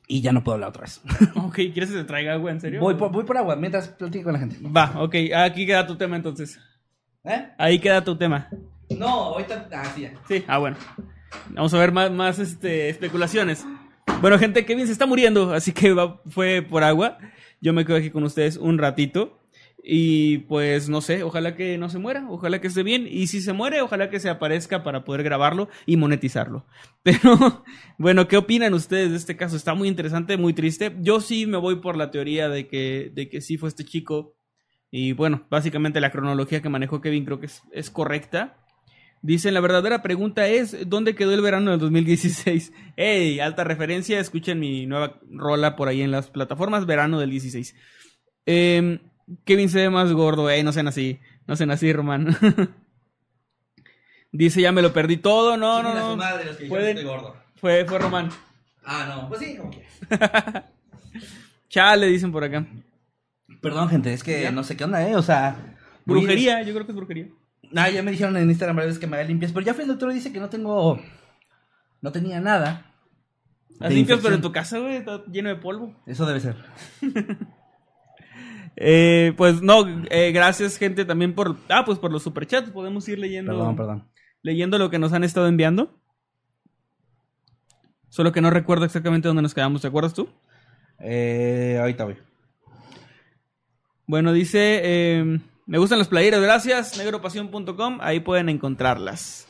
[0.07, 1.03] Y ya no puedo hablar otra vez.
[1.37, 2.53] Ok, ¿quieres que te traiga agua?
[2.53, 2.81] ¿En serio?
[2.81, 4.57] Voy por, voy por agua mientras platico con la gente.
[4.67, 5.15] Va, ok.
[5.37, 6.59] Aquí queda tu tema entonces.
[7.25, 7.49] ¿Eh?
[7.59, 8.49] Ahí queda tu tema.
[8.97, 9.69] No, ahorita.
[9.73, 10.09] Ah, sí.
[10.29, 10.77] Sí, ah, bueno.
[11.51, 13.65] Vamos a ver más, más este, especulaciones.
[14.21, 15.95] Bueno, gente, Kevin se está muriendo, así que
[16.29, 17.19] fue por agua.
[17.61, 19.39] Yo me quedo aquí con ustedes un ratito.
[19.91, 23.07] Y pues no sé, ojalá que no se muera, ojalá que esté bien.
[23.09, 26.67] Y si se muere, ojalá que se aparezca para poder grabarlo y monetizarlo.
[27.03, 27.65] Pero
[27.97, 29.57] bueno, ¿qué opinan ustedes de este caso?
[29.57, 30.95] Está muy interesante, muy triste.
[31.01, 34.35] Yo sí me voy por la teoría de que, de que sí fue este chico.
[34.91, 38.57] Y bueno, básicamente la cronología que manejó Kevin creo que es correcta.
[39.21, 42.73] Dicen, la verdadera pregunta es, ¿dónde quedó el verano del 2016?
[42.97, 43.41] ¡Ey!
[43.41, 47.75] Alta referencia, escuchen mi nueva rola por ahí en las plataformas, verano del 16.
[48.47, 49.01] Eh,
[49.45, 52.37] Kevin se ve más gordo, ey, no sean así, no sean así, Román.
[54.33, 56.23] Dice, ya me lo perdí todo, no, no, no.
[56.69, 57.35] Pueden- gordo.
[57.57, 58.31] Fue, fue Román.
[58.91, 59.85] Ah, no, pues sí, como que.
[61.69, 62.65] Chale, dicen por acá.
[63.61, 64.51] Perdón, gente, es que ¿Ya?
[64.51, 65.15] no sé qué onda, ¿eh?
[65.15, 65.77] O sea.
[66.07, 67.27] Brujería, yo creo que es brujería.
[67.75, 69.83] Ah, ya me dijeron en Instagram varias veces que me haga limpias, pero ya fue
[69.83, 71.01] el doctor dice que no tengo.
[72.01, 72.93] No tenía nada.
[73.81, 75.95] De limpias, pero en tu casa, güey, está lleno de polvo.
[76.07, 76.57] Eso debe ser.
[78.81, 83.19] Eh, pues no, eh, gracias gente también por, ah, pues por los superchats, podemos ir
[83.19, 84.09] leyendo, Perdón, perdón.
[84.41, 86.01] leyendo lo que nos han estado enviando.
[88.09, 90.29] Solo que no recuerdo exactamente dónde nos quedamos, ¿te acuerdas tú?
[91.01, 92.19] Eh, ahorita voy.
[94.07, 99.47] Bueno, dice, eh, me gustan las playeras, gracias, negropasión.com, ahí pueden encontrarlas.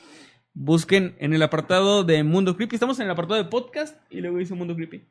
[0.52, 4.38] Busquen en el apartado de Mundo Creepy, estamos en el apartado de podcast y luego
[4.38, 5.04] dice Mundo Creepy.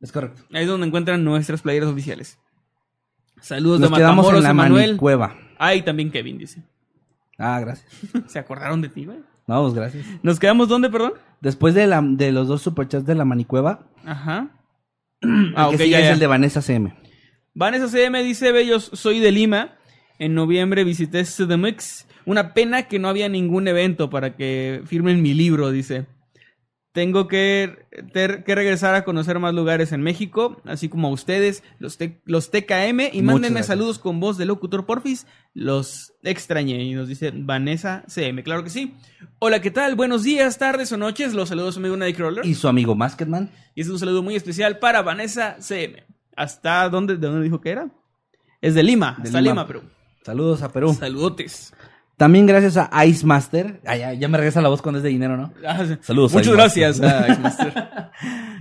[0.00, 0.42] Es correcto.
[0.52, 2.38] Ahí es donde encuentran nuestras playeras oficiales.
[3.40, 4.96] Saludos Nos de quedamos Matamoros, en la Emanuel.
[4.96, 5.36] cueva.
[5.58, 6.62] Ah, y también Kevin dice.
[7.38, 7.86] Ah, gracias.
[8.26, 9.18] ¿Se acordaron de ti, güey?
[9.46, 10.06] No, pues gracias.
[10.22, 11.12] ¿Nos quedamos dónde, perdón?
[11.42, 14.48] Después de, la, de los dos superchats de la manicueva, Ajá.
[15.20, 16.12] el Ah, que ok, sigue ya, es ya.
[16.14, 16.94] el de Vanessa CM.
[17.54, 19.75] Vanessa CM dice, Bellos, soy de Lima.
[20.18, 22.06] En noviembre visité CDMX.
[22.24, 26.06] Una pena que no había ningún evento para que firmen mi libro, dice.
[26.92, 27.84] Tengo que,
[28.14, 32.22] ter- que regresar a conocer más lugares en México, así como a ustedes, los, T-
[32.24, 33.66] los TKM, y Muchas mándenme gracias.
[33.66, 35.26] saludos con voz de locutor porfis.
[35.52, 36.82] Los extrañé.
[36.82, 38.94] Y nos dice Vanessa CM, claro que sí.
[39.40, 39.94] Hola, ¿qué tal?
[39.94, 41.34] Buenos días, tardes o noches.
[41.34, 42.46] Los saludos a su amigo Nightcrawler.
[42.46, 43.50] Y su amigo Masketman.
[43.74, 46.02] Y es un saludo muy especial para Vanessa CM.
[46.34, 47.90] ¿Hasta dónde, de dónde dijo que era?
[48.62, 49.52] Es de Lima, De hasta Lima.
[49.52, 49.82] Lima, pero.
[50.26, 50.92] Saludos a Perú.
[50.92, 51.72] Saludotes.
[52.16, 53.80] También gracias a Ice Master.
[53.86, 55.52] Ah, ya, ya me regresa la voz cuando es de dinero, ¿no?
[55.64, 55.86] Ah.
[56.00, 57.22] Saludos, Muchas Ice gracias Master.
[57.22, 57.74] a Ice Master.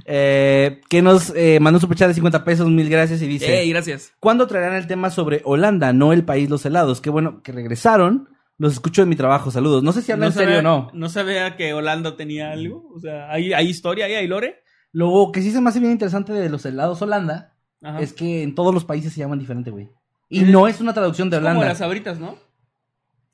[0.08, 3.62] Eh, que nos eh, mandó un superchat de 50 pesos, mil gracias y dice...
[3.62, 4.14] Ey, gracias.
[4.20, 7.02] ¿Cuándo traerán el tema sobre Holanda, no el país los helados?
[7.02, 8.30] Qué bueno que regresaron.
[8.60, 9.82] Los escucho en mi trabajo, saludos.
[9.82, 10.92] No sé si hablan en serio o no.
[10.94, 12.88] No sabía que Holanda tenía algo.
[12.96, 14.62] O sea, ¿hay, hay historia ahí, hay lore.
[14.92, 18.00] Lo que sí se me hace bien interesante de los helados Holanda Ajá.
[18.00, 19.90] es que en todos los países se llaman diferente, güey.
[20.30, 21.68] Y no es una traducción de como Holanda.
[21.68, 22.38] las sabritas, ¿no?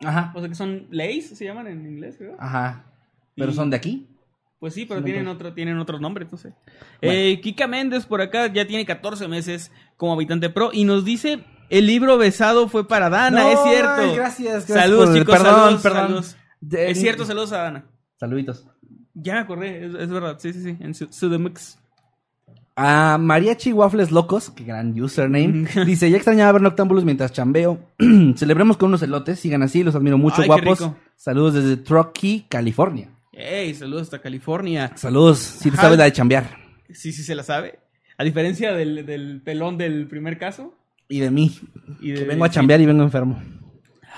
[0.03, 0.31] Ajá.
[0.35, 2.35] O sea, que son Lays, se llaman en inglés, creo.
[2.39, 2.85] Ajá.
[3.35, 4.07] ¿Pero Y- son de aquí?
[4.59, 5.41] Pues sí, pero tienen, entonces.
[5.41, 6.49] otro, tienen otros nombres, no sé.
[7.01, 7.17] Bueno.
[7.17, 11.43] Eh, Kika Méndez por acá ya tiene 14 meses como habitante pro y nos dice,
[11.69, 13.89] el libro besado fue para Dana, No, es cierto.
[14.01, 16.01] ay, gracias, gracias Saludos, por chicos, perdón, saludos, perdón.
[16.03, 16.37] saludos.
[16.59, 17.85] De- Es cierto, saludos a Dana.
[18.19, 18.67] Saluditos.
[19.15, 21.79] Ya me acordé, es, es verdad, sí, sí, sí, en su, Sudemux.
[22.75, 27.79] A Mariachi Waffles Locos, que gran username, dice, ya extrañaba ver Noctámbulos mientras chambeo.
[28.35, 30.79] Celebremos con unos elotes, sigan así, los admiro mucho, Ay, qué guapos.
[30.79, 30.95] rico.
[31.15, 33.09] Saludos desde Truckee, California.
[33.33, 34.91] Ey, saludos hasta California.
[34.95, 35.83] Saludos, si te Ajá.
[35.83, 36.57] sabes la de chambear.
[36.89, 37.79] Sí, sí se la sabe.
[38.17, 40.73] A diferencia del, del pelón del primer caso.
[41.09, 41.59] Y de mí,
[41.99, 43.41] Y de, vengo a chambear y vengo enfermo.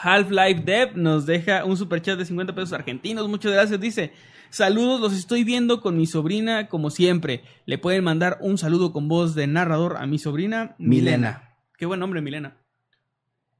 [0.03, 3.27] Half-Life Dev nos deja un superchat de 50 pesos argentinos.
[3.27, 3.79] Muchas gracias.
[3.79, 4.11] Dice:
[4.53, 7.41] Saludos, los estoy viendo con mi sobrina como siempre.
[7.65, 11.55] Le pueden mandar un saludo con voz de narrador a mi sobrina Milena.
[11.75, 12.57] Qué buen nombre, Milena.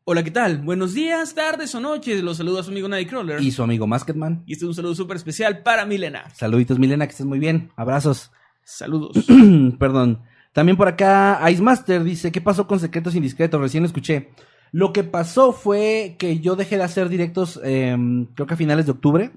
[0.03, 0.59] Hola, ¿qué tal?
[0.59, 2.21] Buenos días, tardes o noches.
[2.21, 3.41] Los saludo a su amigo Nightcrawler.
[3.41, 4.43] Y Y, su amigo Masketman.
[4.45, 6.29] este es un saludo súper especial para Milena.
[6.35, 7.71] Saluditos, Milena, que estés muy bien.
[7.75, 8.29] Abrazos.
[8.63, 9.17] Saludos.
[9.79, 10.21] Perdón.
[10.51, 13.59] También por acá, Ice Master dice, ¿qué pasó con Secretos Indiscretos?
[13.59, 14.29] Recién lo escuché.
[14.71, 18.85] Lo que pasó fue que yo dejé de hacer directos, em, creo que a finales
[18.85, 19.31] de octubre.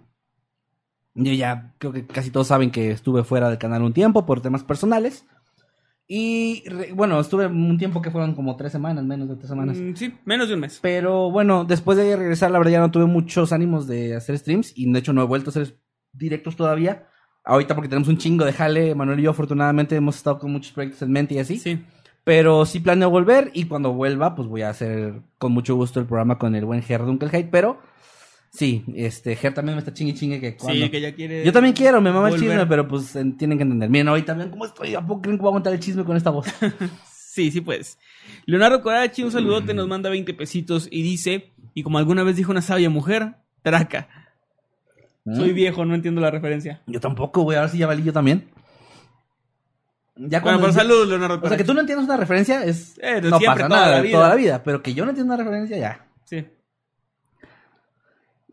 [1.17, 4.41] Yo ya, creo que casi todos saben que estuve fuera del canal un tiempo por
[4.41, 5.25] temas personales.
[6.09, 9.77] Y re- bueno, estuve un tiempo que fueron como tres semanas, menos de tres semanas.
[9.77, 10.79] Mm, sí, menos de un mes.
[10.81, 14.73] Pero bueno, después de regresar, la verdad ya no tuve muchos ánimos de hacer streams.
[14.77, 15.79] Y de hecho no he vuelto a hacer
[16.13, 17.09] directos todavía.
[17.45, 20.73] Ahorita porque tenemos un chingo de jale, Manuel y yo afortunadamente hemos estado con muchos
[20.73, 21.59] proyectos en mente y así.
[21.59, 21.85] Sí.
[22.25, 26.07] Pero sí planeo volver y cuando vuelva pues voy a hacer con mucho gusto el
[26.07, 27.49] programa con el buen Ger Dunkelheit.
[27.51, 27.79] Pero
[28.57, 30.85] sí, este Ger también me está chingue chingue que cuando...
[30.85, 31.45] Sí, que ya quiere.
[31.45, 33.89] Yo también quiero, me mama el chisme, pero pues en- tienen que entender.
[33.91, 36.17] Miren, ahorita ven cómo estoy, ¿a poco creen que voy a aguantar el chisme con
[36.17, 36.47] esta voz?
[37.37, 37.99] Sí, sí, pues.
[38.47, 42.51] Leonardo Corachi, un saludote, nos manda 20 pesitos y dice, y como alguna vez dijo
[42.51, 44.09] una sabia mujer, traca.
[45.35, 46.81] Soy viejo, no entiendo la referencia.
[46.87, 48.49] Yo tampoco, güey, ahora sí ya valí yo también.
[50.17, 51.59] Ya Bueno, cuando pero saludos, Leonardo O sea, Corachi.
[51.59, 52.99] que tú no entiendas una referencia es.
[53.03, 54.13] Eh, no siempre, pasa toda nada, la vida.
[54.17, 54.63] toda la vida.
[54.65, 56.07] Pero que yo no entiendo una referencia, ya.
[56.25, 56.47] Sí.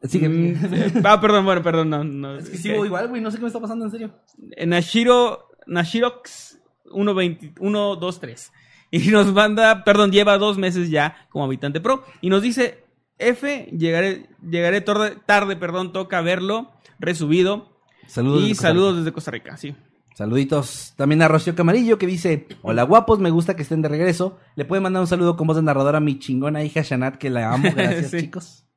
[0.04, 0.28] Así que.
[0.30, 2.04] Mm, ah, perdón, bueno, perdón, no.
[2.04, 4.12] no es que sigo igual, güey, no sé qué me está pasando en serio.
[4.58, 6.60] Eh, Nashiro, Nashirox
[6.92, 8.52] 120 123.
[8.96, 12.04] Y nos manda, perdón, lleva dos meses ya como habitante pro.
[12.22, 12.84] Y nos dice,
[13.18, 16.70] F, llegaré, llegaré tarde, tarde, perdón, toca verlo,
[17.00, 17.80] resubido.
[18.06, 18.42] Saludos.
[18.42, 19.76] y desde Costa saludos desde Costa Rica, sí.
[20.14, 20.94] Saluditos.
[20.96, 24.38] También a Rocío Camarillo que dice: Hola guapos, me gusta que estén de regreso.
[24.56, 27.32] Le pueden mandar un saludo con voz de narradora a mi chingona hija Shanat, que
[27.32, 27.70] la amo.
[27.76, 28.18] Gracias, Sí.
[28.20, 28.68] chicos.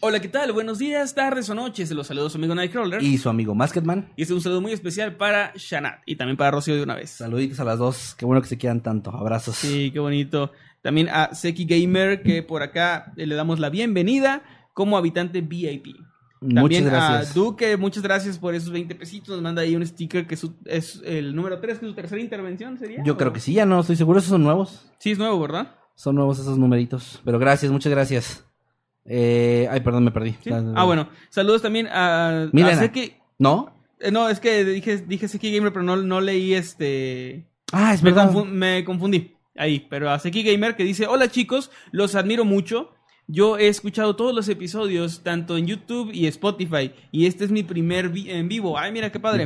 [0.00, 0.52] Hola, ¿qué tal?
[0.52, 1.90] Buenos días, tardes o noches.
[1.90, 3.02] Los saludos a su amigo Nightcrawler.
[3.02, 4.08] Y, Y su amigo Masketman.
[4.10, 7.10] este es un saludo muy especial para Shanat y también para Rocío de una vez.
[7.10, 8.14] Saluditos a las dos.
[8.16, 9.10] Qué bueno que se quieran tanto.
[9.10, 9.56] Abrazos.
[9.56, 10.52] Sí, qué bonito.
[10.82, 14.42] También a Seki Gamer, que por acá eh, le damos la bienvenida
[14.74, 15.86] como habitante VIP.
[16.40, 17.30] También Muchas gracias.
[17.30, 19.30] a Duque, muchas gracias por esos 20 pesitos.
[19.30, 21.96] Nos manda ahí un sticker que es, su- es el número 3, que es su
[21.96, 23.02] tercera intervención, ¿sería?
[23.02, 23.16] Yo ¿O?
[23.16, 24.18] creo que sí, ya no estoy seguro.
[24.18, 24.92] Esos son nuevos.
[24.98, 25.74] Sí, es nuevo, ¿verdad?
[25.94, 27.20] Son nuevos esos numeritos.
[27.24, 28.45] Pero gracias, muchas gracias.
[29.08, 30.34] Eh, ay, perdón, me perdí.
[30.42, 30.50] Sí.
[30.74, 31.08] Ah, bueno.
[31.30, 32.48] Saludos también a.
[32.78, 33.12] Seki.
[33.38, 33.72] ¿No?
[34.00, 37.46] eh, no, es que dije, dije Seki Gamer, pero no, no leí este.
[37.72, 38.32] Ah, es Me, verdad.
[38.32, 42.92] confu- me confundí ahí, pero a Seki Gamer que dice, hola chicos, los admiro mucho.
[43.28, 47.64] Yo he escuchado todos los episodios, tanto en YouTube y Spotify, y este es mi
[47.64, 48.78] primer vi- en vivo.
[48.78, 49.44] Ay, mira qué padre.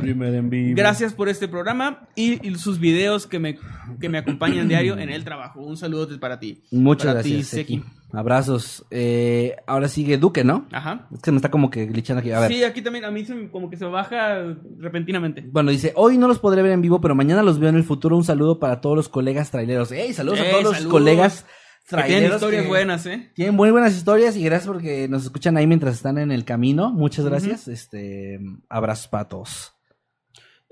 [0.75, 3.57] Gracias por este programa y, y sus videos que me,
[3.99, 5.61] que me acompañan diario en el trabajo.
[5.61, 6.61] Un saludo para ti.
[6.69, 7.75] Muchas Para gracias, ti, Seki.
[7.77, 7.89] Seki.
[8.13, 8.85] Abrazos.
[8.91, 10.67] Eh, ahora sigue Duque, ¿no?
[10.71, 11.07] Ajá.
[11.13, 12.31] Es que me está como que glitchando aquí.
[12.31, 12.51] A ver.
[12.51, 14.43] Sí, aquí también a mí se como que se baja
[14.77, 15.43] repentinamente.
[15.51, 17.83] Bueno, dice, hoy no los podré ver en vivo, pero mañana los veo en el
[17.83, 18.17] futuro.
[18.17, 19.91] Un saludo para todos los colegas traileros.
[19.91, 20.13] ¡Ey!
[20.13, 21.45] Saludos a todos los colegas
[21.87, 22.35] Que tienen traileros.
[22.35, 23.31] historias que buenas, ¿eh?
[23.33, 26.91] Tienen muy buenas historias y gracias porque nos escuchan ahí mientras están en el camino.
[26.91, 27.67] Muchas gracias.
[27.67, 28.39] Este,
[28.69, 29.73] abrazos para todos.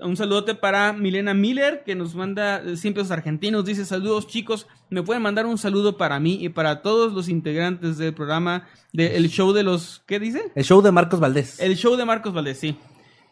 [0.02, 3.64] Un saludote para Milena Miller, que nos manda eh, siempre los argentinos.
[3.64, 7.98] Dice, saludos chicos, me pueden mandar un saludo para mí y para todos los integrantes
[7.98, 10.02] del programa del show de los...
[10.06, 10.52] ¿Qué dice?
[10.54, 11.60] El show de Marcos Valdés.
[11.60, 12.76] El show de Marcos Valdés, sí.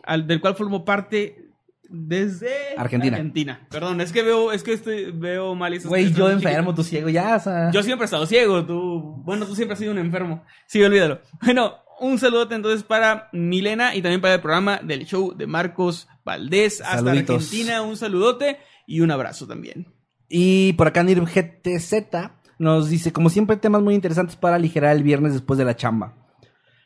[0.02, 1.48] Al, del cual formo parte
[1.88, 3.16] desde Argentina.
[3.16, 3.66] Argentina.
[3.70, 7.08] Perdón, es que veo, es que estoy, veo mal esas Güey, yo enfermo, tú ciego,
[7.08, 7.70] ya, o sea.
[7.70, 9.22] Yo siempre he estado ciego, tú.
[9.24, 10.44] Bueno, tú siempre has sido un enfermo.
[10.66, 11.20] Sí, olvídalo.
[11.42, 16.08] Bueno, un saludote entonces para Milena y también para el programa del show de Marcos
[16.24, 16.80] Valdés.
[16.80, 17.36] Hasta Saluditos.
[17.36, 19.94] Argentina, un saludote y un abrazo también.
[20.28, 25.02] Y por acá Nirv GTZ nos dice, como siempre, temas muy interesantes para aligerar el
[25.02, 26.14] viernes después de la chamba.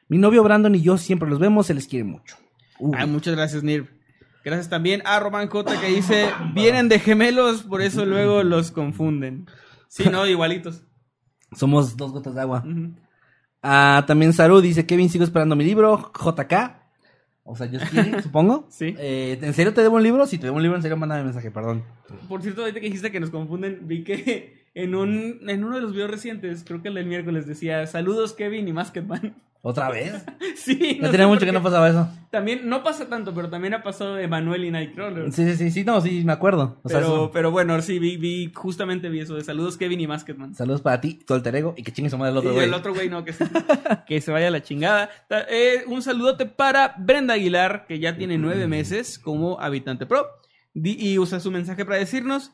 [0.09, 2.37] Mi novio Brandon y yo siempre los vemos, se les quiere mucho.
[2.79, 3.89] Uh, Ay, muchas gracias, Nirv.
[4.45, 9.47] Gracias también a Román J que dice, vienen de gemelos, por eso luego los confunden.
[9.89, 10.83] Sí, no, igualitos.
[11.55, 12.65] somos dos gotas de agua.
[13.63, 16.83] Ah, también Saru dice, Kevin, sigo esperando mi libro, JK.
[17.45, 18.67] O sea, yo quiero, supongo.
[18.71, 18.95] Sí.
[18.99, 20.27] Eh, ¿En serio te debo un libro?
[20.27, 21.85] Si te debo un libro, en serio, mándame mensaje, perdón.
[22.29, 25.83] Por cierto, ahorita que dijiste que nos confunden, vi que en un en uno de
[25.83, 29.35] los videos recientes, creo que el del miércoles decía, saludos Kevin y Masketman.
[29.65, 30.25] ¿Otra vez?
[30.57, 32.09] sí, No sé tenía mucho que no pasaba eso.
[32.33, 35.31] También, no pasa tanto, pero también ha pasado Emanuel y Nightcrawler.
[35.31, 36.79] Sí, sí, sí, sí, no, sí, me acuerdo.
[36.83, 40.01] O sea, pero, eso- pero bueno, sí, vi, vi, justamente vi eso de saludos Kevin
[40.01, 40.57] y Masketman.
[40.57, 42.67] Saludos para ti, tu alter ego, y que chingue su madre el otro güey.
[42.67, 43.45] el otro güey no, que se,
[44.09, 45.11] que se vaya a la chingada.
[45.49, 50.27] Eh, un saludote para Brenda Aguilar, que ya tiene nueve meses como habitante pro.
[50.75, 52.51] Di- y usa su mensaje para decirnos,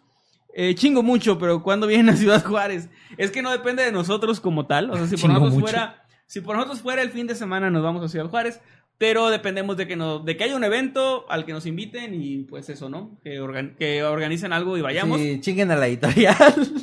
[0.54, 2.88] eh, chingo mucho, pero ¿cuándo viene a Ciudad Juárez?
[3.16, 4.90] Es que no depende de nosotros como tal.
[4.90, 5.66] O sea, si por nosotros mucho.
[5.66, 8.60] fuera, si por nosotros fuera el fin de semana nos vamos a Ciudad Juárez.
[9.00, 12.38] Pero dependemos de que, nos, de que haya un evento al que nos inviten y
[12.42, 13.16] pues eso, ¿no?
[13.22, 15.20] Que, organ- que organicen algo y vayamos.
[15.20, 16.36] Sí, chinguen a la editorial.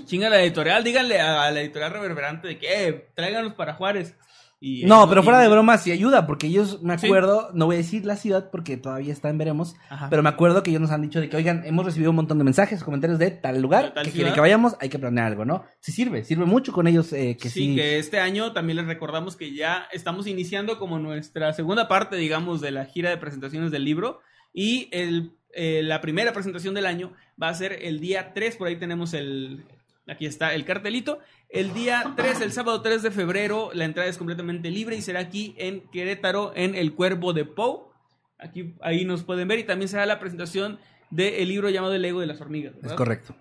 [0.05, 4.15] Chinga la editorial, díganle a la editorial reverberante de que eh, tráiganlos para Juárez.
[4.59, 7.05] Y, No, pero fuera de broma sí ayuda, porque ellos, me Sí.
[7.07, 10.09] acuerdo, no voy a decir la ciudad porque todavía está en veremos, Ajá.
[10.09, 12.37] pero me acuerdo que ellos nos han dicho de que, oigan, hemos recibido un montón
[12.37, 15.45] de mensajes, comentarios de tal lugar, tal que quieren que vayamos, hay que planear algo,
[15.45, 15.65] ¿no?
[15.81, 17.75] Sí sirve, sirve mucho con ellos, eh, que sí, sí.
[17.75, 22.61] que este año también les recordamos que ya estamos iniciando como nuestra segunda parte, digamos,
[22.61, 24.21] de la gira de presentaciones del libro.
[24.53, 27.11] Y el, eh, la primera presentación del año
[27.41, 29.65] va a ser el día 3, por ahí tenemos el...
[30.07, 31.17] Aquí está el cartelito.
[31.55, 35.21] El día 3, el sábado 3 de febrero, la entrada es completamente libre y será
[35.21, 37.93] aquí en Querétaro, en El Cuervo de Pou.
[38.37, 40.79] Aquí, ahí nos pueden ver y también será la presentación
[41.11, 42.73] del libro llamado El Ego de las Hormigas.
[42.83, 43.37] Es correcto.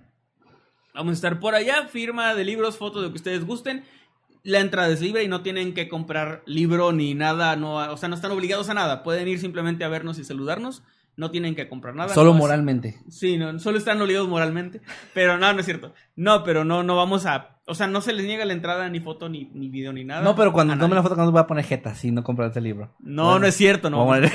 [0.95, 3.85] Vamos a estar por allá, firma de libros, fotos de lo que ustedes gusten.
[4.45, 8.09] La entrada es libre y no tienen que comprar libro ni nada, no, o sea,
[8.09, 9.03] no están obligados a nada.
[9.03, 10.85] Pueden ir simplemente a vernos y saludarnos.
[11.16, 12.15] No tienen que comprar nada.
[12.15, 13.01] Solo no moralmente.
[13.09, 14.82] Sí, no, solo están obligados moralmente.
[15.15, 15.95] Pero no, no es cierto.
[16.15, 17.53] No, pero no, no vamos a.
[17.66, 20.23] O sea, no se les niega la entrada, ni foto, ni, ni video, ni nada.
[20.23, 22.65] No, pero cuando tome la foto, cuando voy a poner jeta, si no compraste el
[22.65, 22.95] libro.
[23.01, 24.05] No, Bueno, no es cierto, no.
[24.07, 24.32] vamos a.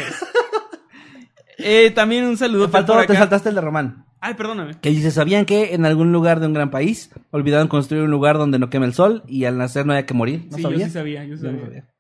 [1.57, 3.19] Eh, también un saludo Te faltó, por te acá.
[3.19, 4.06] saltaste el de Román.
[4.22, 4.76] Ay, perdóname.
[4.81, 8.38] Que dice, ¿sabían que en algún lugar de un gran país olvidaron construir un lugar
[8.38, 10.47] donde no queme el sol y al nacer no haya que morir?
[10.49, 11.65] ¿No sí, yo sí sabía, yo sí Yo no sabía.
[11.81, 11.93] sabía.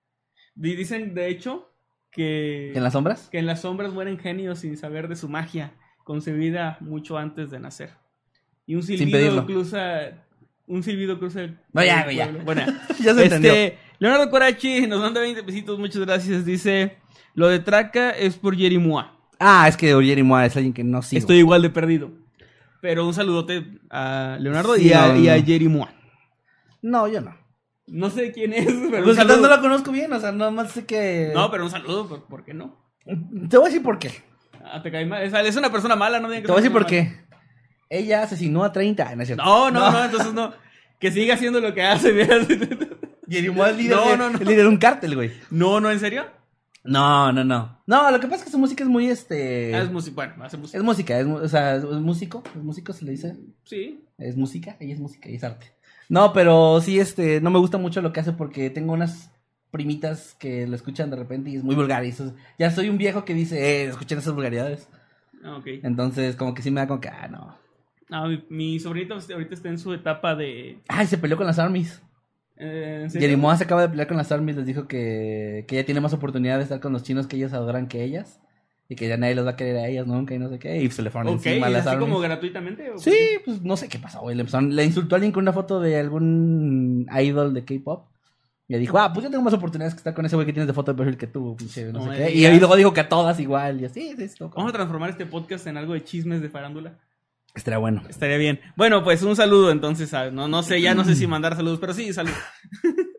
[0.55, 1.69] Di- Dicen, de hecho,
[2.11, 2.69] que.
[2.73, 3.27] ¿Que ¿En las sombras?
[3.29, 5.73] que en las sombras mueren genios sin saber de su magia,
[6.03, 7.91] concebida mucho antes de nacer.
[8.65, 9.45] Y un silbido pedirlo.
[10.69, 11.59] Un silbido cruza el.
[11.73, 12.31] No, ya, güey, ya.
[12.45, 12.61] Bueno,
[12.99, 13.53] Ya se este, entendió.
[13.99, 16.45] Leonardo Corachi nos manda 20 pesitos, muchas gracias.
[16.45, 16.97] Dice:
[17.33, 19.17] Lo de Traca es por Jerry Mua.
[19.39, 21.19] Ah, es que Orieri Moa es alguien que no sigo.
[21.19, 22.11] Estoy igual de perdido.
[22.81, 25.41] Pero un saludote a Leonardo Sí, y, a, no, y a.
[25.41, 25.91] Jerry Mua.
[26.81, 27.35] No, yo no.
[27.87, 30.85] No sé quién es, pero Pues no la conozco bien, o sea, nada más sé
[30.85, 31.31] que...
[31.33, 32.77] No, pero un saludo, ¿por, por qué no?
[33.49, 34.11] Te voy a decir por qué.
[34.63, 35.23] Ah, te cae mal.
[35.23, 37.25] Es, una persona mala, no digan que Te voy a decir por qué.
[37.89, 39.15] Ella asesinó a 30.
[39.15, 39.43] No, es cierto.
[39.43, 40.53] No, no, no, entonces no.
[40.99, 42.13] Que siga haciendo lo que hace.
[43.27, 44.37] Jerry Moa es líder, No, de, no, no.
[44.37, 45.31] es líder de un cártel, güey.
[45.49, 46.25] no, no, ¿en serio?
[46.83, 47.81] No, no, no.
[47.87, 49.75] No, lo que pasa es que su música es muy, este...
[49.75, 50.15] Ah, es música.
[50.15, 50.77] Bueno, hace música.
[50.77, 53.35] Es música, es, o sea, es músico, es músico se le dice.
[53.65, 54.05] Sí.
[54.17, 55.67] Es música, ella es música y es arte.
[56.07, 59.29] No, pero sí, este, no me gusta mucho lo que hace porque tengo unas
[59.71, 62.03] primitas que lo escuchan de repente y es muy vulgar.
[62.05, 64.87] Y eso- ya soy un viejo que dice, eh, escuchen esas vulgaridades.
[65.43, 65.67] Ah, ok.
[65.83, 67.57] Entonces, como que sí me da como que, ah, no.
[68.09, 70.79] Ah, mi, mi sobrinito ahorita está en su etapa de.
[70.87, 72.01] Ay, se peleó con las armies.
[72.57, 73.07] Eh.
[73.11, 76.13] Jerimoa se acaba de pelear con las armies, les dijo que, que ella tiene más
[76.13, 78.41] oportunidad de estar con los chinos que ellos adoran que ellas.
[78.91, 80.81] Y que ya nadie los va a querer a ellos nunca y no sé qué.
[80.81, 82.89] Y se le fueron Ok, encima a las así como gratuitamente.
[82.89, 83.15] ¿o Sí,
[83.45, 84.35] pues no sé qué pasó, güey.
[84.35, 88.07] Le, le insultó a alguien con una foto de algún idol de K-pop.
[88.67, 90.67] Y dijo, ah, pues yo tengo más oportunidades que estar con ese güey que tienes
[90.67, 92.31] de foto de perfil que tú, pinche, no, No sé qué.
[92.31, 93.77] Y luego dijo que a todas igual.
[93.77, 94.35] Y yo, sí, sí, sí.
[94.39, 96.97] no, Vamos a transformar este podcast en algo de chismes de farándula.
[97.55, 98.03] Estaría bueno.
[98.09, 98.59] Estaría bien.
[98.75, 100.13] Bueno, pues un saludo entonces.
[100.13, 102.31] a- no, no sé, ya no sé si mandar saludos, pero sí, salud.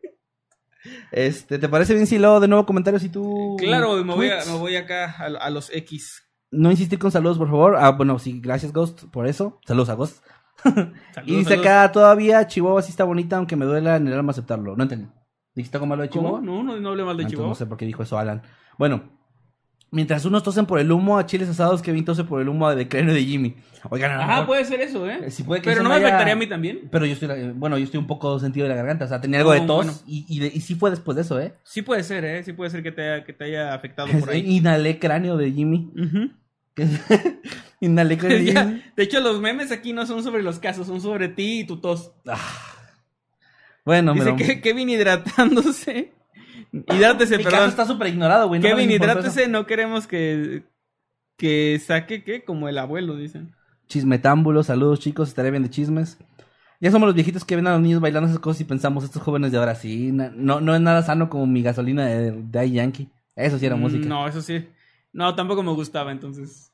[1.13, 3.57] Este, ¿te parece bien si luego de nuevo comentarios y tú.
[3.59, 6.23] Claro, me voy, a- me voy acá a, a los X.
[6.51, 7.77] No insistir con saludos, por favor.
[7.77, 9.61] Ah, bueno, sí, gracias, Ghost, por eso.
[9.67, 10.25] Saludos a Ghost.
[10.65, 10.93] Saludos,
[11.27, 11.67] y dice saludos.
[11.67, 14.75] acá todavía Chihuahua sí está bonita, aunque me duela en el alma aceptarlo.
[14.77, 15.09] No entendí.
[15.55, 16.23] ¿Dijiste algo malo de ¿Cómo?
[16.23, 16.41] Chihuahua?
[16.41, 17.49] No, no, no hable mal de Ah, entonces Chihuahua.
[17.51, 18.43] No sé por qué dijo eso Alan.
[18.79, 19.20] Bueno,
[19.91, 22.89] mientras unos tosen por el humo a chiles asados, Kevin tose por el humo de
[22.89, 23.57] cráneo de Jimmy.
[23.89, 25.21] Oigan, a lo puede ser eso, ¿eh?
[25.25, 26.89] eh, sí puede que Pero eso no me haya- afectaría a mí también.
[26.91, 29.07] Pero yo estoy, bueno, yo estoy un poco sentido de la garganta.
[29.07, 29.93] O sea, tenía algo de No, tos bueno.
[30.07, 31.55] y, y, de- y sí fue después de eso, ¿eh?
[31.65, 32.43] Sí puede ser, ¿eh?
[32.45, 34.41] Sí puede ser que te haya, que te haya afectado por ahí.
[34.57, 35.91] Inhalé cráneo de Jimmy.
[35.97, 36.31] Ujú.
[37.81, 38.83] Inhalé cráneo de Ya, Jimmy.
[38.97, 41.79] de hecho, los memes aquí no son sobre los casos, son sobre ti y tu
[41.81, 42.13] tos.
[42.27, 42.39] Ah.
[43.85, 44.37] Bueno, Dice pero...
[44.37, 46.13] que Kevin hidratándose.
[46.73, 47.71] Hidrátese, Mi caso perdón.
[47.71, 48.61] está súper ignorado, güey.
[48.61, 50.63] no Kevin, hidrátese, no queremos que,
[51.37, 52.45] que saque, ¿qué?
[52.45, 53.55] Como el abuelo, dicen.
[53.89, 56.19] Chismetámbulo, saludos chicos, estaré bien de chismes.
[56.81, 59.21] Ya somos los viejitos que ven a los niños bailando esas cosas y pensamos, estos
[59.21, 63.09] jóvenes de ahora sí, no, no es nada sano como mi gasolina de, de Yankee.
[63.37, 64.07] Eso sí era Mm, música.
[64.09, 64.67] No, eso sí.
[65.13, 66.73] No, tampoco me gustaba, entonces.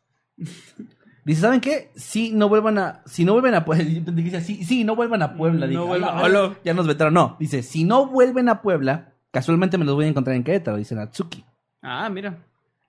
[1.25, 1.91] Dice, ¿saben qué?
[1.97, 5.35] Si no vuelvan a, si no vuelven a Puebla, dice, sí, sí, no vuelvan a
[5.37, 5.67] Puebla.
[5.67, 6.41] No Dije, vuelvan- "A la hola".
[6.43, 6.57] verga".
[6.65, 7.15] Ya nos vetaron.
[7.15, 10.79] No, dice, si no vuelven a Puebla, casualmente me los voy a encontrar en Querétaro,
[10.79, 11.45] dice Natsuki.
[11.83, 12.39] Ah, mira.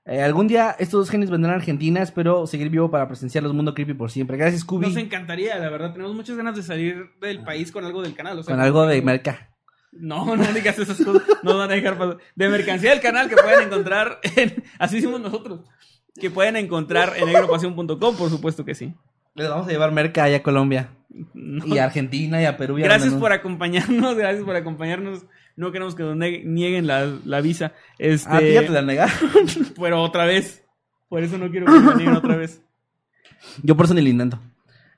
[0.06, 3.54] Eh, algún día estos dos genios vendrán a Argentina, espero seguir vivo para presenciar los
[3.54, 4.38] Mundo Creepy por siempre.
[4.38, 4.86] Gracias, Scooby.
[4.88, 5.92] Nos encantaría, la verdad.
[5.92, 8.40] Tenemos muchas ganas de salir del país con algo del canal.
[8.40, 9.50] o sea, Con algo de merca.
[9.92, 11.24] No, no digas esas cosas.
[11.44, 12.18] No van a dejar pasar.
[12.36, 14.64] De mercancía del canal que pueden encontrar en.
[14.80, 15.62] Así hicimos nosotros.
[16.18, 18.96] Que pueden encontrar en negropasión.com, por supuesto que sí.
[19.36, 20.90] Les vamos a llevar merca allá a Colombia.
[21.34, 21.66] No.
[21.68, 22.80] Y a Argentina y a Perú.
[22.80, 25.26] y Gracias por no- acompañarnos, gracias por acompañarnos.
[25.58, 27.74] No queremos que nos nieguen la, la visa.
[28.00, 29.14] Este, Ah, ya te la negaron.
[29.82, 30.64] Pero otra vez.
[31.10, 32.62] Por eso no quiero que me nieguen otra vez.
[33.64, 34.40] Yo por eso ni lo intento.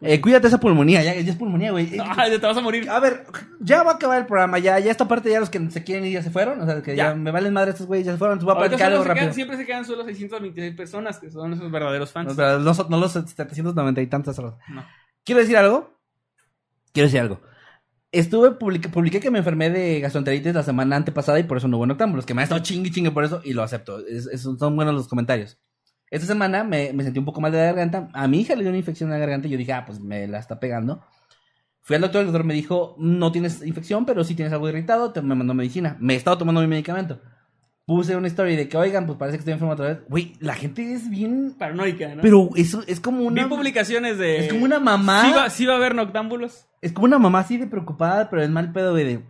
[0.02, 1.90] Eh, cuídate esa pulmonía, ya, ya es pulmonía, güey.
[2.18, 2.90] Ay, te vas a morir.
[2.90, 3.26] A ver,
[3.60, 6.06] ya va a acabar el programa, ya, ya esta parte ya los que se quieren
[6.06, 7.16] ir ya se fueron, o sea, que ya, Ya.
[7.16, 9.26] me valen madre estos güeyes, ya se fueron, a platicar algo rápido.
[9.26, 12.30] quedan- siempre se quedan solo 626 personas, que son esos verdaderos fans.
[12.30, 14.54] No, pero no, no los 790 y tantas horas.
[14.70, 14.86] No.
[15.26, 15.94] Quiero decir algo.
[16.94, 17.42] Quiero decir algo.
[18.12, 21.78] Estuve, publiqué, publiqué que me enfermé de gastroenteritis la semana antepasada y por eso no
[21.78, 22.26] hubo noctámbulos.
[22.26, 24.00] Que me ha estado chingue chingue por eso y lo acepto.
[24.06, 25.60] Es- son buenos los comentarios.
[26.10, 28.10] Esta semana me, me sentí un poco mal de la garganta.
[28.14, 30.00] A mi hija le dio una infección en la garganta y yo dije, ah, pues
[30.00, 31.02] me la está pegando.
[31.82, 35.12] Fui al doctor, el doctor me dijo, no tienes infección, pero sí tienes algo irritado,
[35.12, 35.96] te, me mandó medicina.
[36.00, 37.22] Me he estado tomando mi medicamento.
[37.90, 39.98] Puse una story de que, oigan, pues parece que estoy enfermo otra vez.
[40.08, 41.56] Güey, la gente es bien...
[41.58, 42.22] Paranoica, ¿no?
[42.22, 43.42] Pero eso es como una...
[43.44, 44.46] Vi publicaciones de.
[44.46, 45.24] Es como una mamá.
[45.26, 46.68] Sí va, sí va a haber noctámbulos.
[46.82, 49.24] Es como una mamá así de preocupada, pero es mal pedo, güey, de...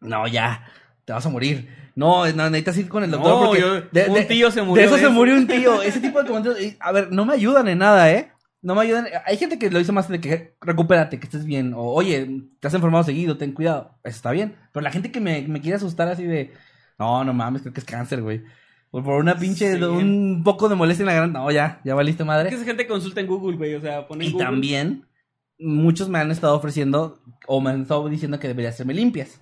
[0.00, 0.64] No, ya,
[1.06, 1.68] te vas a morir.
[1.96, 3.60] No, no necesitas ir con el doctor No, porque...
[3.60, 5.82] yo- un tío se murió De eso de se murió un tío.
[5.82, 6.74] Ese tipo de comentarios...
[6.78, 8.30] A ver, no me ayudan en nada, ¿eh?
[8.62, 9.08] No me ayudan.
[9.26, 11.74] Hay gente que lo dice más de que recupérate, que estés bien.
[11.74, 13.98] O, oye, te has enfermado seguido, ten cuidado.
[14.04, 14.54] Eso está bien.
[14.72, 16.52] Pero la gente que me, me quiere asustar así de...
[16.98, 18.42] No, no mames, creo que es cáncer, güey.
[18.90, 19.76] Por, por una pinche...
[19.76, 19.82] Sí.
[19.82, 21.38] Un poco de molestia en la garganta.
[21.40, 22.48] No, ya, ya valiste madre.
[22.48, 23.74] Es que esa gente consulta en Google, güey.
[23.74, 24.46] O sea, pone Y Google.
[24.46, 25.06] también,
[25.58, 29.40] muchos me han estado ofreciendo o me han estado diciendo que debería hacerme limpias.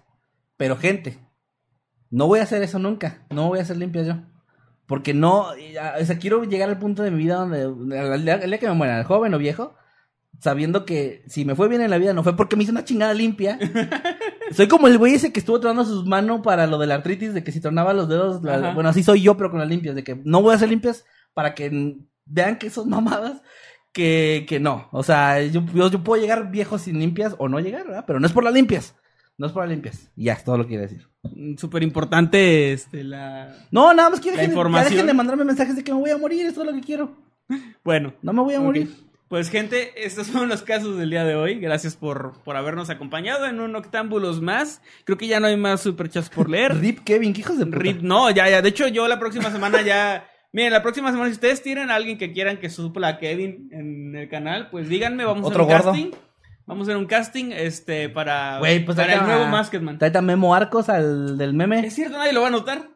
[0.56, 1.18] Pero, gente,
[2.10, 3.26] no voy a hacer eso nunca.
[3.30, 4.14] No voy a hacer limpias yo.
[4.86, 8.50] Porque no, o sea, quiero llegar al punto de mi vida donde, el día, el
[8.50, 9.74] día que me muera, joven o viejo,
[10.40, 12.84] sabiendo que si me fue bien en la vida no fue porque me hice una
[12.84, 13.58] chingada limpia.
[14.52, 17.34] soy como el güey ese que estuvo tronando sus manos para lo de la artritis,
[17.34, 19.94] de que si tronaba los dedos, la- bueno, así soy yo, pero con las limpias,
[19.94, 21.04] de que no voy a hacer limpias
[21.34, 23.42] para que vean que son mamadas,
[23.92, 24.88] que, que no.
[24.92, 28.04] O sea, yo, yo, yo puedo llegar viejo sin limpias o no llegar, ¿verdad?
[28.06, 28.94] Pero no es por las limpias.
[29.38, 30.10] No es por las limpias.
[30.16, 31.08] Ya, es todo lo que quiero decir.
[31.22, 33.54] Mm, Súper importante este, la...
[33.70, 34.42] No, nada más quiero que
[34.90, 37.14] dejen de mandarme mensajes de que me voy a morir, es todo lo que quiero.
[37.84, 38.14] Bueno.
[38.22, 38.90] No me voy a morir.
[39.28, 41.58] Pues gente, estos fueron los casos del día de hoy.
[41.58, 44.82] Gracias por, por habernos acompañado en un Octámbulos más.
[45.04, 46.76] Creo que ya no hay más superchats por leer.
[46.80, 47.78] Rip Kevin, ¿qué hijos de puta?
[47.78, 48.62] Rip, no, ya, ya.
[48.62, 50.28] De hecho, yo la próxima semana ya.
[50.52, 53.68] Miren, la próxima semana, si ustedes tienen a alguien que quieran que supla a Kevin
[53.72, 55.90] en el canal, pues díganme, vamos a hacer un gordo.
[55.90, 56.10] casting.
[56.64, 59.98] Vamos a hacer un casting, este, para, Güey, pues para el nuevo Masketman.
[59.98, 61.86] Tráete a Memo Arcos al del meme.
[61.86, 62.95] Es cierto, nadie lo va a notar.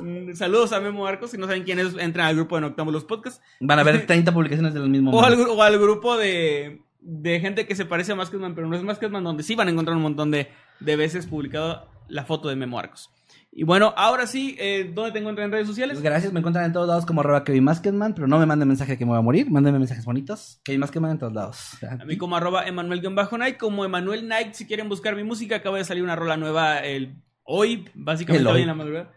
[0.00, 1.30] Mm, Saludos a Memo Arcos.
[1.30, 3.42] Si no saben quién es, entran al grupo de Noctámbulos Podcast.
[3.60, 7.66] Van a ver 30 publicaciones del mismo O al, o al grupo de, de gente
[7.66, 10.02] que se parece a Masketman, pero no es Masketman, donde sí van a encontrar un
[10.02, 10.48] montón de,
[10.80, 13.10] de veces publicado la foto de Memo Arcos.
[13.54, 15.94] Y bueno, ahora sí, eh, ¿dónde te encuentran en redes sociales?
[15.96, 18.66] Pues gracias, me encuentran en todos lados como arroba Kevin Maskedman, pero no me manden
[18.66, 20.60] mensaje que me voy a morir, mándenme mensajes bonitos.
[20.64, 21.76] Kevin Maskedman en todos lados.
[22.00, 25.84] A mí como arroba Emanuel-Night, como Emanuel Night, si quieren buscar mi música, acaba de
[25.84, 28.54] salir una rola nueva el, hoy, básicamente El hoy.
[28.56, 29.12] hoy en la madrugada.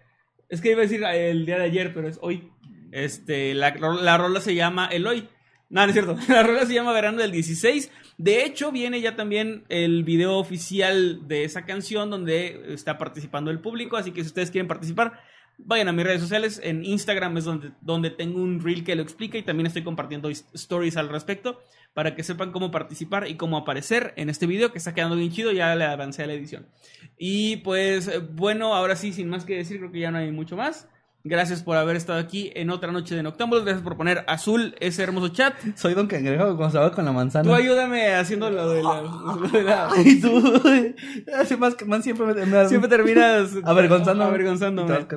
[0.49, 2.51] Es que iba a decir el día de ayer, pero es hoy.
[2.91, 5.27] Este, la, la rola se llama El Hoy.
[5.69, 6.15] No, no es cierto.
[6.29, 7.91] La rola se llama Verano del 16.
[8.17, 13.59] De hecho, viene ya también el video oficial de esa canción donde está participando el
[13.59, 13.97] público.
[13.97, 15.19] Así que si ustedes quieren participar,
[15.57, 16.59] vayan a mis redes sociales.
[16.63, 20.29] En Instagram es donde, donde tengo un reel que lo explica y también estoy compartiendo
[20.29, 21.61] stories al respecto
[21.93, 25.31] para que sepan cómo participar y cómo aparecer en este video que está quedando bien
[25.31, 25.51] chido.
[25.51, 26.67] Ya le avancé a la edición.
[27.17, 30.31] Y pues, eh, bueno, ahora sí, sin más que decir, creo que ya no hay
[30.31, 30.87] mucho más.
[31.27, 33.65] Gracias por haber estado aquí en otra noche de Noctámbulos.
[33.65, 35.55] Gracias por poner azul ese hermoso chat.
[35.75, 37.43] Soy Don Cangrejo cuando se va con la manzana.
[37.49, 39.01] Tú ayúdame haciendo lo de la.
[39.01, 40.39] lo de la- Y tú,
[42.03, 44.29] siempre me, me Siempre terminas avergonzándome.
[44.29, 45.07] avergonzándome.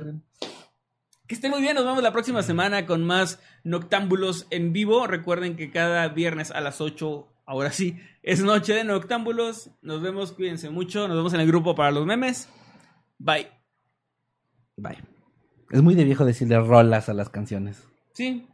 [1.26, 5.06] Que estén muy bien, nos vemos la próxima semana con más Noctámbulos en vivo.
[5.06, 9.72] Recuerden que cada viernes a las 8, ahora sí, es noche de Noctámbulos.
[9.82, 11.06] Nos vemos, cuídense mucho.
[11.06, 12.48] Nos vemos en el grupo para los memes.
[13.18, 13.48] Bye.
[14.78, 14.96] Bye.
[15.70, 17.84] Es muy de viejo decirle rolas a las canciones.
[18.14, 18.46] Sí.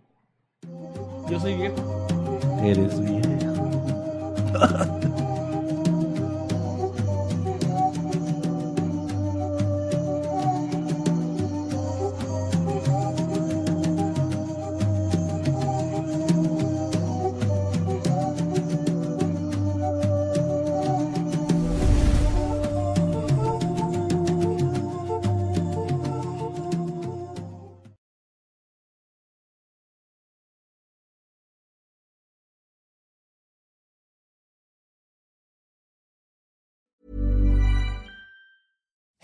[1.31, 2.07] Yo soy viejo.
[2.63, 3.25] Eres viejo.